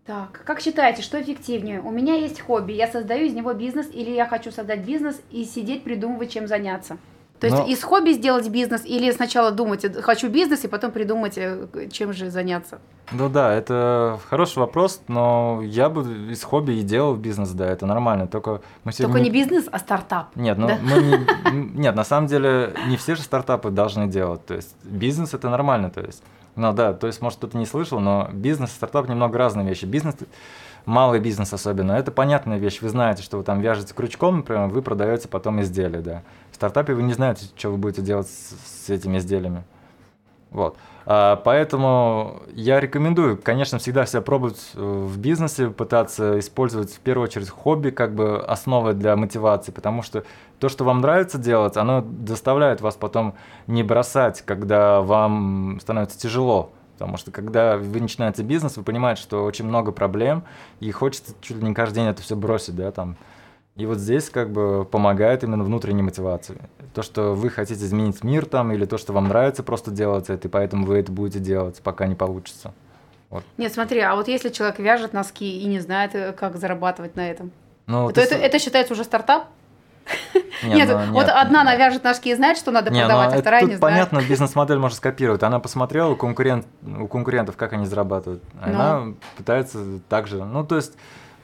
Так, 0.05 0.41
как 0.45 0.61
считаете, 0.61 1.01
что 1.01 1.21
эффективнее? 1.21 1.81
У 1.81 1.91
меня 1.91 2.15
есть 2.15 2.39
хобби, 2.39 2.71
я 2.71 2.87
создаю 2.87 3.25
из 3.25 3.33
него 3.33 3.53
бизнес, 3.53 3.89
или 3.91 4.11
я 4.11 4.25
хочу 4.25 4.51
создать 4.51 4.85
бизнес 4.85 5.21
и 5.31 5.43
сидеть 5.43 5.83
придумывать, 5.83 6.31
чем 6.31 6.47
заняться? 6.47 6.97
То 7.39 7.47
есть 7.47 7.57
Ну- 7.59 7.67
из 7.67 7.83
хобби 7.83 8.11
сделать 8.11 8.49
бизнес, 8.49 8.83
или 8.85 9.11
сначала 9.11 9.51
думать, 9.51 9.85
э, 9.85 10.01
хочу 10.01 10.29
бизнес, 10.29 10.63
и 10.63 10.67
потом 10.67 10.91
придумать, 10.91 11.37
э, 11.37 11.67
чем 11.91 12.13
же 12.13 12.31
заняться? 12.31 12.79
Ну 13.11 13.29
да, 13.29 13.53
это 13.53 14.19
хороший 14.29 14.59
вопрос, 14.59 15.01
но 15.07 15.61
я 15.63 15.89
бы 15.89 16.31
из 16.31 16.43
хобби 16.43 16.73
и 16.73 16.81
делал 16.81 17.15
бизнес, 17.15 17.51
да, 17.51 17.67
это 17.67 17.85
нормально. 17.85 18.27
Только 18.27 18.61
мы 18.83 18.91
сегодня 18.91 19.13
Только 19.13 19.23
не 19.23 19.29
бизнес, 19.31 19.65
а 19.71 19.79
стартап. 19.79 20.35
Нет, 20.35 20.57
ну 20.57 20.67
Да? 20.67 20.77
мы 20.81 21.01
не, 21.01 21.79
нет, 21.81 21.95
на 21.95 22.03
самом 22.03 22.27
деле 22.27 22.73
не 22.87 22.97
все 22.97 23.15
же 23.15 23.21
стартапы 23.21 23.69
должны 23.69 24.07
делать. 24.07 24.45
То 24.45 24.55
есть 24.55 24.75
бизнес 24.83 25.33
это 25.33 25.49
нормально, 25.49 25.89
то 25.91 26.01
есть. 26.01 26.23
Ну 26.55 26.73
да, 26.73 26.93
то 26.93 27.05
есть, 27.05 27.21
может, 27.21 27.37
кто-то 27.37 27.55
не 27.55 27.67
слышал, 27.67 27.99
но 27.99 28.29
бизнес 28.33 28.71
и 28.71 28.73
стартап 28.73 29.07
немного 29.07 29.37
разные 29.37 29.67
вещи. 29.67 29.85
Бизнес, 29.85 30.15
малый 30.85 31.19
бизнес 31.19 31.53
особенно, 31.53 31.91
это 31.91 32.11
понятная 32.11 32.57
вещь. 32.57 32.81
Вы 32.81 32.89
знаете, 32.89 33.21
что 33.21 33.37
вы 33.37 33.43
там 33.43 33.61
вяжете 33.61 33.93
крючком, 33.93 34.37
например, 34.37 34.67
вы 34.67 34.81
продаете 34.81 35.27
потом 35.27 35.61
изделия, 35.61 35.99
да. 35.99 36.23
Стартапе 36.57 36.95
вы 36.95 37.03
не 37.03 37.13
знаете, 37.13 37.45
что 37.55 37.69
вы 37.69 37.77
будете 37.77 38.01
делать 38.01 38.27
с, 38.27 38.85
с 38.85 38.89
этими 38.89 39.19
изделиями. 39.19 39.63
Вот. 40.49 40.75
А, 41.05 41.35
поэтому 41.35 42.41
я 42.51 42.79
рекомендую, 42.79 43.37
конечно, 43.37 43.77
всегда 43.77 44.07
себя 44.07 44.23
пробовать 44.23 44.71
э, 44.73 44.79
в 44.81 45.19
бизнесе, 45.19 45.69
пытаться 45.69 46.39
использовать 46.39 46.91
в 46.93 46.99
первую 46.99 47.25
очередь 47.25 47.49
хобби 47.49 47.91
как 47.91 48.15
бы 48.15 48.43
основой 48.43 48.95
для 48.95 49.15
мотивации, 49.15 49.71
потому 49.71 50.01
что 50.01 50.23
то, 50.57 50.67
что 50.67 50.83
вам 50.83 51.01
нравится 51.01 51.37
делать, 51.37 51.77
оно 51.77 52.03
заставляет 52.25 52.81
вас 52.81 52.95
потом 52.95 53.35
не 53.67 53.83
бросать, 53.83 54.41
когда 54.41 55.01
вам 55.01 55.77
становится 55.79 56.17
тяжело. 56.17 56.71
Потому 56.93 57.17
что 57.17 57.29
когда 57.29 57.77
вы 57.77 58.01
начинаете 58.01 58.41
бизнес, 58.41 58.77
вы 58.77 58.83
понимаете, 58.83 59.21
что 59.21 59.43
очень 59.43 59.65
много 59.65 59.91
проблем, 59.91 60.43
и 60.79 60.89
хочется 60.89 61.35
чуть 61.39 61.57
ли 61.57 61.63
не 61.67 61.75
каждый 61.75 61.97
день 61.97 62.07
это 62.07 62.23
все 62.23 62.35
бросить, 62.35 62.75
да, 62.75 62.91
там. 62.91 63.15
И 63.77 63.85
вот 63.85 63.99
здесь 63.99 64.29
как 64.29 64.51
бы 64.51 64.85
помогает 64.85 65.43
именно 65.43 65.63
внутренняя 65.63 66.03
мотивация. 66.03 66.57
То, 66.93 67.03
что 67.03 67.33
вы 67.35 67.49
хотите 67.51 67.85
изменить 67.85 68.23
мир 68.23 68.45
там, 68.45 68.71
или 68.71 68.85
то, 68.85 68.97
что 68.97 69.13
вам 69.13 69.27
нравится 69.27 69.61
просто 69.63 69.91
делать 69.91 70.29
это, 70.29 70.47
и 70.47 70.51
поэтому 70.51 70.85
вы 70.85 70.97
это 70.97 71.11
будете 71.11 71.39
делать, 71.39 71.79
пока 71.83 72.07
не 72.07 72.15
получится. 72.15 72.73
Нет, 73.57 73.73
смотри, 73.73 73.99
а 73.99 74.15
вот 74.15 74.27
если 74.27 74.49
человек 74.49 74.79
вяжет 74.79 75.13
носки 75.13 75.59
и 75.61 75.65
не 75.65 75.79
знает, 75.79 76.15
э, 76.15 76.31
как 76.33 76.55
зарабатывать 76.57 77.15
на 77.15 77.29
этом, 77.29 77.51
Ну, 77.85 78.09
то 78.11 78.21
это, 78.21 78.35
с- 78.35 78.39
это 78.39 78.57
считается 78.57 78.93
уже 78.93 79.03
стартап? 79.03 79.47
Не, 80.63 80.73
Нет, 80.75 80.87
ну, 80.89 81.13
вот 81.13 81.25
нет. 81.27 81.35
одна 81.35 81.63
навяжет 81.65 82.03
ножки 82.05 82.29
и 82.29 82.35
знает, 82.35 82.57
что 82.57 82.71
надо 82.71 82.89
Не, 82.89 83.01
ну, 83.01 83.07
продавать, 83.09 83.35
а 83.35 83.41
вторая 83.41 83.61
не 83.63 83.75
знает. 83.75 83.81
понятно, 83.81 84.21
бизнес-модель 84.29 84.77
можно 84.79 84.95
скопировать. 84.95 85.43
Она 85.43 85.59
посмотрела 85.59 86.09
у, 86.11 86.15
конкурент, 86.15 86.65
у 86.99 87.07
конкурентов, 87.07 87.57
как 87.57 87.73
они 87.73 87.85
зарабатывают. 87.85 88.41
Ну. 88.53 88.61
Она 88.63 89.03
пытается 89.35 89.99
так 90.07 90.27
же. 90.27 90.43
Ну, 90.45 90.65
то 90.65 90.77
есть 90.77 90.93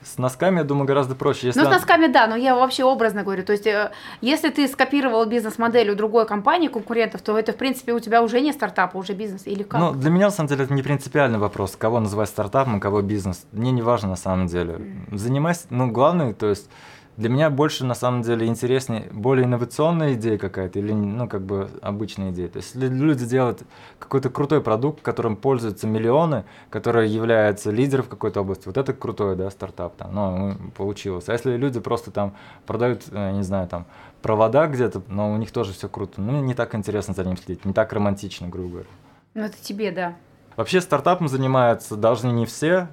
с 0.06 0.18
носками, 0.18 0.58
я 0.60 0.64
думаю, 0.64 0.86
гораздо 0.86 1.16
проще. 1.16 1.48
Если 1.48 1.60
Ну, 1.60 1.66
с 1.66 1.70
носками, 1.70 2.08
да, 2.08 2.28
но 2.28 2.36
я 2.36 2.56
вообще 2.56 2.84
образно 2.84 3.24
говорю. 3.24 3.44
То 3.44 3.54
есть, 3.54 3.68
э, 3.68 3.92
если 4.22 4.50
ты 4.50 4.68
скопировал 4.68 5.26
бизнес-модель 5.26 5.90
у 5.92 5.96
другой 5.96 6.26
компании, 6.26 6.68
конкурентов, 6.68 7.22
то 7.22 7.38
это, 7.38 7.54
в 7.54 7.58
принципе, 7.58 7.94
у 7.94 8.00
тебя 8.00 8.22
уже 8.22 8.42
не 8.42 8.52
стартап, 8.54 8.96
а 8.96 8.98
уже 8.98 9.14
бизнес. 9.14 9.48
Или 9.48 9.64
как? 9.64 9.80
Ну, 9.80 9.94
для 9.94 10.10
меня, 10.10 10.26
на 10.26 10.32
самом 10.32 10.50
деле, 10.50 10.66
это 10.66 10.74
не 10.74 10.84
принципиальный 10.84 11.40
вопрос, 11.40 11.76
кого 11.76 12.00
называть 12.00 12.30
стартапом, 12.30 12.80
кого 12.80 13.02
бизнес. 13.02 13.46
Мне 13.52 13.72
не 13.72 13.82
важно, 13.82 14.10
на 14.10 14.16
самом 14.16 14.48
деле. 14.48 14.80
Занимайся, 15.12 15.68
ну, 15.70 15.92
главное, 15.92 16.34
то 16.34 16.50
есть, 16.50 16.70
для 17.18 17.30
меня 17.30 17.50
больше, 17.50 17.86
на 17.86 17.94
самом 17.94 18.24
деле, 18.24 18.48
интереснее 18.48 19.08
более 19.12 19.46
инновационная 19.46 20.14
идея 20.16 20.38
какая-то 20.38 20.80
или, 20.80 20.92
ну, 20.92 21.28
как 21.28 21.44
бы, 21.44 21.70
обычная 21.82 22.32
идея. 22.32 22.48
То 22.48 22.58
есть, 22.58 22.76
люди 22.76 23.26
делают 23.26 23.64
какой-то 24.00 24.30
крутой 24.30 24.62
продукт, 24.62 25.02
которым 25.02 25.36
пользуются 25.36 25.88
миллионы, 25.88 26.46
который 26.70 27.08
является 27.10 27.72
лидером 27.72 28.06
в 28.06 28.10
какой-то 28.10 28.42
области, 28.42 28.66
вот 28.66 28.78
это 28.78 28.94
крутой, 28.94 29.36
да, 29.36 29.50
стартап 29.52 29.96
там, 29.96 30.16
ну, 30.16 30.56
получилось. 30.76 31.30
А 31.30 31.34
если 31.34 31.56
люди 31.56 31.80
просто 31.80 32.12
там 32.12 32.34
продают, 32.66 33.04
э, 33.12 33.32
не 33.32 33.44
знаю, 33.44 33.68
там, 33.68 33.86
провода 34.22 34.68
где-то, 34.68 35.04
но 35.08 35.32
у 35.32 35.38
них 35.38 35.52
тоже 35.52 35.74
все 35.74 35.88
круто, 35.88 36.22
ну, 36.22 36.42
не 36.42 36.56
так 36.56 36.74
интересно 36.76 37.14
за 37.14 37.24
ним 37.24 37.38
следить, 37.38 37.66
не 37.66 37.74
так 37.74 37.94
романтично, 37.94 38.48
грубо 38.48 38.70
говоря. 38.70 38.90
Ну, 39.36 39.44
это 39.44 39.58
тебе, 39.62 39.92
да. 39.92 40.16
Вообще 40.56 40.82
стартапом 40.82 41.28
занимаются 41.28 41.96
должны 41.96 42.30
не 42.32 42.46
все. 42.46 42.88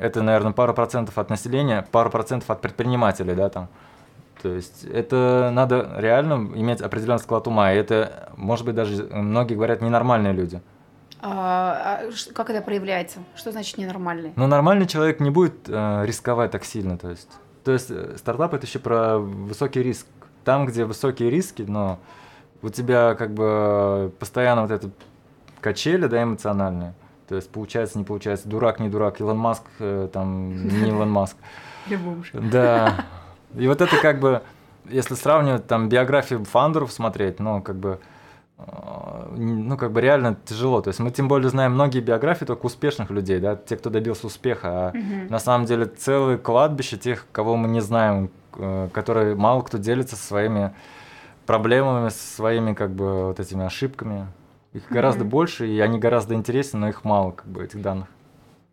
Это, 0.00 0.22
наверное, 0.22 0.52
пару 0.52 0.74
процентов 0.74 1.18
от 1.18 1.30
населения, 1.30 1.86
пару 1.90 2.10
процентов 2.10 2.50
от 2.50 2.60
предпринимателей, 2.60 3.34
да, 3.34 3.48
там. 3.48 3.68
То 4.42 4.50
есть 4.50 4.84
это 4.84 5.50
надо 5.52 5.90
реально 5.96 6.34
иметь 6.54 6.80
определенный 6.80 7.18
склад 7.18 7.46
ума. 7.48 7.72
И 7.72 7.76
это, 7.76 8.30
может 8.36 8.64
быть, 8.64 8.74
даже 8.74 9.02
э, 9.02 9.16
многие 9.16 9.54
говорят, 9.54 9.80
ненормальные 9.82 10.32
люди. 10.32 10.60
А, 11.20 12.00
а 12.06 12.32
как 12.32 12.50
это 12.50 12.62
проявляется? 12.62 13.18
Что 13.34 13.50
значит 13.50 13.78
ненормальный? 13.78 14.32
Но 14.36 14.46
нормальный 14.46 14.86
человек 14.86 15.18
не 15.18 15.30
будет 15.30 15.68
э, 15.68 16.04
рисковать 16.04 16.52
так 16.52 16.64
сильно. 16.64 16.96
То 16.96 17.10
есть, 17.10 17.28
то 17.64 17.72
есть 17.72 17.90
э, 17.90 18.14
стартап 18.16 18.54
это 18.54 18.64
еще 18.66 18.78
про 18.78 19.18
высокий 19.18 19.82
риск. 19.82 20.06
Там, 20.44 20.66
где 20.66 20.84
высокие 20.84 21.30
риски, 21.30 21.62
но 21.62 21.98
у 22.62 22.68
тебя 22.68 23.14
как 23.16 23.34
бы 23.34 24.12
постоянно 24.18 24.62
вот 24.62 24.70
это 24.70 24.90
качели, 25.60 26.06
да, 26.06 26.22
эмоциональные. 26.22 26.94
То 27.28 27.36
есть 27.36 27.50
получается, 27.50 27.98
не 27.98 28.04
получается, 28.04 28.48
дурак, 28.48 28.80
не 28.80 28.88
дурак, 28.88 29.20
Илон 29.20 29.38
Маск, 29.38 29.62
э, 29.80 30.08
там, 30.12 30.66
не 30.82 30.88
Илон 30.90 31.10
Маск. 31.10 31.36
Да. 32.50 33.04
И 33.56 33.66
вот 33.66 33.80
это 33.80 33.96
как 34.00 34.20
бы, 34.20 34.42
если 34.86 35.14
сравнивать 35.14 35.66
там 35.66 35.88
биографии 35.88 36.36
фаундеров 36.36 36.92
смотреть, 36.92 37.40
ну, 37.40 37.60
как 37.62 37.76
бы, 37.76 37.98
э, 38.58 39.34
ну, 39.36 39.76
как 39.76 39.92
бы 39.92 40.00
реально 40.00 40.36
тяжело. 40.44 40.80
То 40.80 40.88
есть 40.88 41.00
мы 41.00 41.10
тем 41.10 41.28
более 41.28 41.50
знаем 41.50 41.72
многие 41.72 42.00
биографии 42.00 42.44
только 42.44 42.66
успешных 42.66 43.10
людей, 43.10 43.40
да, 43.40 43.56
те, 43.56 43.76
кто 43.76 43.90
добился 43.90 44.26
успеха, 44.26 44.68
а 44.68 44.92
Мгм. 44.94 45.28
на 45.28 45.38
самом 45.38 45.66
деле 45.66 45.86
целое 45.86 46.38
кладбище 46.38 46.96
тех, 46.96 47.26
кого 47.32 47.56
мы 47.56 47.68
не 47.68 47.80
знаем, 47.80 48.30
э, 48.56 48.88
которые 48.92 49.34
мало 49.34 49.62
кто 49.62 49.78
делится 49.78 50.16
своими 50.16 50.72
проблемами, 51.46 52.10
со 52.10 52.36
своими 52.36 52.74
как 52.74 52.90
бы 52.90 53.26
вот 53.26 53.40
этими 53.40 53.64
ошибками. 53.64 54.26
Их 54.78 54.88
гораздо 54.90 55.24
Мгм. 55.24 55.30
больше, 55.30 55.66
и 55.66 55.80
они 55.80 55.98
гораздо 55.98 56.34
интереснее, 56.34 56.80
но 56.82 56.88
их 56.88 57.02
мало, 57.04 57.32
как 57.32 57.46
бы, 57.46 57.64
этих 57.64 57.82
данных. 57.82 58.06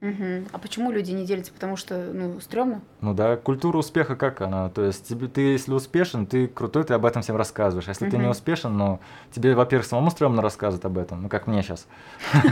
Мгм. 0.02 0.46
А 0.52 0.60
почему 0.60 0.92
люди 0.92 1.12
не 1.12 1.26
делятся? 1.26 1.52
Потому 1.52 1.78
что, 1.78 1.98
ну, 2.14 2.40
стрёмно? 2.40 2.82
Ну 3.02 3.16
да, 3.16 3.38
культура 3.38 3.78
успеха 3.78 4.16
как 4.16 4.42
она? 4.42 4.70
То 4.70 4.84
есть 4.84 5.08
тебе, 5.08 5.28
ты, 5.28 5.42
если 5.42 5.74
успешен, 5.74 6.28
ты 6.28 6.48
крутой, 6.48 6.84
ты 6.84 6.94
об 6.94 7.06
этом 7.08 7.24
всем 7.24 7.38
рассказываешь. 7.38 7.88
А 7.88 7.92
если 7.92 8.08
ты 8.08 8.18
не 8.18 8.28
успешен, 8.28 8.78
ну, 8.78 9.00
тебе, 9.32 9.56
во-первых, 9.56 9.88
самому 9.88 10.12
стрёмно 10.12 10.44
рассказывать 10.44 10.86
об 10.86 10.98
этом, 11.00 11.24
ну, 11.24 11.30
как 11.30 11.48
мне 11.48 11.64
сейчас. 11.64 11.88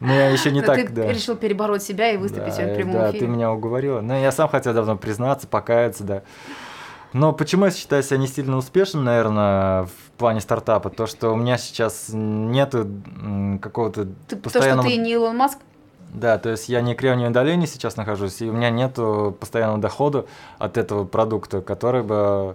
Ну, 0.00 0.12
я 0.12 0.30
еще 0.30 0.50
не 0.50 0.62
Но 0.62 0.66
так, 0.66 0.76
ты 0.78 0.88
да. 0.88 1.12
решил 1.12 1.36
перебороть 1.36 1.80
себя 1.80 2.10
и 2.10 2.16
выступить 2.16 2.56
Да, 2.56 2.66
в 2.66 2.74
прямом 2.74 2.92
Да, 2.92 3.10
эфире. 3.10 3.20
ты 3.20 3.28
меня 3.28 3.52
уговорила. 3.52 4.00
Ну, 4.00 4.20
я 4.20 4.32
сам 4.32 4.48
хотел 4.48 4.74
давно 4.74 4.96
признаться, 4.96 5.46
покаяться, 5.46 6.02
да. 6.02 6.22
Но 7.12 7.32
почему 7.32 7.66
я 7.66 7.70
считаю 7.70 8.02
себя 8.02 8.16
не 8.16 8.26
сильно 8.26 8.56
успешным, 8.56 9.04
наверное, 9.04 9.84
в 9.84 10.10
плане 10.16 10.40
стартапа? 10.40 10.90
То, 10.90 11.06
что 11.06 11.32
у 11.32 11.36
меня 11.36 11.58
сейчас 11.58 12.08
нету 12.10 12.88
какого-то 13.60 14.04
Ты- 14.04 14.36
то, 14.36 14.48
что 14.48 14.58
постоянного... 14.58 14.88
ты 14.88 14.96
не 14.96 15.12
Илон 15.12 15.36
Маск? 15.36 15.58
Да, 16.12 16.38
то 16.38 16.50
есть 16.50 16.68
я 16.68 16.82
не 16.82 16.94
кремниевой 16.94 17.32
долине 17.32 17.66
сейчас 17.66 17.96
нахожусь, 17.96 18.42
и 18.42 18.48
у 18.48 18.52
меня 18.52 18.70
нет 18.70 18.98
постоянного 19.40 19.80
дохода 19.80 20.26
от 20.58 20.76
этого 20.76 21.04
продукта, 21.04 21.62
который 21.62 22.02
бы 22.02 22.54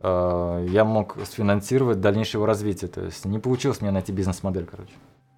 э, 0.00 0.66
я 0.68 0.84
мог 0.84 1.16
сфинансировать 1.24 2.00
дальнейшее 2.00 2.40
его 2.40 2.46
развитие. 2.46 2.88
То 2.88 3.02
есть 3.02 3.24
не 3.24 3.38
получилось 3.38 3.80
мне 3.80 3.90
найти 3.90 4.12
бизнес-модель, 4.12 4.66
короче. 4.70 4.92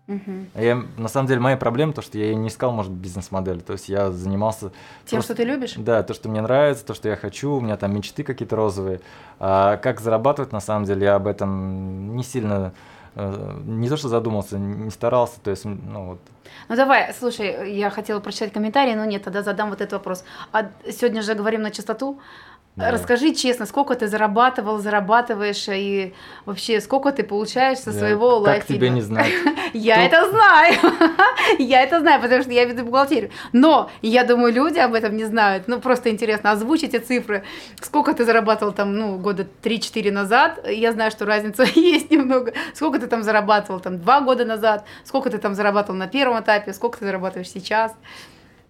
Угу. 0.08 0.46
Я, 0.54 0.84
на 0.96 1.08
самом 1.08 1.26
деле, 1.26 1.40
моя 1.40 1.56
проблема 1.56 1.92
то, 1.92 2.00
что 2.00 2.16
я 2.18 2.34
не 2.34 2.48
искал, 2.48 2.72
может, 2.72 2.92
бизнес-модель. 2.92 3.60
То 3.60 3.72
есть 3.72 3.88
я 3.88 4.10
занимался... 4.12 4.70
Тем, 5.04 5.18
просто... 5.18 5.34
что 5.34 5.42
ты 5.42 5.44
любишь? 5.44 5.74
Да, 5.76 6.02
то, 6.02 6.14
что 6.14 6.28
мне 6.28 6.40
нравится, 6.40 6.84
то, 6.86 6.94
что 6.94 7.08
я 7.08 7.16
хочу, 7.16 7.54
у 7.54 7.60
меня 7.60 7.76
там 7.76 7.94
мечты 7.94 8.22
какие-то 8.22 8.54
розовые. 8.54 9.00
А 9.40 9.76
как 9.78 10.00
зарабатывать, 10.00 10.52
на 10.52 10.60
самом 10.60 10.84
деле, 10.84 11.06
я 11.06 11.16
об 11.16 11.26
этом 11.26 12.14
не 12.14 12.22
сильно 12.22 12.72
э, 13.16 13.60
не 13.64 13.88
то 13.88 13.96
что 13.96 14.08
задумался, 14.08 14.58
не 14.58 14.90
старался, 14.90 15.40
то 15.42 15.50
есть, 15.50 15.64
ну 15.64 16.10
вот. 16.10 16.20
Ну 16.68 16.76
давай, 16.76 17.12
слушай, 17.18 17.74
я 17.74 17.90
хотела 17.90 18.20
прочитать 18.20 18.52
комментарий, 18.52 18.94
но 18.94 19.04
нет, 19.04 19.24
тогда 19.24 19.42
задам 19.42 19.70
вот 19.70 19.80
этот 19.80 19.94
вопрос. 19.94 20.24
А 20.52 20.70
сегодня 20.88 21.22
же 21.22 21.34
говорим 21.34 21.62
на 21.62 21.72
чистоту. 21.72 22.20
Да. 22.76 22.90
Расскажи 22.90 23.32
честно, 23.32 23.64
сколько 23.64 23.94
ты 23.94 24.06
зарабатывал, 24.06 24.76
зарабатываешь, 24.78 25.66
и 25.70 26.12
вообще 26.44 26.82
сколько 26.82 27.10
ты 27.10 27.22
получаешь 27.22 27.78
со 27.78 27.90
да. 27.90 27.98
своего 27.98 28.36
лайф 28.36 28.66
Как 28.66 28.66
тебе 28.66 28.90
не 28.90 29.00
знать? 29.00 29.32
Я 29.72 30.04
это 30.04 30.28
знаю. 30.28 30.74
Я 31.58 31.82
это 31.82 32.00
знаю, 32.00 32.20
потому 32.20 32.42
что 32.42 32.52
я 32.52 32.64
веду 32.64 32.84
бухгалтерию. 32.84 33.30
Но 33.52 33.90
я 34.02 34.24
думаю, 34.24 34.52
люди 34.52 34.78
об 34.78 34.94
этом 34.94 35.16
не 35.16 35.24
знают. 35.24 35.68
Ну, 35.68 35.80
просто 35.80 36.10
интересно, 36.10 36.50
озвучь 36.50 36.82
эти 36.82 36.98
цифры. 36.98 37.44
Сколько 37.80 38.12
ты 38.12 38.24
зарабатывал 38.24 38.72
там, 38.72 38.94
ну, 38.94 39.16
года 39.16 39.46
3-4 39.62 40.10
назад? 40.10 40.68
Я 40.68 40.92
знаю, 40.92 41.10
что 41.10 41.24
разница 41.24 41.64
есть 41.74 42.10
немного. 42.10 42.52
Сколько 42.74 42.98
ты 42.98 43.06
там 43.06 43.22
зарабатывал 43.22 43.80
там 43.80 43.98
2 43.98 44.20
года 44.20 44.44
назад? 44.44 44.84
Сколько 45.04 45.30
ты 45.30 45.38
там 45.38 45.54
зарабатывал 45.54 45.98
на 45.98 46.08
первом 46.08 46.40
этапе? 46.40 46.72
Сколько 46.72 46.98
ты 46.98 47.06
зарабатываешь 47.06 47.48
сейчас? 47.48 47.92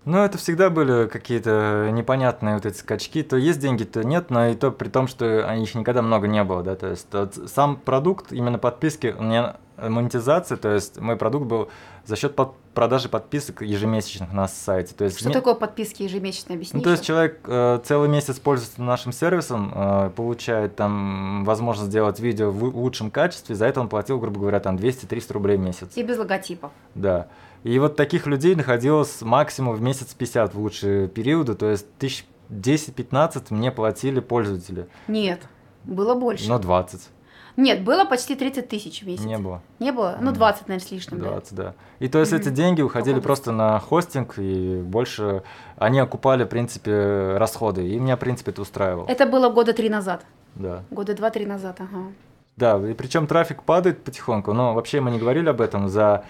Ну, 0.06 0.18
это 0.18 0.38
всегда 0.38 0.70
были 0.70 1.08
какие-то 1.08 1.90
непонятные 1.92 2.54
вот 2.54 2.64
эти 2.64 2.76
скачки. 2.76 3.24
То 3.24 3.36
есть 3.36 3.58
деньги, 3.58 3.82
то 3.82 4.04
нет, 4.04 4.30
но 4.30 4.46
и 4.46 4.54
то 4.54 4.70
при 4.70 4.88
том, 4.88 5.08
что 5.08 5.52
их 5.52 5.74
никогда 5.74 6.00
много 6.00 6.28
не 6.28 6.42
было, 6.44 6.62
да. 6.62 6.76
То 6.76 6.90
есть 6.90 7.10
тот, 7.10 7.34
сам 7.52 7.76
продукт, 7.76 8.32
именно 8.32 8.58
подписки, 8.58 9.14
у 9.18 9.22
меня 9.24 9.56
монетизация, 9.76 10.56
то 10.56 10.72
есть 10.72 11.00
мой 11.00 11.16
продукт 11.16 11.46
был 11.46 11.68
за 12.06 12.16
счет 12.16 12.34
под 12.36 12.54
продажи 12.72 13.08
подписок 13.08 13.62
ежемесячных 13.62 14.32
на 14.32 14.48
сайте. 14.48 14.94
То 14.94 15.04
есть 15.04 15.18
что 15.18 15.30
такое 15.30 15.54
подписки 15.54 16.04
ежемесячные, 16.04 16.54
объясни? 16.54 16.78
Ну, 16.78 16.84
то 16.84 16.90
есть 16.90 17.04
человек 17.04 17.40
э, 17.44 17.80
целый 17.84 18.08
месяц 18.08 18.38
пользуется 18.38 18.80
нашим 18.82 19.12
сервисом, 19.12 19.72
э, 19.74 20.10
получает 20.14 20.76
там 20.76 21.44
возможность 21.44 21.90
сделать 21.90 22.20
видео 22.20 22.50
в 22.50 22.76
лучшем 22.76 23.10
качестве, 23.10 23.54
за 23.54 23.66
это 23.66 23.80
он 23.80 23.88
платил, 23.88 24.18
грубо 24.18 24.40
говоря, 24.40 24.60
там 24.60 24.76
200-300 24.76 25.32
рублей 25.32 25.56
в 25.56 25.60
месяц. 25.60 25.96
И 25.96 26.02
без 26.02 26.16
логотипов. 26.16 26.70
Да. 26.94 27.26
И 27.66 27.80
вот 27.80 27.96
таких 27.96 28.28
людей 28.28 28.54
находилось 28.54 29.22
максимум 29.22 29.74
в 29.74 29.82
месяц 29.82 30.14
50 30.14 30.54
в 30.54 30.60
лучшие 30.60 31.08
периоды, 31.08 31.56
то 31.56 31.68
есть 31.68 31.92
тысяч 31.98 32.24
10-15 32.48 33.46
мне 33.50 33.72
платили 33.72 34.20
пользователи. 34.20 34.86
Нет, 35.08 35.40
было 35.82 36.14
больше. 36.14 36.48
Но 36.48 36.60
20. 36.60 37.00
Нет, 37.56 37.82
было 37.82 38.04
почти 38.04 38.36
30 38.36 38.68
тысяч 38.68 39.02
в 39.02 39.06
месяц. 39.08 39.24
Не 39.24 39.38
было. 39.38 39.62
Не 39.80 39.90
было? 39.90 40.16
Ну, 40.20 40.30
20, 40.30 40.68
наверное, 40.68 40.86
с 40.86 40.92
лишним. 40.92 41.18
20, 41.18 41.54
да. 41.56 41.64
да. 41.64 41.74
И 41.98 42.06
то 42.06 42.20
есть 42.20 42.32
mm-hmm. 42.32 42.38
эти 42.38 42.48
деньги 42.50 42.82
уходили 42.82 43.18
просто 43.18 43.50
на 43.50 43.80
хостинг, 43.80 44.38
и 44.38 44.80
больше 44.82 45.42
они 45.76 45.98
окупали, 45.98 46.44
в 46.44 46.48
принципе, 46.48 47.36
расходы. 47.36 47.88
И 47.88 47.98
меня, 47.98 48.14
в 48.14 48.20
принципе, 48.20 48.52
это 48.52 48.62
устраивало. 48.62 49.06
Это 49.08 49.26
было 49.26 49.48
года 49.48 49.72
три 49.72 49.88
назад. 49.88 50.24
Да. 50.54 50.84
Года 50.92 51.14
два-три 51.14 51.46
назад, 51.46 51.80
ага. 51.80 52.12
Да, 52.56 52.78
и 52.88 52.94
причем 52.94 53.26
трафик 53.26 53.64
падает 53.64 54.04
потихоньку, 54.04 54.52
но 54.52 54.72
вообще 54.72 55.00
мы 55.00 55.10
не 55.10 55.18
говорили 55.18 55.48
об 55.48 55.60
этом. 55.60 55.88
За 55.88 56.24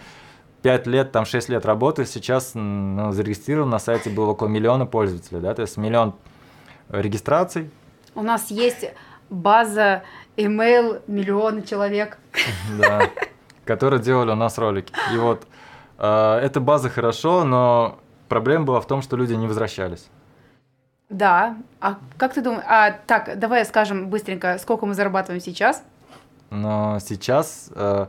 5 0.67 0.87
лет, 0.89 1.13
там 1.13 1.25
6 1.25 1.49
лет 1.49 1.65
работы, 1.65 2.05
сейчас 2.07 2.51
ну, 2.55 3.13
зарегистрирован 3.13 3.71
на 3.71 3.79
сайте 3.79 4.11
было 4.11 4.31
около 4.33 4.49
миллиона 4.49 4.85
пользователей, 4.85 5.41
да, 5.41 5.55
то 5.55 5.63
есть 5.63 5.77
миллион 5.77 6.17
регистраций. 6.89 7.71
У 8.17 8.23
нас 8.23 8.51
есть 8.51 8.85
база 9.31 10.03
email 10.37 11.03
миллиона 11.07 11.63
человек. 11.63 12.19
Да, 12.81 13.09
которые 13.65 14.03
делали 14.03 14.33
у 14.33 14.35
нас 14.35 14.59
ролики. 14.59 14.93
И 15.15 15.19
вот 15.19 15.47
э, 15.99 16.41
эта 16.43 16.59
база 16.59 16.91
хорошо, 16.91 17.45
но 17.45 18.01
проблема 18.29 18.65
была 18.65 18.81
в 18.81 18.89
том, 18.89 19.03
что 19.03 19.17
люди 19.17 19.35
не 19.35 19.47
возвращались. 19.47 20.09
Да. 21.09 21.59
А 21.81 21.99
как 22.19 22.35
ты 22.35 22.41
думаешь? 22.41 22.65
А, 22.67 22.91
так, 23.07 23.39
давай 23.39 23.65
скажем 23.67 24.11
быстренько, 24.11 24.59
сколько 24.59 24.85
мы 24.85 24.95
зарабатываем 24.95 25.41
сейчас? 25.41 25.85
Но 26.51 26.99
сейчас 26.99 27.71
э, 27.73 28.07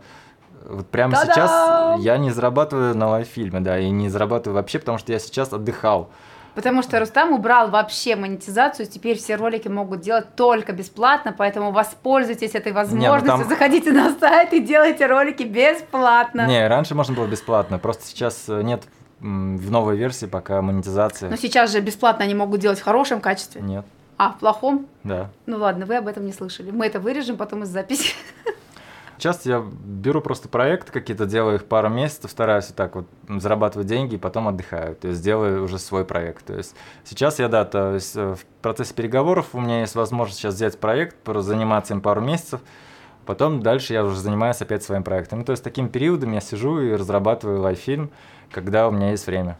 вот 0.69 0.87
прямо 0.87 1.13
Та-дам! 1.13 1.33
сейчас 1.33 2.05
я 2.05 2.17
не 2.17 2.31
зарабатываю 2.31 2.95
на 2.95 3.07
лайффильме, 3.09 3.59
да, 3.59 3.79
и 3.79 3.89
не 3.89 4.09
зарабатываю 4.09 4.55
вообще, 4.55 4.79
потому 4.79 4.97
что 4.97 5.11
я 5.11 5.19
сейчас 5.19 5.53
отдыхал. 5.53 6.09
Потому 6.55 6.81
что 6.81 6.99
Рустам 6.99 7.33
убрал 7.33 7.69
вообще 7.69 8.15
монетизацию, 8.15 8.87
теперь 8.87 9.17
все 9.17 9.35
ролики 9.35 9.67
могут 9.67 10.01
делать 10.01 10.35
только 10.35 10.73
бесплатно, 10.73 11.31
поэтому 11.37 11.71
воспользуйтесь 11.71 12.55
этой 12.55 12.71
возможностью, 12.71 13.13
Не, 13.13 13.37
ну 13.37 13.43
там... 13.43 13.47
заходите 13.47 13.91
на 13.91 14.11
сайт 14.19 14.53
и 14.53 14.59
делайте 14.59 15.05
ролики 15.05 15.43
бесплатно. 15.43 16.47
Не, 16.47 16.67
раньше 16.67 16.95
можно 16.95 17.13
было 17.13 17.27
бесплатно, 17.27 17.77
просто 17.77 18.07
сейчас 18.07 18.45
э, 18.47 18.63
нет 18.63 18.83
в 19.19 19.71
новой 19.71 19.97
версии 19.97 20.25
пока 20.25 20.61
монетизации. 20.61 21.27
Но 21.27 21.35
сейчас 21.35 21.71
же 21.71 21.79
бесплатно 21.79 22.25
они 22.25 22.33
могут 22.33 22.59
делать 22.59 22.79
в 22.79 22.83
хорошем 22.83 23.21
качестве. 23.21 23.61
Нет. 23.61 23.85
А, 24.17 24.31
в 24.31 24.39
плохом? 24.39 24.87
Да. 25.03 25.29
Ну 25.45 25.57
ладно, 25.57 25.85
вы 25.85 25.97
об 25.97 26.07
этом 26.07 26.25
не 26.25 26.33
слышали. 26.33 26.71
Мы 26.71 26.87
это 26.87 26.99
вырежем 26.99 27.37
потом 27.37 27.63
из 27.63 27.69
записи. 27.69 28.13
Часто 29.17 29.49
я 29.49 29.65
беру 29.83 30.21
просто 30.21 30.47
проекты 30.47 30.91
какие-то, 30.91 31.25
делаю 31.25 31.55
их 31.55 31.65
пару 31.65 31.89
месяцев, 31.89 32.29
стараюсь 32.29 32.67
так 32.67 32.95
вот 32.95 33.07
зарабатывать 33.27 33.87
деньги 33.87 34.15
и 34.15 34.17
потом 34.17 34.47
отдыхаю. 34.47 34.95
То 34.95 35.07
есть 35.07 35.23
делаю 35.23 35.63
уже 35.63 35.79
свой 35.79 36.05
проект. 36.05 36.45
То 36.45 36.55
есть 36.55 36.75
сейчас 37.03 37.39
я, 37.39 37.47
да, 37.47 37.65
то 37.65 37.95
есть 37.95 38.15
э, 38.15 38.35
в 38.35 38.45
процессе 38.61 38.93
переговоров 38.93 39.47
у 39.53 39.59
меня 39.59 39.81
есть 39.81 39.95
возможность 39.95 40.39
сейчас 40.39 40.53
взять 40.53 40.79
проект, 40.79 41.15
заниматься 41.25 41.93
им 41.93 42.01
пару 42.01 42.21
месяцев, 42.21 42.61
потом 43.25 43.61
дальше 43.61 43.93
я 43.93 44.03
уже 44.03 44.17
занимаюсь 44.19 44.61
опять 44.61 44.83
своим 44.83 45.03
проектом. 45.03 45.39
Ну, 45.39 45.45
то 45.45 45.51
есть 45.51 45.63
таким 45.63 45.89
периодом 45.89 46.33
я 46.33 46.41
сижу 46.41 46.79
и 46.79 46.93
разрабатываю 46.93 47.61
лайффильм, 47.61 48.11
когда 48.51 48.87
у 48.87 48.91
меня 48.91 49.11
есть 49.11 49.25
время. 49.25 49.57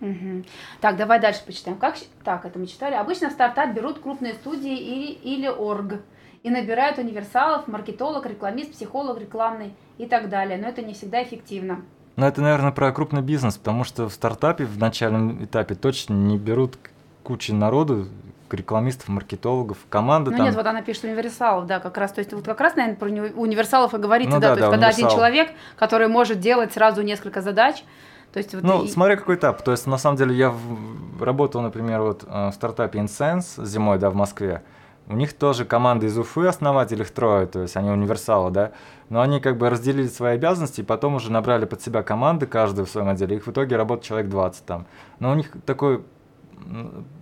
Угу. 0.00 0.44
Так, 0.80 0.96
давай 0.96 1.18
дальше 1.18 1.40
почитаем. 1.44 1.76
Как 1.78 1.96
так 2.24 2.44
это 2.44 2.58
мы 2.58 2.66
читали? 2.66 2.94
Обычно 2.94 3.30
в 3.30 3.32
стартап 3.32 3.74
берут 3.74 4.00
крупные 4.00 4.34
студии 4.34 4.78
или, 4.78 5.12
или 5.12 5.48
орг 5.48 5.94
и 6.42 6.50
набирают 6.50 6.98
универсалов, 6.98 7.68
маркетолог, 7.68 8.26
рекламист, 8.26 8.72
психолог 8.72 9.20
рекламный 9.20 9.74
и 9.98 10.06
так 10.06 10.28
далее. 10.28 10.58
Но 10.58 10.68
это 10.68 10.82
не 10.82 10.94
всегда 10.94 11.22
эффективно. 11.22 11.82
Но 12.16 12.26
это, 12.26 12.40
наверное, 12.42 12.72
про 12.72 12.90
крупный 12.92 13.22
бизнес, 13.22 13.56
потому 13.58 13.84
что 13.84 14.08
в 14.08 14.12
стартапе 14.12 14.64
в 14.64 14.78
начальном 14.78 15.44
этапе 15.44 15.74
точно 15.74 16.14
не 16.14 16.36
берут 16.36 16.78
кучу 17.22 17.54
народу, 17.54 18.08
рекламистов, 18.50 19.08
маркетологов, 19.08 19.78
команды. 19.88 20.30
Ну 20.30 20.36
там... 20.38 20.46
нет, 20.46 20.54
вот 20.54 20.66
она 20.66 20.82
пишет 20.82 21.04
универсалов, 21.04 21.66
да, 21.66 21.80
как 21.80 21.96
раз, 21.98 22.12
то 22.12 22.20
есть 22.20 22.32
вот 22.32 22.44
как 22.44 22.60
раз, 22.60 22.76
наверное, 22.76 22.96
про 22.96 23.08
универсалов 23.08 23.94
и 23.94 23.98
говорится, 23.98 24.34
ну, 24.34 24.40
да, 24.40 24.48
да, 24.48 24.54
то 24.54 24.60
есть 24.60 24.66
да, 24.66 24.70
когда 24.70 24.86
универсал. 24.86 25.06
один 25.06 25.16
человек, 25.16 25.50
который 25.76 26.08
может 26.08 26.40
делать 26.40 26.72
сразу 26.72 27.02
несколько 27.02 27.42
задач, 27.42 27.84
то 28.32 28.38
есть 28.38 28.54
вот 28.54 28.62
ну, 28.62 28.84
и... 28.84 28.88
смотри, 28.88 29.16
какой 29.16 29.36
этап. 29.36 29.62
То 29.62 29.70
есть, 29.70 29.86
на 29.86 29.98
самом 29.98 30.16
деле, 30.16 30.34
я 30.34 30.50
в... 30.50 31.22
работал, 31.22 31.60
например, 31.62 32.02
вот 32.02 32.24
э, 32.26 32.48
в 32.48 32.52
стартапе 32.52 32.98
InSense 32.98 33.64
зимой, 33.64 33.98
да, 33.98 34.10
в 34.10 34.14
Москве. 34.14 34.62
У 35.08 35.14
них 35.14 35.32
тоже 35.32 35.64
команда 35.64 36.06
из 36.06 36.18
Уфы, 36.18 36.46
основатель 36.46 37.00
их 37.00 37.10
трое, 37.10 37.46
то 37.46 37.62
есть 37.62 37.76
они 37.76 37.90
универсалы, 37.90 38.50
да. 38.50 38.72
Но 39.08 39.22
они 39.22 39.40
как 39.40 39.56
бы 39.56 39.70
разделили 39.70 40.06
свои 40.06 40.34
обязанности 40.34 40.82
и 40.82 40.84
потом 40.84 41.14
уже 41.14 41.32
набрали 41.32 41.64
под 41.64 41.80
себя 41.80 42.02
команды, 42.02 42.46
каждую 42.46 42.84
в 42.84 42.90
своем 42.90 43.08
отделе. 43.08 43.36
Их 43.36 43.46
в 43.46 43.50
итоге 43.50 43.76
работает 43.76 44.04
человек 44.04 44.30
20 44.30 44.66
там. 44.66 44.86
Но 45.18 45.30
у 45.32 45.34
них 45.34 45.50
такой 45.64 46.04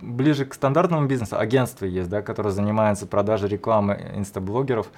ближе 0.01 0.45
к 0.45 0.53
стандартному 0.53 1.07
бизнесу 1.07 1.37
агентство 1.37 1.85
есть, 1.85 2.09
да, 2.09 2.21
которое 2.21 2.49
занимается 2.49 3.07
продажей 3.07 3.47
рекламы 3.47 4.11
инстаблогеров 4.15 4.89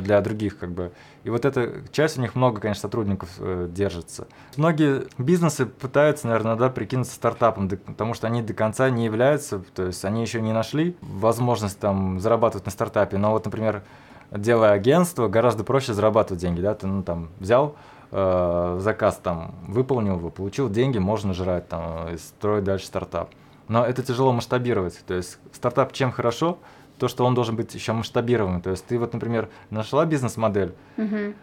для 0.00 0.20
других, 0.20 0.58
как 0.58 0.72
бы. 0.72 0.92
И 1.24 1.30
вот 1.30 1.44
эта 1.44 1.82
часть 1.92 2.18
у 2.18 2.20
них 2.20 2.34
много, 2.34 2.60
конечно, 2.60 2.82
сотрудников 2.82 3.28
э, 3.38 3.68
держится. 3.70 4.26
Многие 4.56 5.04
бизнесы 5.18 5.66
пытаются, 5.66 6.26
наверное, 6.26 6.56
да, 6.56 6.70
прикинуться 6.70 7.14
стартапом, 7.14 7.68
потому 7.68 8.14
что 8.14 8.26
они 8.26 8.42
до 8.42 8.54
конца 8.54 8.88
не 8.90 9.04
являются, 9.04 9.62
то 9.74 9.86
есть 9.86 10.04
они 10.04 10.22
еще 10.22 10.40
не 10.40 10.52
нашли 10.52 10.96
возможность 11.02 11.78
там 11.78 12.20
зарабатывать 12.20 12.64
на 12.64 12.72
стартапе. 12.72 13.18
Но 13.18 13.32
вот, 13.32 13.44
например, 13.44 13.82
делая 14.30 14.72
агентство, 14.72 15.28
гораздо 15.28 15.64
проще 15.64 15.92
зарабатывать 15.92 16.40
деньги, 16.40 16.60
да, 16.60 16.74
ты 16.74 16.86
ну, 16.86 17.02
там 17.02 17.28
взял 17.38 17.76
э, 18.10 18.78
заказ, 18.80 19.20
там 19.22 19.54
выполнил 19.68 20.16
его, 20.16 20.30
получил 20.30 20.70
деньги, 20.70 20.98
можно 20.98 21.34
жрать 21.34 21.68
там 21.68 22.08
и 22.08 22.16
строить 22.16 22.64
дальше 22.64 22.86
стартап. 22.86 23.30
Но 23.68 23.84
это 23.84 24.02
тяжело 24.02 24.32
масштабировать. 24.32 24.98
То 25.06 25.14
есть 25.14 25.38
стартап 25.52 25.92
чем 25.92 26.12
хорошо? 26.12 26.58
То, 27.02 27.08
что 27.08 27.24
он 27.24 27.34
должен 27.34 27.56
быть 27.56 27.74
еще 27.74 27.94
масштабируемым. 27.94 28.60
То 28.60 28.70
есть 28.70 28.86
ты 28.86 28.96
вот, 28.96 29.12
например, 29.12 29.48
нашла 29.70 30.06
бизнес-модель, 30.06 30.72
угу. 30.96 31.34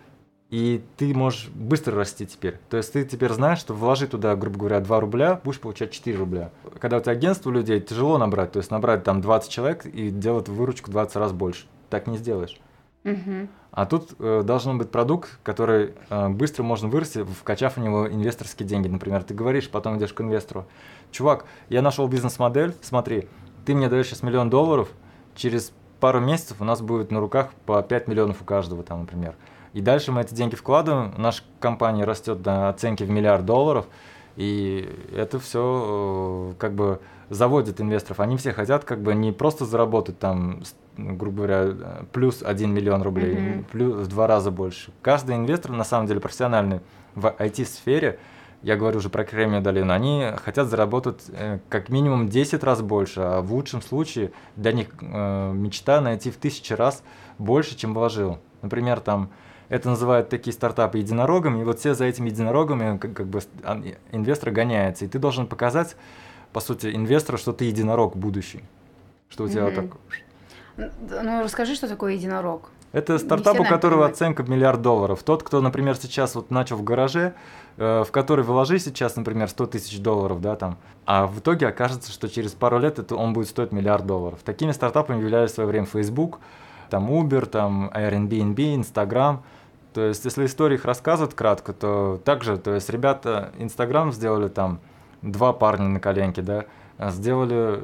и 0.49 0.81
ты 0.95 1.13
можешь 1.13 1.49
быстро 1.49 1.97
расти 1.97 2.25
теперь. 2.25 2.61
То 2.69 2.77
есть 2.77 2.93
ты 2.93 3.03
теперь 3.03 3.33
знаешь, 3.33 3.59
что 3.59 3.73
вложи 3.73 4.07
туда, 4.07 4.37
грубо 4.37 4.57
говоря, 4.57 4.79
2 4.79 4.99
рубля, 5.01 5.41
будешь 5.43 5.59
получать 5.59 5.91
4 5.91 6.17
рубля. 6.17 6.51
Когда 6.79 6.95
у 6.95 7.01
тебя 7.01 7.11
агентство 7.11 7.51
людей, 7.51 7.81
тяжело 7.81 8.17
набрать. 8.17 8.53
То 8.53 8.59
есть 8.59 8.71
набрать 8.71 9.03
там 9.03 9.19
20 9.19 9.51
человек 9.51 9.85
и 9.85 10.11
делать 10.11 10.47
выручку 10.47 10.91
20 10.91 11.17
раз 11.17 11.33
больше. 11.33 11.65
Так 11.89 12.07
не 12.07 12.17
сделаешь. 12.17 12.57
А 13.71 13.85
тут 13.85 14.11
э, 14.17 14.43
должен 14.45 14.77
быть 14.77 14.91
продукт, 14.91 15.39
который 15.43 15.93
э, 16.09 16.29
быстро 16.29 16.63
можно 16.63 16.87
вырасти, 16.87 17.25
вкачав 17.25 17.75
в 17.75 17.81
него 17.81 18.07
инвесторские 18.07 18.65
деньги. 18.65 18.87
Например, 18.87 19.23
ты 19.23 19.33
говоришь, 19.33 19.69
потом 19.69 19.97
идешь 19.97 20.13
к 20.13 20.21
инвестору. 20.21 20.67
Чувак, 21.11 21.43
я 21.67 21.81
нашел 21.81 22.07
бизнес-модель, 22.07 22.73
смотри, 22.81 23.27
ты 23.65 23.75
мне 23.75 23.89
даешь 23.89 24.07
сейчас 24.07 24.23
миллион 24.23 24.49
долларов, 24.49 24.89
через 25.39 25.71
пару 25.99 26.19
месяцев 26.19 26.57
у 26.59 26.63
нас 26.63 26.81
будет 26.81 27.11
на 27.11 27.19
руках 27.19 27.49
по 27.65 27.81
5 27.81 28.07
миллионов 28.07 28.41
у 28.41 28.45
каждого, 28.45 28.83
там, 28.83 29.01
например. 29.01 29.35
И 29.73 29.81
дальше 29.81 30.11
мы 30.11 30.21
эти 30.21 30.33
деньги 30.33 30.55
вкладываем, 30.55 31.13
наша 31.17 31.43
компания 31.59 32.03
растет 32.03 32.41
до 32.41 32.69
оценки 32.69 33.03
в 33.03 33.09
миллиард 33.09 33.45
долларов, 33.45 33.85
и 34.35 34.89
это 35.15 35.39
все 35.39 36.53
как 36.57 36.73
бы 36.73 36.99
заводит 37.29 37.79
инвесторов. 37.79 38.19
Они 38.19 38.37
все 38.37 38.51
хотят 38.53 38.83
как 38.83 39.01
бы 39.01 39.13
не 39.13 39.31
просто 39.31 39.65
заработать 39.65 40.17
там, 40.17 40.63
грубо 40.97 41.37
говоря, 41.37 41.63
э, 41.65 42.03
плюс 42.11 42.41
1 42.43 42.73
миллион 42.73 43.03
рублей, 43.03 43.35
Мгм. 43.35 43.65
плюс 43.71 43.93
в 43.95 44.07
два 44.07 44.25
раза 44.27 44.49
больше. 44.49 44.91
Каждый 45.01 45.35
инвестор, 45.35 45.71
на 45.71 45.83
самом 45.83 46.07
деле, 46.07 46.19
профессиональный 46.19 46.79
в 47.13 47.27
IT-сфере, 47.37 48.17
я 48.61 48.75
говорю 48.75 48.97
уже 48.99 49.09
про 49.09 49.23
Кремниевую 49.23 49.61
долину, 49.61 49.93
они 49.93 50.31
хотят 50.43 50.67
заработать 50.67 51.23
э, 51.29 51.59
как 51.69 51.89
минимум 51.89 52.27
10 52.27 52.63
раз 52.63 52.81
больше, 52.81 53.21
а 53.21 53.41
в 53.41 53.53
лучшем 53.53 53.81
случае 53.81 54.31
для 54.55 54.71
них 54.73 54.87
э, 55.01 55.51
мечта 55.53 56.01
найти 56.01 56.29
в 56.31 56.37
тысячи 56.37 56.73
раз 56.73 57.03
больше, 57.37 57.75
чем 57.77 57.93
вложил. 57.93 58.39
Например, 58.61 58.99
там 58.99 59.29
это 59.69 59.89
называют 59.89 60.29
такие 60.29 60.51
стартапы 60.53 60.97
единорогами, 60.97 61.61
и 61.61 61.63
вот 61.63 61.79
все 61.79 61.93
за 61.93 62.05
этими 62.05 62.29
единорогами 62.29 62.97
как, 62.97 63.13
как 63.13 63.27
бы 63.27 63.39
а, 63.63 63.81
инвестор 64.11 64.51
гоняется, 64.51 65.05
и 65.05 65.07
ты 65.07 65.19
должен 65.19 65.47
показать, 65.47 65.95
по 66.51 66.59
сути, 66.59 66.93
инвестору, 66.93 67.37
что 67.37 67.53
ты 67.53 67.65
единорог 67.65 68.17
будущий, 68.17 68.63
что 69.29 69.43
у 69.45 69.47
тебя 69.47 69.65
вот 69.65 69.73
Мгм. 69.77 69.89
так 69.89 69.97
Ну, 71.23 71.43
расскажи, 71.43 71.75
что 71.75 71.87
такое 71.87 72.13
единорог. 72.13 72.71
это 72.91 73.19
стартап, 73.19 73.59
у 73.59 73.63
которого 73.63 73.99
понимают. 73.99 74.15
оценка 74.15 74.43
в 74.43 74.49
миллиард 74.49 74.81
долларов. 74.81 75.21
Тот, 75.23 75.43
кто, 75.43 75.61
например, 75.61 75.95
сейчас 75.95 76.33
вот 76.35 76.49
начал 76.51 76.77
в 76.77 76.83
гараже, 76.83 77.21
э, 77.29 77.68
в 77.79 78.11
который 78.11 78.43
вложи 78.43 78.77
сейчас, 78.77 79.15
например, 79.15 79.47
100 79.47 79.67
тысяч 79.67 79.99
долларов, 79.99 80.41
да, 80.41 80.55
там, 80.55 80.77
а 81.05 81.27
в 81.27 81.39
итоге 81.39 81.67
окажется, 81.67 82.11
что 82.11 82.27
через 82.27 82.51
пару 82.51 82.77
лет 82.77 82.99
это 82.99 83.15
он 83.15 83.33
будет 83.33 83.47
стоить 83.47 83.71
миллиард 83.71 84.05
долларов. 84.05 84.39
Такими 84.43 84.71
стартапами 84.71 85.21
являлись 85.21 85.51
в 85.51 85.53
свое 85.55 85.69
время 85.69 85.85
Facebook, 85.85 86.39
там 86.89 87.09
Uber, 87.09 87.45
там 87.45 87.89
Airbnb, 87.93 88.75
Instagram. 88.75 89.43
То 89.93 90.01
есть, 90.01 90.25
если 90.25 90.45
истории 90.45 90.75
их 90.75 90.85
рассказывать 90.85 91.35
кратко, 91.35 91.73
то 91.73 92.19
также, 92.25 92.57
то 92.57 92.75
есть, 92.75 92.89
ребята 92.89 93.51
Instagram 93.57 94.11
сделали 94.11 94.49
там 94.49 94.81
два 95.21 95.53
парня 95.53 95.87
на 95.87 95.99
коленке, 95.99 96.41
да, 96.41 96.65
сделали 97.09 97.81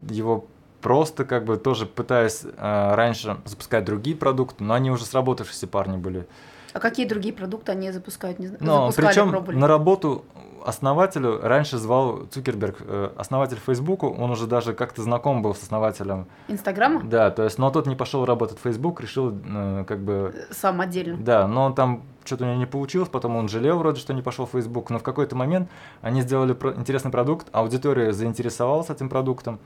его 0.00 0.46
просто 0.80 1.24
как 1.24 1.44
бы 1.44 1.56
тоже 1.56 1.86
пытаясь 1.86 2.44
э, 2.44 2.94
раньше 2.94 3.38
запускать 3.46 3.84
другие 3.86 4.14
продукты, 4.14 4.62
но 4.62 4.74
они 4.74 4.90
уже 4.90 5.06
сработавшиеся 5.06 5.66
парни 5.66 5.96
были. 5.96 6.26
А 6.74 6.80
какие 6.80 7.06
другие 7.06 7.32
продукты 7.32 7.72
они 7.72 7.90
запускают? 7.92 8.38
Не 8.40 8.48
знаю. 8.48 8.62
Но 8.62 8.90
Запускали, 8.90 9.06
причем 9.06 9.30
пробовали? 9.30 9.56
на 9.56 9.68
работу 9.68 10.24
основателю 10.64 11.40
раньше 11.40 11.78
звал 11.78 12.26
Цукерберг, 12.30 12.78
э, 12.80 13.10
основатель 13.16 13.58
Фейсбука, 13.64 14.06
он 14.06 14.30
уже 14.30 14.46
даже 14.46 14.74
как-то 14.74 15.02
знаком 15.02 15.40
был 15.40 15.54
с 15.54 15.62
основателем. 15.62 16.26
Инстаграма? 16.48 17.02
Да, 17.04 17.30
то 17.30 17.44
есть, 17.44 17.58
но 17.58 17.70
тот 17.70 17.86
не 17.86 17.94
пошел 17.94 18.24
работать 18.24 18.58
в 18.58 18.62
Facebook, 18.62 19.00
решил 19.00 19.32
э, 19.46 19.84
как 19.86 20.00
бы 20.00 20.34
Сам 20.50 20.80
отдельно. 20.80 21.16
да, 21.18 21.46
но 21.46 21.64
он 21.66 21.74
там 21.74 22.02
что-то 22.24 22.44
у 22.44 22.46
него 22.48 22.58
не 22.58 22.66
получилось, 22.66 23.08
потом 23.08 23.36
он 23.36 23.48
жалел 23.48 23.78
вроде, 23.78 24.00
что 24.00 24.14
не 24.14 24.22
пошел 24.22 24.46
в 24.46 24.50
Facebook, 24.50 24.90
но 24.90 24.98
в 24.98 25.02
какой-то 25.02 25.36
момент 25.36 25.68
они 26.00 26.22
сделали 26.22 26.52
интересный 26.76 27.10
продукт, 27.12 27.46
аудитория 27.52 28.12
заинтересовалась 28.12 28.90
этим 28.90 29.08
продуктом. 29.08 29.60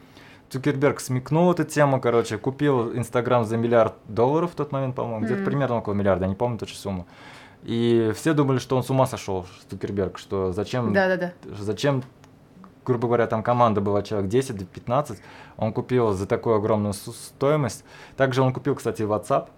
Цукерберг 0.50 1.00
смекнул 1.00 1.50
эту 1.52 1.64
тему, 1.64 2.00
короче, 2.00 2.38
купил 2.38 2.96
Инстаграм 2.96 3.44
за 3.44 3.56
миллиард 3.56 3.94
долларов 4.06 4.52
в 4.52 4.54
тот 4.54 4.72
момент, 4.72 4.94
по-моему, 4.96 5.20
где-то 5.24 5.42
Мгм. 5.42 5.44
примерно 5.50 5.76
около 5.78 5.94
миллиарда, 5.94 6.24
я 6.24 6.28
не 6.30 6.34
помню 6.34 6.58
точно 6.58 6.78
сумму. 6.78 7.06
И 7.64 8.12
все 8.14 8.32
думали, 8.34 8.58
что 8.58 8.76
он 8.76 8.82
с 8.82 8.88
ума 8.90 9.06
сошел, 9.06 9.46
Цукерберг, 9.68 10.16
что 10.18 10.52
зачем, 10.52 10.92
Да-да-да. 10.94 11.32
зачем, 11.58 12.02
грубо 12.86 13.08
говоря, 13.08 13.26
там 13.26 13.42
команда 13.42 13.80
была 13.82 14.02
человек 14.02 14.30
10-15, 14.30 15.18
он 15.58 15.72
купил 15.72 16.12
за 16.12 16.26
такую 16.26 16.56
огромную 16.56 16.94
стоимость. 16.94 17.84
Также 18.16 18.40
он 18.42 18.52
купил, 18.54 18.74
кстати, 18.76 19.02
WhatsApp, 19.02 19.48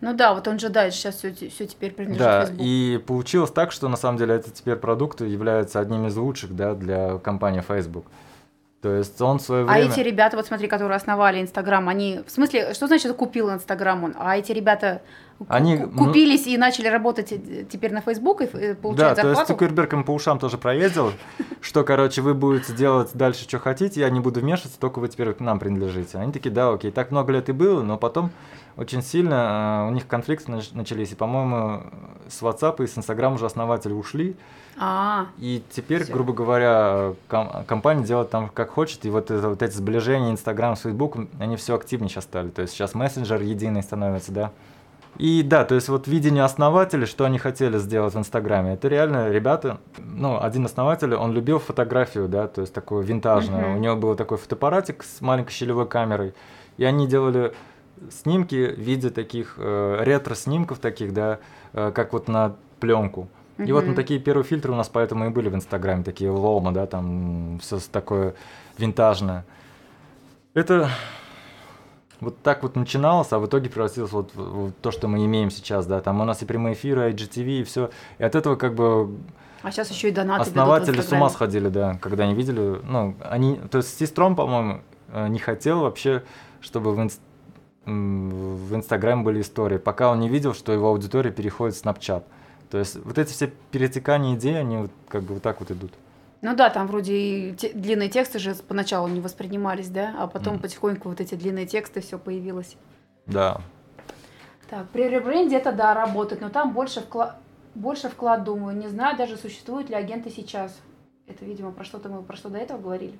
Ну 0.00 0.12
да, 0.16 0.34
вот 0.34 0.48
он 0.48 0.58
же 0.58 0.70
дальше 0.70 0.98
сейчас 0.98 1.16
все, 1.18 1.32
все 1.32 1.66
теперь 1.68 1.92
принадлежит 1.92 2.24
да, 2.24 2.40
Facebook. 2.46 2.60
и 2.66 3.00
получилось 3.06 3.50
так, 3.52 3.70
что 3.70 3.88
на 3.88 3.96
самом 3.96 4.18
деле 4.18 4.34
это 4.34 4.50
теперь 4.50 4.74
продукты 4.74 5.26
являются 5.26 5.78
одним 5.78 6.06
из 6.08 6.16
лучших 6.16 6.56
да, 6.56 6.74
для 6.74 7.18
компании 7.18 7.60
Facebook. 7.60 8.06
То 8.82 8.96
есть 8.96 9.20
он 9.20 9.38
в 9.38 9.42
свое 9.42 9.62
А 9.62 9.72
время... 9.74 9.90
эти 9.92 10.00
ребята, 10.00 10.36
вот 10.36 10.46
смотри, 10.46 10.66
которые 10.66 10.96
основали 10.96 11.40
Инстаграм, 11.40 11.88
они... 11.88 12.20
В 12.26 12.30
смысле, 12.32 12.74
что 12.74 12.88
значит 12.88 13.12
купил 13.14 13.48
Инстаграм 13.52 14.02
он? 14.02 14.14
А 14.18 14.36
эти 14.36 14.50
ребята 14.50 15.02
Они, 15.46 15.76
ку- 15.78 15.88
ну- 15.92 16.06
купились 16.06 16.48
и 16.48 16.58
начали 16.58 16.88
работать 16.88 17.30
э, 17.30 17.64
теперь 17.70 17.92
на 17.92 18.00
Facebook 18.00 18.40
и 18.40 18.48
э, 18.52 18.74
Да, 18.74 18.80
получать 18.82 18.98
то 18.98 19.08
есть 19.08 19.16
зарплату? 19.38 19.52
Цукерберг 19.52 19.92
им 19.92 20.02
по 20.02 20.10
ушам 20.10 20.40
тоже 20.40 20.58
проездил, 20.58 21.12
что, 21.60 21.84
короче, 21.84 22.22
вы 22.22 22.34
будете 22.34 22.72
делать 22.72 23.10
дальше, 23.14 23.44
что 23.44 23.60
хотите, 23.60 24.00
я 24.00 24.10
не 24.10 24.18
буду 24.18 24.40
вмешиваться, 24.40 24.80
только 24.80 24.98
вы 24.98 25.06
теперь 25.08 25.32
к 25.32 25.38
нам 25.38 25.60
принадлежите. 25.60 26.18
Они 26.18 26.32
такие, 26.32 26.50
да, 26.50 26.70
окей, 26.72 26.90
так 26.90 27.12
много 27.12 27.32
лет 27.32 27.48
и 27.48 27.52
было, 27.52 27.82
но 27.82 27.96
потом 27.98 28.32
очень 28.76 29.02
сильно 29.02 29.84
э, 29.84 29.90
у 29.90 29.94
них 29.94 30.06
конфликты 30.06 30.50
нач- 30.52 30.74
начались, 30.74 31.12
и, 31.12 31.14
по-моему, 31.14 31.82
с 32.28 32.42
WhatsApp 32.42 32.82
и 32.82 32.86
с 32.86 32.96
Instagram 32.96 33.34
уже 33.34 33.46
основатели 33.46 33.92
ушли, 33.92 34.36
А, 34.78 35.26
И 35.38 35.62
теперь, 35.70 36.04
Всё. 36.04 36.14
грубо 36.14 36.32
говоря, 36.32 37.12
ком- 37.28 37.50
компания 37.66 38.04
делает 38.04 38.30
там 38.30 38.48
как 38.48 38.70
хочет, 38.70 39.04
и 39.04 39.10
вот, 39.10 39.30
это, 39.30 39.50
вот 39.50 39.62
эти 39.62 39.74
сближения 39.74 40.30
Инстаграм 40.30 40.76
с 40.76 40.80
Фейсбуком, 40.80 41.28
они 41.38 41.56
все 41.56 41.74
активнее 41.74 42.08
сейчас 42.08 42.24
стали. 42.24 42.48
То 42.48 42.62
есть 42.62 42.72
сейчас 42.72 42.94
мессенджер 42.94 43.42
единый 43.42 43.82
становится, 43.82 44.32
да. 44.32 44.50
И 45.18 45.42
да, 45.42 45.66
то 45.66 45.74
есть 45.74 45.90
вот 45.90 46.06
видение 46.08 46.42
основателей, 46.42 47.04
что 47.04 47.26
они 47.26 47.38
хотели 47.38 47.76
сделать 47.76 48.14
в 48.14 48.18
Инстаграме, 48.18 48.72
это 48.72 48.88
реально 48.88 49.28
ребята, 49.30 49.78
ну, 49.98 50.42
один 50.42 50.64
основатель, 50.64 51.14
он 51.14 51.32
любил 51.34 51.58
фотографию, 51.58 52.26
да, 52.28 52.48
то 52.48 52.62
есть 52.62 52.72
такую 52.72 53.02
винтажную. 53.02 53.68
Мгм. 53.68 53.76
У 53.76 53.78
него 53.78 53.96
был 53.96 54.14
такой 54.14 54.38
фотоаппаратик 54.38 55.04
с 55.04 55.20
маленькой 55.20 55.52
щелевой 55.52 55.86
камерой, 55.86 56.32
и 56.78 56.84
они 56.84 57.06
делали 57.06 57.52
снимки 58.10 58.66
в 58.74 58.78
виде 58.78 59.10
таких 59.10 59.54
э, 59.58 59.96
ретро-снимков 60.00 60.78
таких, 60.78 61.12
да, 61.12 61.38
э, 61.72 61.92
как 61.94 62.12
вот 62.12 62.28
на 62.28 62.56
пленку. 62.80 63.28
И 63.58 63.70
вот 63.70 63.86
на 63.86 63.94
такие 63.94 64.18
первые 64.18 64.44
фильтры 64.44 64.72
у 64.72 64.76
нас 64.76 64.88
поэтому 64.88 65.26
и 65.26 65.28
были 65.28 65.48
в 65.48 65.54
Инстаграме, 65.54 66.02
такие 66.02 66.30
лома, 66.30 66.72
да, 66.72 66.86
там 66.86 67.58
все 67.60 67.78
такое 67.92 68.34
винтажное. 68.78 69.44
Это 70.54 70.90
вот 72.20 72.38
так 72.42 72.62
вот 72.62 72.76
начиналось, 72.76 73.32
а 73.32 73.38
в 73.38 73.46
итоге 73.46 73.68
превратилось 73.70 74.12
вот 74.12 74.30
в 74.34 74.72
то, 74.80 74.90
что 74.90 75.08
мы 75.08 75.24
имеем 75.24 75.50
сейчас, 75.50 75.86
да, 75.86 76.00
там 76.00 76.20
у 76.20 76.24
нас 76.24 76.42
и 76.42 76.44
прямые 76.46 76.74
эфиры, 76.74 77.10
IGTV, 77.10 77.60
и 77.60 77.64
все. 77.64 77.90
И 78.18 78.24
от 78.24 78.34
этого 78.34 78.56
как 78.56 78.74
бы 78.74 79.16
а 79.62 79.70
сейчас 79.70 79.90
еще 79.90 80.08
и 80.08 80.12
донаты 80.12 80.42
основатели 80.42 80.96
с 80.96 80.98
Инстаграме. 80.98 81.22
ума 81.22 81.30
сходили, 81.30 81.68
да, 81.68 81.94
когда 82.00 82.24
они 82.24 82.34
видели, 82.34 82.80
ну, 82.82 83.14
они, 83.20 83.56
то 83.70 83.78
есть 83.78 83.96
Систром, 83.98 84.34
по-моему, 84.34 84.80
э, 85.08 85.28
не 85.28 85.38
хотел 85.38 85.80
вообще, 85.80 86.22
чтобы 86.60 86.94
в, 86.94 86.98
инс- 87.00 87.18
м, 87.18 87.31
в 87.84 88.74
Инстаграме 88.74 89.22
были 89.22 89.40
истории, 89.40 89.78
пока 89.78 90.10
он 90.10 90.20
не 90.20 90.28
видел, 90.28 90.54
что 90.54 90.72
его 90.72 90.88
аудитория 90.88 91.30
переходит 91.30 91.74
в 91.76 91.84
Snapchat. 91.84 92.22
То 92.70 92.78
есть 92.78 92.96
вот 93.04 93.18
эти 93.18 93.32
все 93.32 93.48
перетекания 93.70 94.34
идей, 94.36 94.58
они 94.58 94.76
вот 94.78 94.90
как 95.08 95.22
бы 95.24 95.34
вот 95.34 95.42
так 95.42 95.60
вот 95.60 95.70
идут. 95.70 95.92
Ну 96.40 96.56
да, 96.56 96.70
там 96.70 96.86
вроде 96.86 97.14
и 97.14 97.54
те- 97.54 97.72
длинные 97.72 98.08
тексты 98.08 98.38
же 98.38 98.54
поначалу 98.54 99.08
не 99.08 99.20
воспринимались, 99.20 99.88
да, 99.88 100.14
а 100.18 100.26
потом 100.26 100.54
Мгм. 100.54 100.62
потихоньку 100.62 101.08
вот 101.08 101.20
эти 101.20 101.34
длинные 101.34 101.66
тексты 101.66 102.00
все 102.00 102.18
появилось. 102.18 102.76
Да. 103.26 103.60
Так, 104.70 104.88
при 104.88 105.08
ребренде 105.08 105.56
это 105.56 105.70
да, 105.72 105.94
работает, 105.94 106.40
но 106.40 106.48
там 106.48 106.72
больше, 106.72 107.00
вкла- 107.00 107.34
больше 107.74 108.08
вклад, 108.08 108.42
думаю. 108.44 108.76
Не 108.76 108.88
знаю 108.88 109.16
даже, 109.16 109.36
существуют 109.36 109.90
ли 109.90 109.94
агенты 109.94 110.30
сейчас. 110.30 110.76
Это, 111.28 111.44
видимо, 111.44 111.70
про 111.72 111.84
что-то 111.84 112.08
мы 112.08 112.22
про 112.22 112.36
что 112.36 112.48
до 112.48 112.58
этого 112.58 112.80
говорили. 112.80 113.18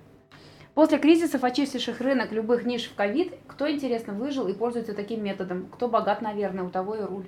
После 0.75 0.99
кризисов, 0.99 1.45
очистивших 1.45 2.01
рынок 2.01 2.33
любых 2.33 2.65
ниш 2.65 2.85
в 2.85 2.95
ковид, 2.95 3.35
кто, 3.47 3.71
интересно, 3.71 4.15
выжил 4.15 4.49
и 4.49 4.55
пользуется 4.55 4.95
таким 4.95 5.23
методом? 5.23 5.67
Кто 5.67 5.87
богат, 5.87 6.23
наверное, 6.23 6.65
у 6.65 6.71
того 6.71 6.95
и 6.95 7.03
руль. 7.03 7.27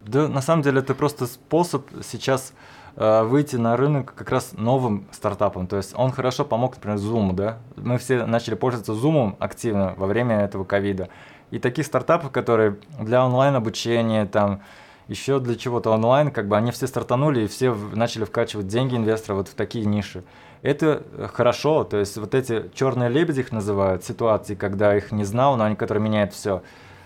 Да, 0.00 0.28
на 0.28 0.42
самом 0.42 0.62
деле 0.62 0.80
это 0.80 0.94
просто 0.94 1.26
способ 1.26 1.86
сейчас 2.02 2.52
э, 2.96 3.22
выйти 3.22 3.56
на 3.56 3.76
рынок 3.76 4.14
как 4.14 4.30
раз 4.30 4.52
новым 4.52 5.06
стартапом. 5.10 5.66
То 5.66 5.76
есть 5.76 5.94
он 5.96 6.10
хорошо 6.12 6.44
помог, 6.44 6.74
например, 6.74 6.98
Zoom, 6.98 7.32
да. 7.32 7.58
Мы 7.76 7.96
все 7.96 8.26
начали 8.26 8.56
пользоваться 8.56 8.92
Zoom 8.92 9.36
активно 9.38 9.94
во 9.96 10.06
время 10.06 10.40
этого 10.40 10.64
ковида. 10.64 11.08
И 11.50 11.58
таких 11.58 11.86
стартапов, 11.86 12.30
которые 12.30 12.78
для 12.98 13.24
онлайн-обучения, 13.24 14.26
там, 14.26 14.62
еще 15.08 15.38
для 15.38 15.54
чего-то 15.56 15.90
онлайн, 15.90 16.30
как 16.30 16.48
бы 16.48 16.56
они 16.56 16.72
все 16.72 16.86
стартанули 16.86 17.44
и 17.44 17.46
все 17.46 17.74
начали 17.94 18.24
вкачивать 18.24 18.66
деньги 18.66 18.96
инвесторов 18.96 19.38
вот 19.38 19.48
в 19.48 19.54
такие 19.54 19.84
ниши. 19.84 20.24
Это 20.62 21.02
э, 21.12 21.28
хорошо, 21.32 21.84
то 21.84 21.96
есть 21.98 22.16
вот 22.16 22.34
эти 22.34 22.70
черные 22.74 23.08
лебеди 23.08 23.40
их 23.40 23.52
называют, 23.52 24.04
ситуации, 24.04 24.54
когда 24.54 24.96
их 24.96 25.10
не 25.12 25.24
знал, 25.24 25.56
но 25.56 25.64
они, 25.64 25.76
которые 25.76 26.02
меняют 26.02 26.32
все. 26.32 26.62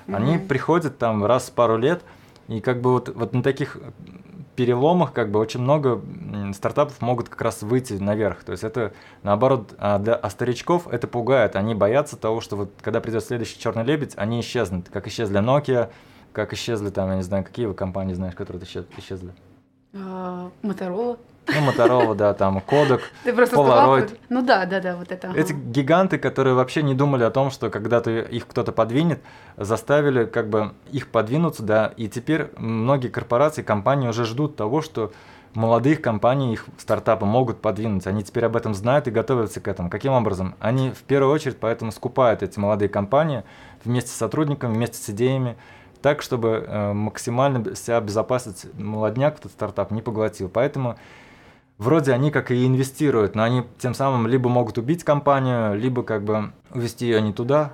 Они 0.09 0.37
Мгм. 0.37 0.47
приходят 0.47 0.99
там 0.99 1.25
раз 1.25 1.49
в 1.49 1.53
пару 1.53 1.77
лет, 1.79 2.03
и 2.49 2.61
как 2.61 2.81
бы 2.81 2.93
вот, 2.93 3.09
вот 3.09 3.33
на 3.33 3.43
таких 3.43 3.79
переломах 4.55 5.13
как 5.13 5.31
бы 5.31 5.39
очень 5.39 5.61
много 5.61 6.01
стартапов 6.55 7.01
могут 7.01 7.29
как 7.29 7.43
раз 7.43 7.63
выйти 7.63 7.95
наверх. 7.95 8.45
То 8.45 8.53
есть 8.53 8.65
это 8.65 8.93
наоборот, 9.23 9.75
а, 9.79 9.99
для, 9.99 10.15
а 10.15 10.31
старичков 10.31 10.89
это 10.89 11.07
пугает. 11.07 11.57
Они 11.57 11.75
боятся 11.75 12.17
того, 12.17 12.41
что 12.41 12.57
вот 12.57 12.71
когда 12.81 13.01
придет 13.01 13.25
следующий 13.25 13.59
черный 13.59 13.85
лебедь, 13.85 14.15
они 14.17 14.41
исчезнут. 14.41 14.89
Как 14.91 15.07
исчезли 15.09 15.41
Nokia, 15.41 15.91
как 16.33 16.53
исчезли 16.55 16.91
там, 16.91 17.11
я 17.11 17.17
не 17.17 17.23
знаю, 17.23 17.45
какие 17.45 17.67
вы 17.67 17.75
компании 17.75 18.15
знаешь, 18.15 18.35
которые 18.35 18.63
исчезли? 18.65 19.33
Моторола. 20.63 21.19
Ну, 21.47 21.61
Моторола, 21.61 22.15
да, 22.15 22.35
там, 22.35 22.61
Кодек, 22.61 23.03
Polaroid. 23.25 24.19
Ну 24.29 24.43
да, 24.43 24.67
да, 24.67 24.81
да, 24.81 24.97
вот 24.97 25.13
это. 25.13 25.33
Эти 25.35 25.53
гиганты, 25.53 26.19
которые 26.19 26.55
вообще 26.55 26.83
не 26.83 26.95
думали 26.95 27.23
о 27.25 27.31
том, 27.31 27.51
что 27.51 27.71
когда-то 27.71 28.11
их 28.11 28.47
кто-то 28.47 28.73
подвинет, 28.73 29.21
заставили 29.57 30.25
как 30.25 30.49
бы 30.49 30.73
их 30.91 31.09
подвинуться, 31.09 31.63
да, 31.63 31.93
и 31.97 32.09
теперь 32.09 32.51
многие 32.57 33.09
корпорации, 33.09 33.63
компании 33.63 34.09
уже 34.09 34.25
ждут 34.25 34.57
того, 34.57 34.83
что 34.83 35.13
молодых 35.57 36.03
компаний, 36.03 36.53
их 36.53 36.67
стартапы 36.79 37.25
могут 37.25 37.61
подвинуть. 37.61 38.07
Они 38.07 38.23
теперь 38.23 38.45
об 38.45 38.57
этом 38.57 38.75
знают 38.75 39.09
и 39.09 39.11
готовятся 39.11 39.61
к 39.61 39.69
этому. 39.69 39.91
Каким 39.91 40.13
образом? 40.13 40.55
Они 40.61 40.91
в 40.91 41.03
первую 41.03 41.33
очередь 41.33 41.57
поэтому 41.59 41.91
скупают 41.93 42.43
эти 42.43 42.59
молодые 42.59 42.89
компании 42.89 43.43
вместе 43.85 44.11
с 44.11 44.15
сотрудниками, 44.15 44.75
вместе 44.75 44.99
с 44.99 45.11
идеями, 45.11 45.57
так, 46.03 46.23
чтобы 46.23 46.65
э, 46.67 46.93
максимально 46.93 47.75
себя 47.75 47.97
обезопасить 47.97 48.67
молодняк, 48.79 49.39
этот 49.39 49.53
стартап 49.53 49.91
не 49.91 50.03
поглотил. 50.03 50.49
Поэтому 50.49 50.97
вроде 51.79 52.13
они 52.13 52.31
как 52.31 52.51
и 52.51 52.67
инвестируют, 52.67 53.35
но 53.35 53.43
они 53.43 53.65
тем 53.79 53.95
самым 53.95 54.27
либо 54.27 54.49
могут 54.49 54.79
убить 54.79 55.05
компанию, 55.05 55.79
либо 55.79 56.03
как 56.03 56.23
бы 56.23 56.53
увести 56.73 57.07
ее 57.07 57.21
не 57.21 57.33
туда. 57.33 57.73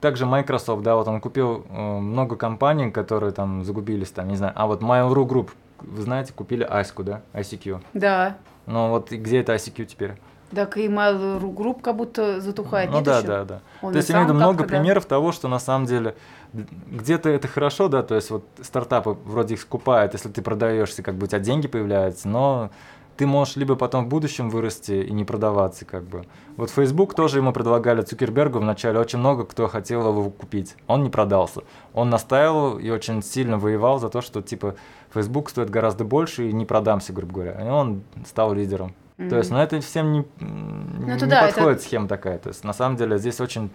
Также 0.00 0.26
Microsoft, 0.26 0.82
да, 0.82 0.96
вот 0.96 1.06
он 1.06 1.20
купил 1.20 1.64
э, 1.68 1.98
много 1.98 2.34
компаний, 2.34 2.90
которые 2.90 3.32
там 3.32 3.64
загубились, 3.64 4.10
там, 4.10 4.26
не 4.26 4.34
знаю, 4.34 4.52
а 4.56 4.66
вот 4.66 4.82
Mail.ru 4.82 5.26
Group, 5.26 5.50
вы 5.78 6.02
знаете, 6.02 6.32
купили 6.32 6.68
ISQ, 6.68 7.02
да, 7.04 7.22
ICQ. 7.34 7.80
Да. 7.92 8.36
Ну 8.66 8.90
вот 8.90 9.12
где 9.12 9.40
это 9.40 9.54
ICQ 9.54 9.84
теперь? 9.84 10.14
Так 10.52 10.76
и 10.76 10.88
Mail.ru 10.88 11.54
Group 11.54 11.82
как 11.82 11.96
будто 11.96 12.40
затухает. 12.40 12.90
Ну 12.90 13.00
да, 13.00 13.18
еще? 13.18 13.26
да, 13.26 13.44
да. 13.44 13.60
Он 13.80 13.92
то 13.92 13.98
есть 13.98 14.08
сам 14.08 14.16
имею 14.16 14.26
в 14.26 14.30
виду 14.30 14.38
много 14.38 14.64
да. 14.64 14.68
примеров 14.68 15.06
того, 15.06 15.30
что 15.30 15.46
на 15.46 15.60
самом 15.60 15.86
деле 15.86 16.16
где-то 16.52 17.30
это 17.30 17.48
хорошо, 17.48 17.88
да, 17.88 18.02
то 18.02 18.14
есть 18.14 18.30
вот 18.30 18.44
стартапы 18.60 19.16
вроде 19.24 19.54
их 19.54 19.60
скупают, 19.60 20.12
если 20.12 20.28
ты 20.28 20.42
продаешься, 20.42 21.02
как 21.02 21.14
бы 21.14 21.24
у 21.24 21.26
тебя 21.26 21.38
деньги 21.38 21.68
появляются, 21.68 22.28
но 22.28 22.70
ты 23.16 23.26
можешь 23.26 23.56
либо 23.56 23.76
потом 23.76 24.04
в 24.06 24.08
будущем 24.08 24.50
вырасти 24.50 24.92
и 24.92 25.12
не 25.12 25.24
продаваться, 25.24 25.84
как 25.84 26.04
бы. 26.04 26.24
Вот 26.56 26.70
Facebook 26.70 27.14
тоже 27.14 27.38
ему 27.38 27.52
предлагали 27.52 28.02
Цукербергу 28.02 28.58
вначале 28.58 28.98
очень 28.98 29.18
много, 29.18 29.44
кто 29.44 29.68
хотел 29.68 30.08
его 30.08 30.30
купить. 30.30 30.76
Он 30.86 31.02
не 31.02 31.10
продался. 31.10 31.62
Он 31.94 32.10
настаивал 32.10 32.78
и 32.78 32.90
очень 32.90 33.22
сильно 33.22 33.58
воевал 33.58 33.98
за 33.98 34.08
то, 34.08 34.20
что 34.20 34.42
типа 34.42 34.74
Facebook 35.14 35.50
стоит 35.50 35.70
гораздо 35.70 36.04
больше 36.04 36.48
и 36.48 36.52
не 36.52 36.64
продамся, 36.66 37.12
грубо 37.12 37.32
говоря. 37.34 37.60
И 37.66 37.68
он 37.70 38.02
стал 38.26 38.52
лидером. 38.54 38.94
То 39.16 39.36
есть, 39.36 39.50
но 39.50 39.62
это 39.62 39.80
всем 39.80 40.12
не, 40.12 40.24
м, 40.40 41.04
не 41.06 41.12
это 41.12 41.26
да, 41.26 41.42
это- 41.46 41.54
подходит 41.54 41.82
схема 41.82 42.08
такая. 42.08 42.38
То 42.38 42.48
есть, 42.48 42.64
на 42.64 42.72
самом 42.72 42.96
деле, 42.96 43.18
здесь 43.18 43.40
очень 43.40 43.70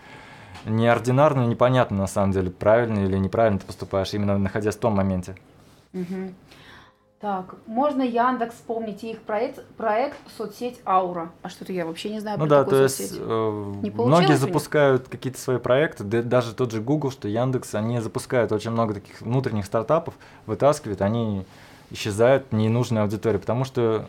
неординарно 0.65 1.43
и 1.43 1.47
непонятно, 1.47 1.97
на 1.97 2.07
самом 2.07 2.31
деле, 2.31 2.49
правильно 2.49 2.99
или 3.05 3.17
неправильно 3.17 3.59
ты 3.59 3.65
поступаешь, 3.65 4.13
именно 4.13 4.37
находясь 4.37 4.75
в 4.75 4.79
том 4.79 4.95
моменте. 4.95 5.35
Мгм. 5.93 6.33
Так, 7.19 7.55
можно 7.65 8.03
Яндекс 8.03 8.53
вспомнить 8.55 9.03
и 9.03 9.09
их 9.11 9.21
проект, 9.23 9.65
проект 9.75 10.17
соцсеть 10.37 10.79
Аура. 10.85 11.31
А 11.41 11.49
что-то 11.49 11.73
я 11.73 11.87
вообще 11.87 12.11
не 12.11 12.19
знаю 12.19 12.37
Ну 12.37 12.45
про 12.45 12.49
да, 12.49 12.59
такую 12.63 12.77
то 12.77 12.83
есть 12.83 12.97
соцсеть. 12.97 13.19
э, 13.19 13.73
Не 13.81 13.89
многие 13.89 14.35
запускают 14.37 15.07
какие-то 15.07 15.39
свои 15.39 15.57
проекты, 15.57 16.03
да- 16.03 16.21
даже 16.21 16.53
тот 16.53 16.71
же 16.71 16.79
Google, 16.79 17.09
что 17.09 17.27
Яндекс, 17.27 17.73
они 17.73 17.99
запускают 18.01 18.51
очень 18.51 18.69
много 18.69 18.93
таких 18.93 19.19
внутренних 19.21 19.65
стартапов, 19.65 20.13
вытаскивают, 20.45 21.01
они 21.01 21.43
исчезают 21.89 22.51
ненужной 22.51 23.01
аудитории, 23.01 23.37
потому 23.37 23.65
что 23.65 24.05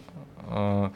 э, 0.50 0.90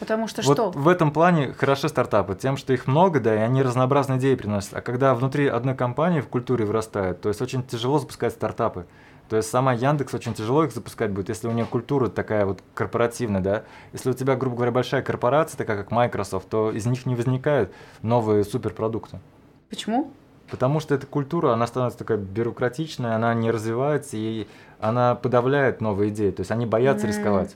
Потому 0.00 0.26
что 0.26 0.40
вот 0.42 0.54
что? 0.54 0.70
в 0.70 0.88
этом 0.88 1.10
плане 1.10 1.52
хороши 1.52 1.90
стартапы, 1.90 2.34
тем, 2.34 2.56
что 2.56 2.72
их 2.72 2.86
много, 2.86 3.20
да, 3.20 3.34
и 3.34 3.38
они 3.38 3.62
разнообразные 3.62 4.18
идеи 4.18 4.36
приносят. 4.36 4.72
А 4.72 4.80
когда 4.80 5.14
внутри 5.14 5.48
одной 5.48 5.74
компании 5.74 6.22
в 6.22 6.28
культуре 6.28 6.64
вырастает, 6.64 7.20
то 7.20 7.28
есть 7.28 7.42
очень 7.42 7.62
тяжело 7.62 7.98
запускать 7.98 8.32
стартапы. 8.32 8.86
То 9.28 9.36
есть 9.36 9.50
сама 9.50 9.74
Яндекс 9.74 10.14
очень 10.14 10.32
тяжело 10.32 10.64
их 10.64 10.72
запускать 10.72 11.10
будет, 11.10 11.28
если 11.28 11.48
у 11.48 11.52
нее 11.52 11.66
культура 11.66 12.08
такая 12.08 12.46
вот 12.46 12.60
корпоративная, 12.74 13.40
да. 13.42 13.64
Если 13.92 14.10
у 14.10 14.14
тебя, 14.14 14.36
грубо 14.36 14.56
говоря, 14.56 14.72
большая 14.72 15.02
корпорация, 15.02 15.58
такая 15.58 15.76
как 15.76 15.90
Microsoft, 15.90 16.48
то 16.48 16.70
из 16.70 16.86
них 16.86 17.04
не 17.04 17.14
возникают 17.14 17.70
новые 18.02 18.42
суперпродукты. 18.44 19.20
Почему? 19.68 20.10
Потому 20.50 20.80
что 20.80 20.94
эта 20.94 21.06
культура, 21.06 21.52
она 21.52 21.66
становится 21.66 21.98
такая 21.98 22.16
бюрократичная, 22.16 23.14
она 23.16 23.34
не 23.34 23.50
развивается, 23.50 24.16
и 24.16 24.46
она 24.80 25.14
подавляет 25.14 25.82
новые 25.82 26.08
идеи. 26.10 26.30
То 26.30 26.40
есть 26.40 26.50
они 26.50 26.64
боятся 26.64 27.06
М. 27.06 27.12
рисковать. 27.12 27.54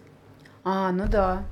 А, 0.65 0.93
ну 0.93 1.05
да. 1.09 1.43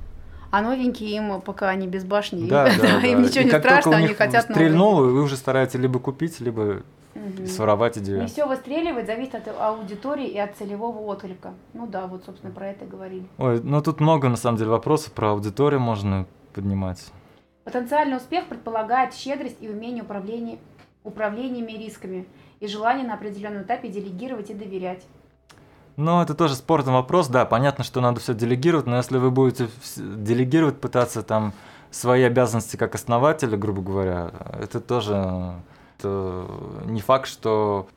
А 0.51 0.61
новенькие 0.61 1.15
им, 1.15 1.41
пока 1.41 1.69
они 1.69 1.87
без 1.87 2.03
башни, 2.03 2.41
им, 2.41 2.47
Да, 2.47 2.65
да, 2.65 2.99
да. 3.01 3.07
им 3.07 3.23
ничего 3.23 3.41
И 3.41 3.45
не 3.45 3.49
страшно, 3.49 3.91
у 3.91 3.95
они 3.95 4.13
хотят 4.13 4.49
новые. 4.49 4.67
стрельнуло, 4.67 5.03
вы 5.05 5.21
уже 5.23 5.35
стараетесь 5.35 5.79
либо 5.79 5.97
купить, 5.99 6.39
либо 6.41 6.83
Мгм. 7.13 7.45
своровать 7.47 7.97
идею. 7.97 8.21
Не 8.21 8.27
все 8.27 8.45
выстреливает, 8.47 9.05
зависит 9.05 9.35
от 9.35 9.47
аудитории 9.47 10.27
и 10.27 10.37
от 10.37 10.55
целевого 10.55 10.99
отклика. 10.99 11.53
Ну 11.73 11.87
да, 11.87 12.07
вот, 12.07 12.23
собственно, 12.25 12.53
про 12.53 12.69
это 12.69 12.85
говорили. 12.85 13.27
Ой, 13.37 13.61
ну 13.61 13.81
тут 13.81 13.99
много 13.99 14.29
на 14.29 14.37
самом 14.37 14.57
деле 14.57 14.69
вопросов 14.69 15.11
про 15.13 15.31
аудиторию 15.31 15.79
можно 15.79 16.25
поднимать. 16.53 17.11
Потенциальный 17.63 18.17
успех 18.17 18.47
предполагает 18.47 19.13
щедрость 19.13 19.57
и 19.59 19.69
умение 19.69 20.03
управления, 20.03 20.57
управлениями 21.03 21.73
рисками 21.73 22.25
и 22.59 22.67
желание 22.67 23.05
на 23.05 23.15
определенном 23.15 23.63
этапе 23.63 23.89
делегировать 23.89 24.49
и 24.49 24.53
доверять. 24.53 25.05
Ну, 25.97 26.21
это 26.21 26.33
тоже 26.33 26.55
спорный 26.55 26.93
вопрос, 26.93 27.27
да, 27.27 27.45
понятно, 27.45 27.83
что 27.83 28.01
надо 28.01 28.19
все 28.19 28.33
делегировать, 28.33 28.87
но 28.87 28.97
если 28.97 29.17
вы 29.17 29.29
будете 29.29 29.67
делегировать, 29.97 30.79
пытаться 30.79 31.21
там 31.21 31.53
свои 31.91 32.23
обязанности 32.23 32.77
как 32.77 32.95
основателя, 32.95 33.57
грубо 33.57 33.81
говоря, 33.81 34.31
это 34.59 34.79
тоже 34.79 35.53
не 36.03 37.01
факт, 37.01 37.27
что 37.27 37.87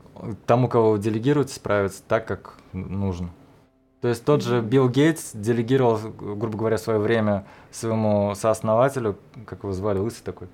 тому, 0.47 0.69
кого 0.69 0.93
вы 0.93 0.99
делегируете, 0.99 1.55
справится 1.55 2.03
так, 2.07 2.27
как 2.27 2.55
нужно. 2.73 3.31
То 4.01 4.09
есть 4.09 4.25
тот 4.25 4.43
же. 4.43 4.61
Билл 4.61 4.89
Гейтс 4.91 5.33
делегировал, 5.33 5.99
грубо 5.99 6.59
говоря, 6.59 6.77
свое 6.77 6.99
время 6.99 7.47
своему 7.71 8.35
сооснователю, 8.35 9.17
как 9.47 9.63
его 9.63 9.73
звали, 9.73 9.99
лысый 9.99 10.23
такой, 10.23 10.49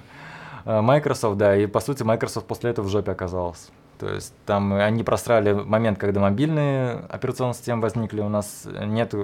э, 0.64 0.80
Microsoft, 0.80 1.38
да, 1.38 1.56
и 1.56 1.66
по 1.66 1.78
сути 1.80 2.02
Microsoft 2.02 2.46
после 2.46 2.70
этого 2.70 2.86
в 2.86 2.90
жопе 2.90 3.12
оказался. 3.12 3.70
То 3.98 4.12
есть 4.12 4.32
там 4.46 4.72
они 4.72 5.02
просрали 5.02 5.52
момент, 5.52 5.98
когда 5.98 6.20
мобильные 6.20 7.04
операционные 7.08 7.54
системы 7.54 7.82
возникли, 7.82 8.20
у 8.20 8.28
нас 8.28 8.66
нет 8.66 9.14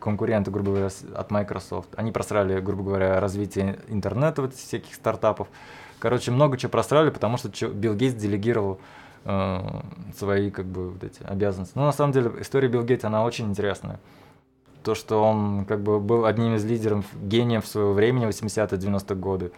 конкурента, 0.00 0.50
грубо 0.50 0.70
говоря, 0.70 0.88
от 1.14 1.30
Microsoft. 1.30 1.90
Они 1.96 2.12
просрали, 2.12 2.60
грубо 2.60 2.82
говоря, 2.82 3.20
развитие 3.20 3.78
интернета, 3.88 4.42
вот 4.42 4.54
всяких 4.54 4.94
стартапов. 4.94 5.48
Короче, 6.00 6.30
много 6.30 6.56
чего 6.56 6.70
просрали, 6.70 7.10
потому 7.10 7.36
что 7.36 7.48
Билл 7.68 7.94
Гейтс 7.94 8.14
делегировал 8.14 8.80
э, 9.24 9.58
свои 10.16 10.50
как 10.50 10.66
бы 10.66 10.90
вот 10.90 11.04
эти 11.04 11.22
обязанности. 11.22 11.72
Но 11.76 11.86
на 11.86 11.92
самом 11.92 12.12
деле 12.12 12.32
история 12.40 12.68
Билл 12.68 12.84
Гейтса, 12.84 13.08
она 13.08 13.24
очень 13.24 13.46
интересная. 13.46 13.98
То, 14.82 14.94
что 14.94 15.22
он 15.22 15.64
как 15.66 15.80
бы 15.80 15.98
был 16.00 16.24
одним 16.24 16.54
из 16.54 16.64
лидеров, 16.64 17.04
гениев 17.20 17.66
своего 17.66 17.92
времени, 17.92 18.26
80-е, 18.28 18.78
90-е 18.78 19.16
годы. 19.16 19.52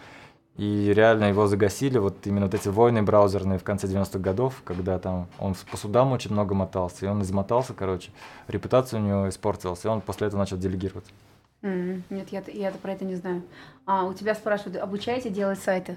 И 0.56 0.92
реально 0.94 1.26
его 1.26 1.46
загасили, 1.46 1.98
вот 1.98 2.26
именно 2.26 2.46
вот 2.46 2.54
эти 2.54 2.68
войны 2.68 3.02
браузерные 3.02 3.58
в 3.58 3.64
конце 3.64 3.86
90-х 3.86 4.18
годов, 4.18 4.60
когда 4.64 4.98
там 4.98 5.28
он 5.38 5.54
по 5.70 5.76
судам 5.76 6.12
очень 6.12 6.32
много 6.32 6.54
мотался, 6.54 7.06
и 7.06 7.08
он 7.08 7.22
измотался, 7.22 7.72
короче, 7.72 8.10
репутация 8.48 9.00
у 9.00 9.02
него 9.02 9.28
испортилась, 9.28 9.84
и 9.84 9.88
он 9.88 10.00
после 10.02 10.26
этого 10.26 10.40
начал 10.40 10.58
делегировать. 10.58 11.06
М, 11.62 12.02
Нет, 12.10 12.28
я, 12.30 12.42
я 12.52 12.72
про 12.72 12.92
это 12.92 13.04
не 13.04 13.14
знаю. 13.14 13.42
А, 13.86 14.04
у 14.04 14.12
тебя 14.12 14.34
спрашивают, 14.34 14.76
обучаете 14.76 15.30
делать 15.30 15.60
сайты? 15.60 15.96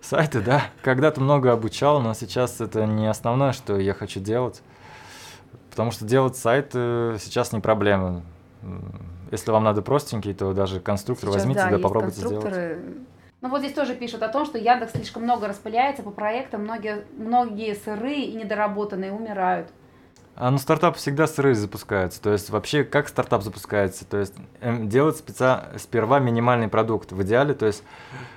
Сайты, 0.00 0.40
да, 0.40 0.62
когда-то 0.82 1.20
много 1.20 1.52
обучал, 1.52 2.00
но 2.00 2.14
сейчас 2.14 2.60
это 2.60 2.86
не 2.86 3.06
основное, 3.06 3.52
что 3.52 3.78
я 3.78 3.94
хочу 3.94 4.20
делать, 4.20 4.62
потому 5.70 5.90
что 5.90 6.04
делать 6.04 6.36
сайты 6.36 7.16
сейчас 7.18 7.52
не 7.52 7.60
проблема. 7.60 8.22
Если 9.30 9.50
вам 9.50 9.64
надо 9.64 9.82
простенький, 9.82 10.34
то 10.34 10.52
даже 10.52 10.80
конструктор 10.80 11.28
Сейчас, 11.28 11.42
возьмите, 11.42 11.60
да, 11.60 11.70
да, 11.70 11.78
попробуйте 11.78 12.20
сделать. 12.20 12.42
конструкторы. 12.42 12.78
Ну 13.40 13.50
вот 13.50 13.60
здесь 13.60 13.72
тоже 13.72 13.94
пишут 13.94 14.22
о 14.22 14.28
том, 14.28 14.44
что 14.44 14.58
Яндекс 14.58 14.92
слишком 14.92 15.22
много 15.22 15.46
распыляется 15.46 16.02
по 16.02 16.10
проектам, 16.10 16.62
многие, 16.62 17.04
многие 17.16 17.74
сырые 17.74 18.24
и 18.24 18.34
недоработанные 18.34 19.12
умирают. 19.12 19.68
А, 20.40 20.52
ну, 20.52 20.58
стартап 20.58 20.96
всегда 20.96 21.26
сырые 21.26 21.56
запускаются. 21.56 22.22
То 22.22 22.30
есть, 22.30 22.48
вообще, 22.50 22.84
как 22.84 23.08
стартап 23.08 23.42
запускается? 23.42 24.04
То 24.04 24.18
есть, 24.18 24.34
эм, 24.60 24.88
делать 24.88 25.16
спеца... 25.16 25.70
сперва 25.78 26.20
минимальный 26.20 26.68
продукт 26.68 27.10
в 27.10 27.20
идеале. 27.24 27.54
То 27.54 27.66
есть, 27.66 27.82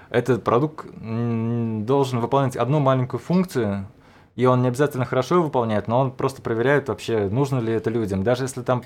этот 0.10 0.44
продукт 0.44 0.88
должен 1.00 2.20
выполнять 2.20 2.56
одну 2.56 2.80
маленькую 2.80 3.20
функцию, 3.20 3.86
и 4.36 4.48
он 4.48 4.64
не 4.64 4.70
обязательно 4.70 5.06
хорошо 5.06 5.36
ее 5.36 5.42
выполняет, 5.44 5.88
но 5.88 6.00
он 6.00 6.12
просто 6.12 6.42
проверяет 6.42 6.90
вообще, 6.90 7.30
нужно 7.30 7.60
ли 7.60 7.72
это 7.72 7.92
людям. 7.92 8.24
Даже 8.24 8.46
если 8.46 8.64
там 8.64 8.82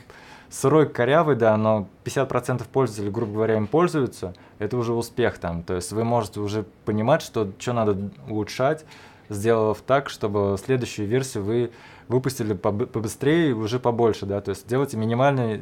сырой, 0.50 0.90
корявый, 0.90 1.38
да, 1.38 1.56
но 1.56 1.88
50% 2.04 2.68
пользователей, 2.68 3.12
грубо 3.12 3.32
говоря, 3.32 3.56
им 3.56 3.68
пользуются, 3.68 4.34
это 4.60 4.76
уже 4.76 4.92
успех 4.92 5.38
там. 5.38 5.64
То 5.64 5.76
есть, 5.76 5.94
вы 5.94 6.04
можете 6.04 6.42
уже 6.42 6.66
понимать, 6.84 7.22
что, 7.22 7.50
что 7.60 7.72
надо 7.72 8.12
улучшать, 8.28 8.84
сделав 9.30 9.80
так, 9.88 10.10
чтобы 10.10 10.58
следующую 10.62 11.08
версию 11.08 11.46
вы 11.46 11.72
выпустили 12.08 12.54
побыстрее 12.54 13.50
и 13.50 13.54
уже 13.54 13.80
побольше, 13.80 14.26
да, 14.26 14.42
то 14.42 14.50
есть 14.50 14.68
делайте 14.68 14.98
минимальный 14.98 15.62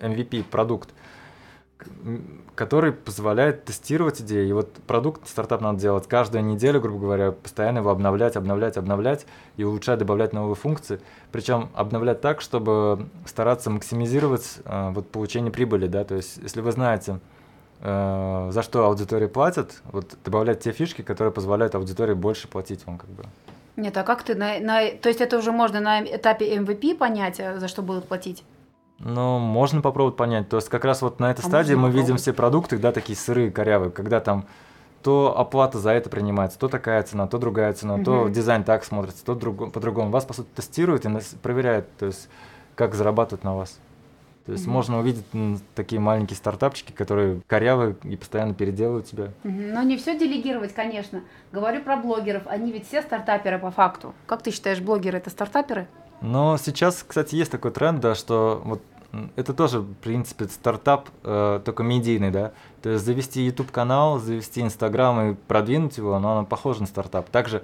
MVP 0.00 0.44
продукт, 0.44 0.90
который 2.54 2.92
позволяет 2.92 3.64
тестировать 3.64 4.20
идеи. 4.20 4.48
И 4.48 4.52
вот 4.52 4.72
продукт 4.86 5.26
стартап 5.28 5.60
надо 5.60 5.80
делать 5.80 6.06
каждую 6.06 6.44
неделю, 6.44 6.80
грубо 6.80 7.00
говоря, 7.00 7.32
постоянно 7.32 7.78
его 7.78 7.90
обновлять, 7.90 8.36
обновлять, 8.36 8.76
обновлять 8.76 9.26
и 9.56 9.64
улучшать, 9.64 9.98
добавлять 9.98 10.32
новые 10.32 10.54
функции. 10.54 11.00
Причем 11.32 11.70
обновлять 11.74 12.20
так, 12.20 12.40
чтобы 12.40 13.08
стараться 13.26 13.70
максимизировать 13.70 14.58
э, 14.64 14.90
вот 14.90 15.10
получение 15.10 15.50
прибыли, 15.50 15.86
да, 15.88 16.04
то 16.04 16.14
есть 16.14 16.38
если 16.38 16.60
вы 16.60 16.70
знаете, 16.72 17.18
э, 17.80 18.48
за 18.52 18.62
что 18.62 18.84
аудитория 18.84 19.28
платит, 19.28 19.82
вот 19.90 20.16
добавлять 20.24 20.60
те 20.60 20.72
фишки, 20.72 21.02
которые 21.02 21.32
позволяют 21.32 21.74
аудитории 21.74 22.14
больше 22.14 22.46
платить 22.46 22.86
вам, 22.86 22.98
как 22.98 23.10
бы. 23.10 23.24
Нет, 23.76 23.96
а 23.96 24.02
как 24.02 24.22
ты 24.22 24.34
на, 24.34 24.58
на... 24.60 24.90
То 24.90 25.08
есть 25.08 25.20
это 25.20 25.36
уже 25.36 25.52
можно 25.52 25.80
на 25.80 26.02
этапе 26.02 26.56
MVP 26.56 26.96
понять, 26.96 27.40
э, 27.40 27.58
за 27.58 27.68
что 27.68 27.82
будут 27.82 28.06
платить? 28.06 28.44
Ну, 29.00 29.38
можно 29.38 29.80
попробовать 29.80 30.16
понять. 30.16 30.48
То 30.48 30.56
есть 30.56 30.68
как 30.68 30.84
раз 30.84 31.02
вот 31.02 31.18
на 31.18 31.30
этой 31.30 31.44
а 31.44 31.48
стадии 31.48 31.74
мы 31.74 31.90
видим 31.90 32.16
все 32.16 32.32
продукты, 32.32 32.78
да, 32.78 32.92
такие 32.92 33.16
сырые, 33.16 33.50
корявые, 33.50 33.90
когда 33.90 34.20
там 34.20 34.46
то 35.02 35.38
оплата 35.38 35.78
за 35.78 35.90
это 35.90 36.08
принимается, 36.08 36.58
то 36.58 36.68
такая 36.68 37.02
цена, 37.02 37.26
то 37.26 37.36
другая 37.36 37.74
цена, 37.74 37.96
угу. 37.96 38.04
то 38.04 38.28
дизайн 38.28 38.64
так 38.64 38.84
смотрится, 38.84 39.22
то 39.24 39.34
друг, 39.34 39.70
по-другому. 39.70 40.10
Вас, 40.10 40.24
по 40.24 40.32
сути, 40.32 40.48
тестируют 40.54 41.04
и 41.04 41.10
проверяют, 41.42 41.94
то 41.98 42.06
есть 42.06 42.28
как 42.74 42.94
зарабатывают 42.94 43.44
на 43.44 43.54
вас. 43.54 43.78
То 44.46 44.52
есть 44.52 44.66
mm 44.66 44.70
можно 44.70 44.98
увидеть 44.98 45.24
такие 45.74 46.00
маленькие 46.00 46.36
стартапчики, 46.36 46.92
которые 46.92 47.40
корявые 47.46 47.96
и 48.04 48.16
постоянно 48.16 48.54
переделывают 48.54 49.08
себя. 49.08 49.30
mm 49.44 49.72
Но 49.72 49.82
не 49.82 49.96
все 49.96 50.18
делегировать, 50.18 50.74
конечно. 50.74 51.22
Говорю 51.52 51.82
про 51.82 51.96
блогеров. 51.96 52.46
Они 52.46 52.72
ведь 52.72 52.86
все 52.86 53.02
стартаперы 53.02 53.58
по 53.58 53.70
факту. 53.70 54.14
Как 54.26 54.42
ты 54.42 54.50
считаешь, 54.50 54.80
блогеры 54.80 55.18
это 55.18 55.30
стартаперы? 55.30 55.86
Но 56.20 56.56
сейчас, 56.58 57.04
кстати, 57.06 57.34
есть 57.34 57.50
такой 57.50 57.70
тренд, 57.70 58.00
да, 58.00 58.14
что 58.14 58.62
вот 58.64 58.82
это 59.36 59.54
тоже, 59.54 59.80
в 59.80 59.94
принципе, 59.94 60.46
стартап, 60.46 61.08
э, 61.22 61.60
только 61.64 61.82
медийный, 61.82 62.30
да. 62.30 62.52
То 62.82 62.90
есть 62.90 63.04
завести 63.04 63.42
YouTube 63.42 63.70
канал, 63.70 64.18
завести 64.18 64.60
Instagram 64.60 65.30
и 65.30 65.34
продвинуть 65.34 65.96
его, 65.96 66.18
но 66.18 66.32
оно 66.32 66.46
похоже 66.46 66.80
на 66.80 66.86
стартап. 66.86 67.28
Также 67.30 67.62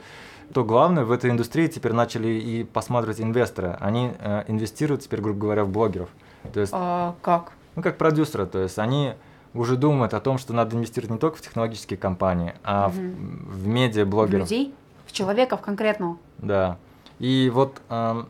то 0.53 0.64
главное 0.64 1.05
в 1.05 1.12
этой 1.12 1.31
индустрии 1.31 1.68
теперь 1.68 1.93
начали 1.93 2.28
и 2.28 2.64
посматривать 2.64 3.20
инвесторы. 3.20 3.76
Они 3.81 4.12
э, 4.18 4.45
инвестируют 4.49 5.03
теперь, 5.03 5.20
грубо 5.20 5.41
говоря, 5.41 5.64
в 5.64 5.70
блогеров. 5.70 6.09
То 6.53 6.61
есть, 6.61 6.72
а 6.74 7.14
как? 7.22 7.53
Ну, 7.76 7.82
как 7.82 7.99
продюсеры. 7.99 8.47
То 8.47 8.59
есть 8.59 8.78
они 8.78 9.14
уже 9.55 9.76
думают 9.76 10.14
о 10.14 10.20
том, 10.20 10.38
что 10.38 10.53
надо 10.53 10.76
инвестировать 10.76 11.11
не 11.11 11.18
только 11.18 11.38
в 11.38 11.41
технологические 11.41 11.99
компании, 11.99 12.55
а 12.62 12.88
угу. 12.88 12.97
в, 12.97 13.62
в 13.62 13.66
медиа-блогеров. 13.66 14.49
В 14.49 14.51
людей? 14.51 14.74
В 15.07 15.12
человеков 15.12 15.61
конкретного? 15.61 16.18
Да. 16.38 16.78
И 17.18 17.51
вот 17.53 17.80
э, 17.88 18.24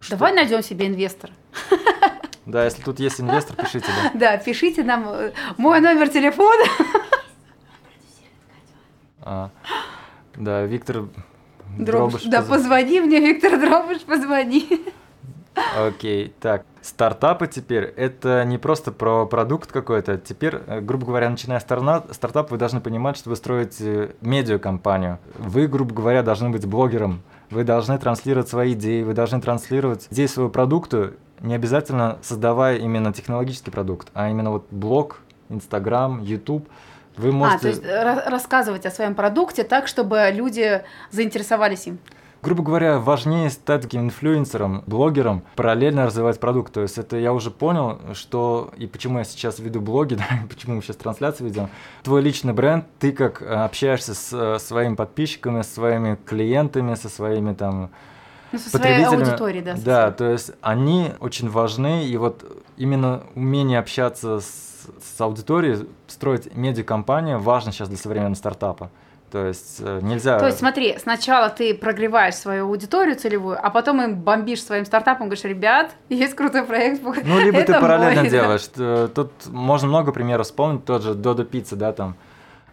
что? 0.00 0.16
Давай 0.16 0.32
найдем 0.32 0.62
себе 0.62 0.86
инвестора. 0.86 1.32
Да, 2.46 2.64
если 2.64 2.80
тут 2.80 2.98
есть 2.98 3.20
инвестор, 3.20 3.56
пишите, 3.56 3.88
да. 3.88 4.10
Да, 4.14 4.36
пишите 4.38 4.82
нам 4.82 5.06
э, 5.06 5.32
мой 5.58 5.80
номер 5.82 6.08
телефона. 6.08 6.64
А, 9.20 9.50
да, 10.34 10.64
Виктор 10.64 11.08
Дробыш. 11.76 12.22
Да, 12.24 12.40
позвони 12.40 13.00
мне, 13.02 13.20
Виктор 13.20 13.60
Дробыш, 13.60 14.00
позвони. 14.00 14.66
Окей, 15.76 16.32
так. 16.40 16.64
Стартапы 16.82 17.46
теперь 17.46 17.84
это 17.84 18.44
не 18.44 18.58
просто 18.58 18.92
про 18.92 19.26
продукт 19.26 19.72
какой-то. 19.72 20.18
Теперь, 20.18 20.56
э, 20.66 20.80
грубо 20.80 21.06
говоря, 21.06 21.28
начиная 21.28 21.60
стартап, 21.60 22.50
вы 22.50 22.56
должны 22.56 22.80
понимать, 22.80 23.16
что 23.16 23.30
вы 23.30 23.36
строите 23.36 24.14
медиакомпанию. 24.20 25.18
Вы, 25.38 25.66
грубо 25.66 25.94
говоря, 25.94 26.22
должны 26.22 26.50
быть 26.50 26.66
блогером 26.66 27.22
вы 27.50 27.64
должны 27.64 27.98
транслировать 27.98 28.48
свои 28.48 28.72
идеи, 28.74 29.02
вы 29.02 29.14
должны 29.14 29.40
транслировать 29.40 30.06
идеи 30.10 30.26
своего 30.26 30.50
продукта, 30.50 31.14
не 31.40 31.54
обязательно 31.54 32.18
создавая 32.22 32.76
именно 32.76 33.12
технологический 33.12 33.70
продукт, 33.70 34.08
а 34.14 34.28
именно 34.28 34.50
вот 34.50 34.66
блог, 34.70 35.20
Инстаграм, 35.48 36.22
Ютуб. 36.22 36.68
Вы 37.16 37.32
можете... 37.32 37.56
А, 37.56 37.60
то 37.60 37.68
есть 37.68 38.26
рассказывать 38.28 38.86
о 38.86 38.90
своем 38.90 39.14
продукте 39.14 39.64
так, 39.64 39.88
чтобы 39.88 40.30
люди 40.32 40.82
заинтересовались 41.10 41.86
им 41.86 41.98
грубо 42.42 42.62
говоря, 42.62 42.98
важнее 42.98 43.50
стать 43.50 43.82
таким 43.82 44.02
инфлюенсером, 44.02 44.82
блогером, 44.86 45.42
параллельно 45.56 46.06
развивать 46.06 46.40
продукт. 46.40 46.72
То 46.72 46.82
есть 46.82 46.98
это 46.98 47.16
я 47.16 47.32
уже 47.32 47.50
понял, 47.50 48.00
что 48.14 48.70
и 48.76 48.86
почему 48.86 49.18
я 49.18 49.24
сейчас 49.24 49.58
веду 49.58 49.80
блоги, 49.80 50.14
да, 50.16 50.24
почему 50.48 50.76
мы 50.76 50.82
сейчас 50.82 50.96
трансляции 50.96 51.44
ведем. 51.44 51.68
Твой 52.02 52.22
личный 52.22 52.52
бренд, 52.52 52.86
ты 52.98 53.12
как 53.12 53.42
э, 53.42 53.46
общаешься 53.46 54.14
с 54.14 54.32
э, 54.32 54.58
своими 54.58 54.94
подписчиками, 54.94 55.62
с 55.62 55.72
своими 55.72 56.16
клиентами, 56.24 56.94
со 56.94 57.08
своими 57.08 57.54
там 57.54 57.90
ну, 58.50 58.58
со 58.58 58.70
своей 58.70 59.04
аудиторией, 59.04 59.62
да. 59.62 59.74
Да, 59.76 60.10
то 60.10 60.30
есть 60.30 60.52
они 60.62 61.12
очень 61.20 61.50
важны, 61.50 62.06
и 62.06 62.16
вот 62.16 62.44
именно 62.78 63.24
умение 63.34 63.78
общаться 63.78 64.40
с, 64.40 64.86
с 65.02 65.20
аудиторией, 65.20 65.86
строить 66.06 66.56
медиакомпанию 66.56 67.38
важно 67.38 67.72
сейчас 67.72 67.88
для 67.88 67.98
современного 67.98 68.36
стартапа. 68.36 68.90
То 69.30 69.46
есть 69.46 69.76
э, 69.80 70.00
нельзя... 70.02 70.38
То 70.38 70.46
есть 70.46 70.58
смотри, 70.58 70.96
сначала 70.98 71.50
ты 71.50 71.74
прогреваешь 71.74 72.34
свою 72.34 72.66
аудиторию 72.66 73.14
целевую, 73.14 73.58
а 73.62 73.68
потом 73.70 74.00
им 74.00 74.16
бомбишь 74.16 74.62
своим 74.62 74.86
стартапом, 74.86 75.26
говоришь, 75.26 75.44
ребят, 75.44 75.92
есть 76.08 76.34
крутой 76.34 76.64
проект. 76.64 77.02
Ну, 77.02 77.38
либо 77.38 77.62
ты 77.62 77.74
параллельно 77.74 78.22
мой, 78.22 78.30
делаешь. 78.30 78.68
Да. 78.74 79.08
Тут 79.08 79.32
можно 79.46 79.88
много 79.88 80.12
примеров 80.12 80.46
вспомнить, 80.46 80.84
тот 80.84 81.02
же 81.02 81.14
Додо 81.14 81.44
Пицца, 81.44 81.76
да, 81.76 81.92
там. 81.92 82.16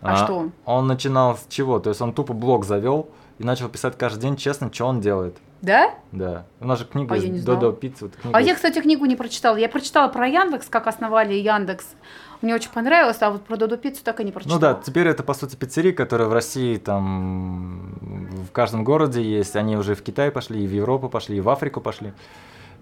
А, 0.01 0.14
а 0.14 0.18
что 0.18 0.34
он? 0.36 0.51
Он 0.66 0.88
начинал 0.88 1.38
с 1.38 1.45
чего? 1.49 1.80
То 1.80 1.89
есть 1.89 2.01
он 2.01 2.14
тупо 2.14 2.34
блог 2.34 2.66
завел 2.66 3.10
и 3.39 3.43
начал 3.43 3.68
писать 3.68 3.97
каждый 3.97 4.22
день 4.22 4.38
честно, 4.38 4.72
что 4.72 4.86
он 4.86 5.01
делает. 5.01 5.38
Да? 5.62 5.95
Да. 6.12 6.45
У 6.60 6.68
нас 6.68 6.80
же 6.80 6.86
книга 6.86 7.16
а 7.16 7.20
Додо 7.20 7.72
Пицца. 7.72 8.06
Вот 8.06 8.16
книга. 8.16 8.38
А 8.38 8.41
я, 8.41 8.56
кстати, 8.56 8.80
книгу 8.80 9.06
не 9.06 9.16
прочитала. 9.16 9.58
Я 9.58 9.68
прочитала 9.68 10.08
про 10.10 10.28
Яндекс, 10.28 10.68
как 10.68 10.88
основали 10.88 11.34
Яндекс. 11.34 11.86
Мне 12.42 12.56
очень 12.56 12.70
понравилось, 12.72 13.18
а 13.22 13.32
вот 13.32 13.44
про 13.46 13.58
Додо 13.58 13.78
Пиццу 13.78 14.04
так 14.04 14.20
и 14.20 14.24
не 14.24 14.32
прочитала. 14.32 14.56
Ну 14.56 14.62
да, 14.62 14.74
теперь 14.82 15.08
это, 15.08 15.24
по 15.24 15.34
сути, 15.34 15.56
пиццерии, 15.56 15.92
которые 15.92 16.28
в 16.28 16.34
России 16.34 16.78
там 16.78 17.96
в 18.48 18.52
каждом 18.52 18.84
городе 18.84 19.22
есть. 19.22 19.56
Они 19.56 19.78
уже 19.78 19.96
в 19.96 20.04
Китай 20.04 20.32
пошли, 20.32 20.64
и 20.64 20.68
в 20.68 20.72
Европу 20.72 21.10
пошли, 21.10 21.38
и 21.38 21.42
в 21.42 21.50
Африку 21.50 21.82
пошли. 21.82 22.14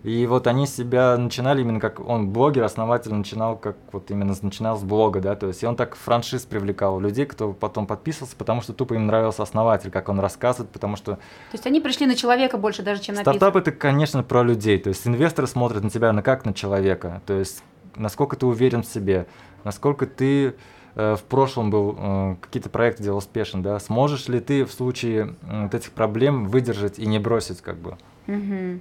И 0.03 0.27
вот 0.27 0.47
они 0.47 0.67
себя 0.67 1.15
начинали 1.17 1.61
именно 1.61 1.79
как 1.79 2.01
он 2.01 2.29
блогер, 2.29 2.63
основатель 2.63 3.13
начинал 3.13 3.55
как 3.55 3.77
вот 3.93 4.11
именно 4.11 4.35
начинал 4.41 4.77
с 4.77 4.83
блога, 4.83 5.21
да, 5.21 5.35
то 5.35 5.47
есть 5.47 5.63
и 5.63 5.65
он 5.65 5.77
так 5.77 5.95
франшиз 5.95 6.43
привлекал 6.43 6.99
людей, 6.99 7.25
кто 7.25 7.53
потом 7.53 7.87
подписывался, 7.87 8.35
потому 8.35 8.61
что 8.61 8.73
тупо 8.73 8.95
им 8.95 9.07
нравился 9.07 9.43
основатель, 9.43 9.91
как 9.91 10.09
он 10.09 10.19
рассказывает, 10.19 10.69
потому 10.71 10.97
что... 10.97 11.13
То 11.13 11.19
есть 11.53 11.65
они 11.65 11.79
пришли 11.79 12.05
на 12.05 12.15
человека 12.15 12.57
больше 12.57 12.83
даже, 12.83 13.01
чем 13.01 13.15
на 13.15 13.21
Стартап 13.21 13.55
это, 13.55 13.71
конечно, 13.71 14.23
про 14.23 14.43
людей, 14.43 14.77
то 14.77 14.89
есть 14.89 15.07
инвесторы 15.07 15.47
смотрят 15.47 15.83
на 15.83 15.89
тебя 15.89 16.11
на 16.11 16.21
как 16.21 16.43
на 16.43 16.53
человека, 16.53 17.21
то 17.25 17.33
есть 17.39 17.63
насколько 17.95 18.35
ты 18.35 18.45
уверен 18.45 18.83
в 18.83 18.87
себе, 18.87 19.27
насколько 19.63 20.05
ты 20.05 20.55
э, 20.95 21.15
в 21.15 21.23
прошлом 21.23 21.69
был, 21.69 21.95
э, 21.97 22.35
какие-то 22.41 22.69
проекты 22.69 23.03
делал 23.03 23.17
успешен, 23.17 23.61
да, 23.61 23.79
сможешь 23.79 24.27
ли 24.27 24.39
ты 24.39 24.65
в 24.65 24.71
случае 24.71 25.35
вот 25.41 25.73
этих 25.73 25.91
проблем 25.91 26.47
выдержать 26.47 26.99
и 26.99 27.05
не 27.05 27.19
бросить, 27.19 27.61
как 27.61 27.77
бы. 27.77 27.97
Угу. 28.27 28.79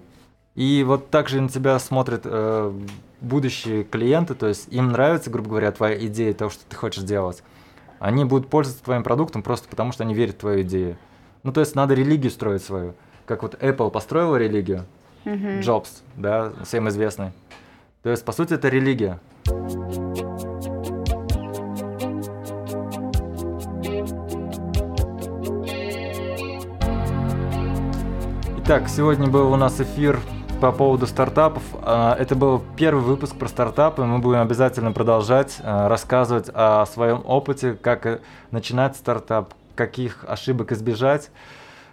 И 0.54 0.84
вот 0.86 1.10
также 1.10 1.40
на 1.40 1.48
тебя 1.48 1.78
смотрят 1.78 2.22
э, 2.24 2.72
будущие 3.20 3.84
клиенты, 3.84 4.34
то 4.34 4.48
есть 4.48 4.68
им 4.70 4.92
нравится, 4.92 5.30
грубо 5.30 5.50
говоря, 5.50 5.72
твоя 5.72 5.96
идея, 6.06 6.34
того, 6.34 6.50
что 6.50 6.64
ты 6.68 6.76
хочешь 6.76 7.04
делать. 7.04 7.42
Они 7.98 8.24
будут 8.24 8.48
пользоваться 8.48 8.84
твоим 8.84 9.02
продуктом 9.02 9.42
просто 9.42 9.68
потому, 9.68 9.92
что 9.92 10.02
они 10.02 10.12
верят 10.12 10.34
в 10.34 10.38
твою 10.40 10.62
идею. 10.62 10.96
Ну, 11.42 11.52
то 11.52 11.60
есть 11.60 11.74
надо 11.74 11.94
религию 11.94 12.30
строить 12.30 12.62
свою. 12.62 12.94
Как 13.26 13.42
вот 13.42 13.54
Apple 13.62 13.90
построила 13.90 14.36
религию, 14.36 14.84
mm-hmm. 15.24 15.60
Джобс, 15.60 16.02
да, 16.16 16.52
всем 16.64 16.88
известный. 16.88 17.32
То 18.02 18.10
есть, 18.10 18.24
по 18.24 18.32
сути, 18.32 18.54
это 18.54 18.68
религия. 18.68 19.20
Итак, 28.64 28.88
сегодня 28.88 29.28
был 29.28 29.52
у 29.52 29.56
нас 29.56 29.80
эфир 29.80 30.18
по 30.60 30.72
поводу 30.72 31.06
стартапов. 31.06 31.62
А, 31.82 32.16
это 32.18 32.34
был 32.34 32.62
первый 32.76 33.04
выпуск 33.04 33.36
про 33.36 33.46
стартапы. 33.46 34.02
Мы 34.02 34.18
будем 34.18 34.40
обязательно 34.40 34.90
продолжать 34.92 35.58
а, 35.62 35.88
рассказывать 35.88 36.50
о 36.52 36.86
своем 36.86 37.22
опыте, 37.24 37.74
как 37.74 38.06
э, 38.06 38.20
начинать 38.50 38.96
стартап, 38.96 39.54
каких 39.76 40.24
ошибок 40.26 40.72
избежать. 40.72 41.30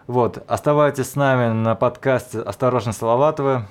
Вот, 0.07 0.43
оставайтесь 0.47 1.12
с 1.12 1.16
нами 1.16 1.53
на 1.53 1.76
подкасте 1.76 2.39
«Осторожно, 2.39 2.93
Салаватовы». 2.93 3.68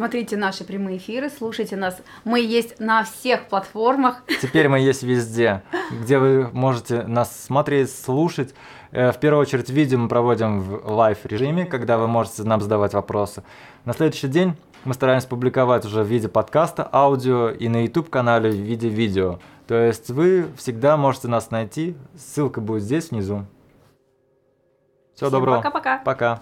Смотрите 0.00 0.38
наши 0.38 0.64
прямые 0.64 0.96
эфиры, 0.96 1.28
слушайте 1.28 1.76
нас. 1.76 2.00
Мы 2.24 2.40
есть 2.40 2.80
на 2.80 3.04
всех 3.04 3.48
платформах. 3.48 4.22
Теперь 4.40 4.66
мы 4.66 4.78
есть 4.80 5.02
везде, 5.02 5.62
где 5.90 6.18
вы 6.18 6.48
можете 6.54 7.02
нас 7.02 7.38
смотреть, 7.38 7.94
слушать. 7.94 8.54
Э, 8.92 9.12
в 9.12 9.20
первую 9.20 9.42
очередь 9.42 9.68
видео 9.68 9.98
мы 9.98 10.08
проводим 10.08 10.60
в 10.60 10.90
live 10.90 11.18
режиме, 11.26 11.66
когда 11.66 11.98
вы 11.98 12.08
можете 12.08 12.44
нам 12.44 12.62
задавать 12.62 12.94
вопросы. 12.94 13.42
На 13.84 13.92
следующий 13.92 14.28
день 14.28 14.56
мы 14.86 14.94
стараемся 14.94 15.28
публиковать 15.28 15.84
уже 15.84 16.02
в 16.02 16.06
виде 16.06 16.30
подкаста, 16.30 16.88
аудио 16.90 17.50
и 17.50 17.68
на 17.68 17.82
YouTube 17.82 18.08
канале 18.08 18.50
в 18.50 18.54
виде 18.54 18.88
видео. 18.88 19.38
То 19.68 19.74
есть 19.74 20.08
вы 20.08 20.46
всегда 20.56 20.96
можете 20.96 21.28
нас 21.28 21.50
найти, 21.50 21.94
ссылка 22.16 22.62
будет 22.62 22.84
здесь 22.84 23.10
внизу. 23.10 23.44
Всего 25.14 25.28
доброго. 25.28 25.56
Пока-пока. 25.56 25.98
Пока. 25.98 26.40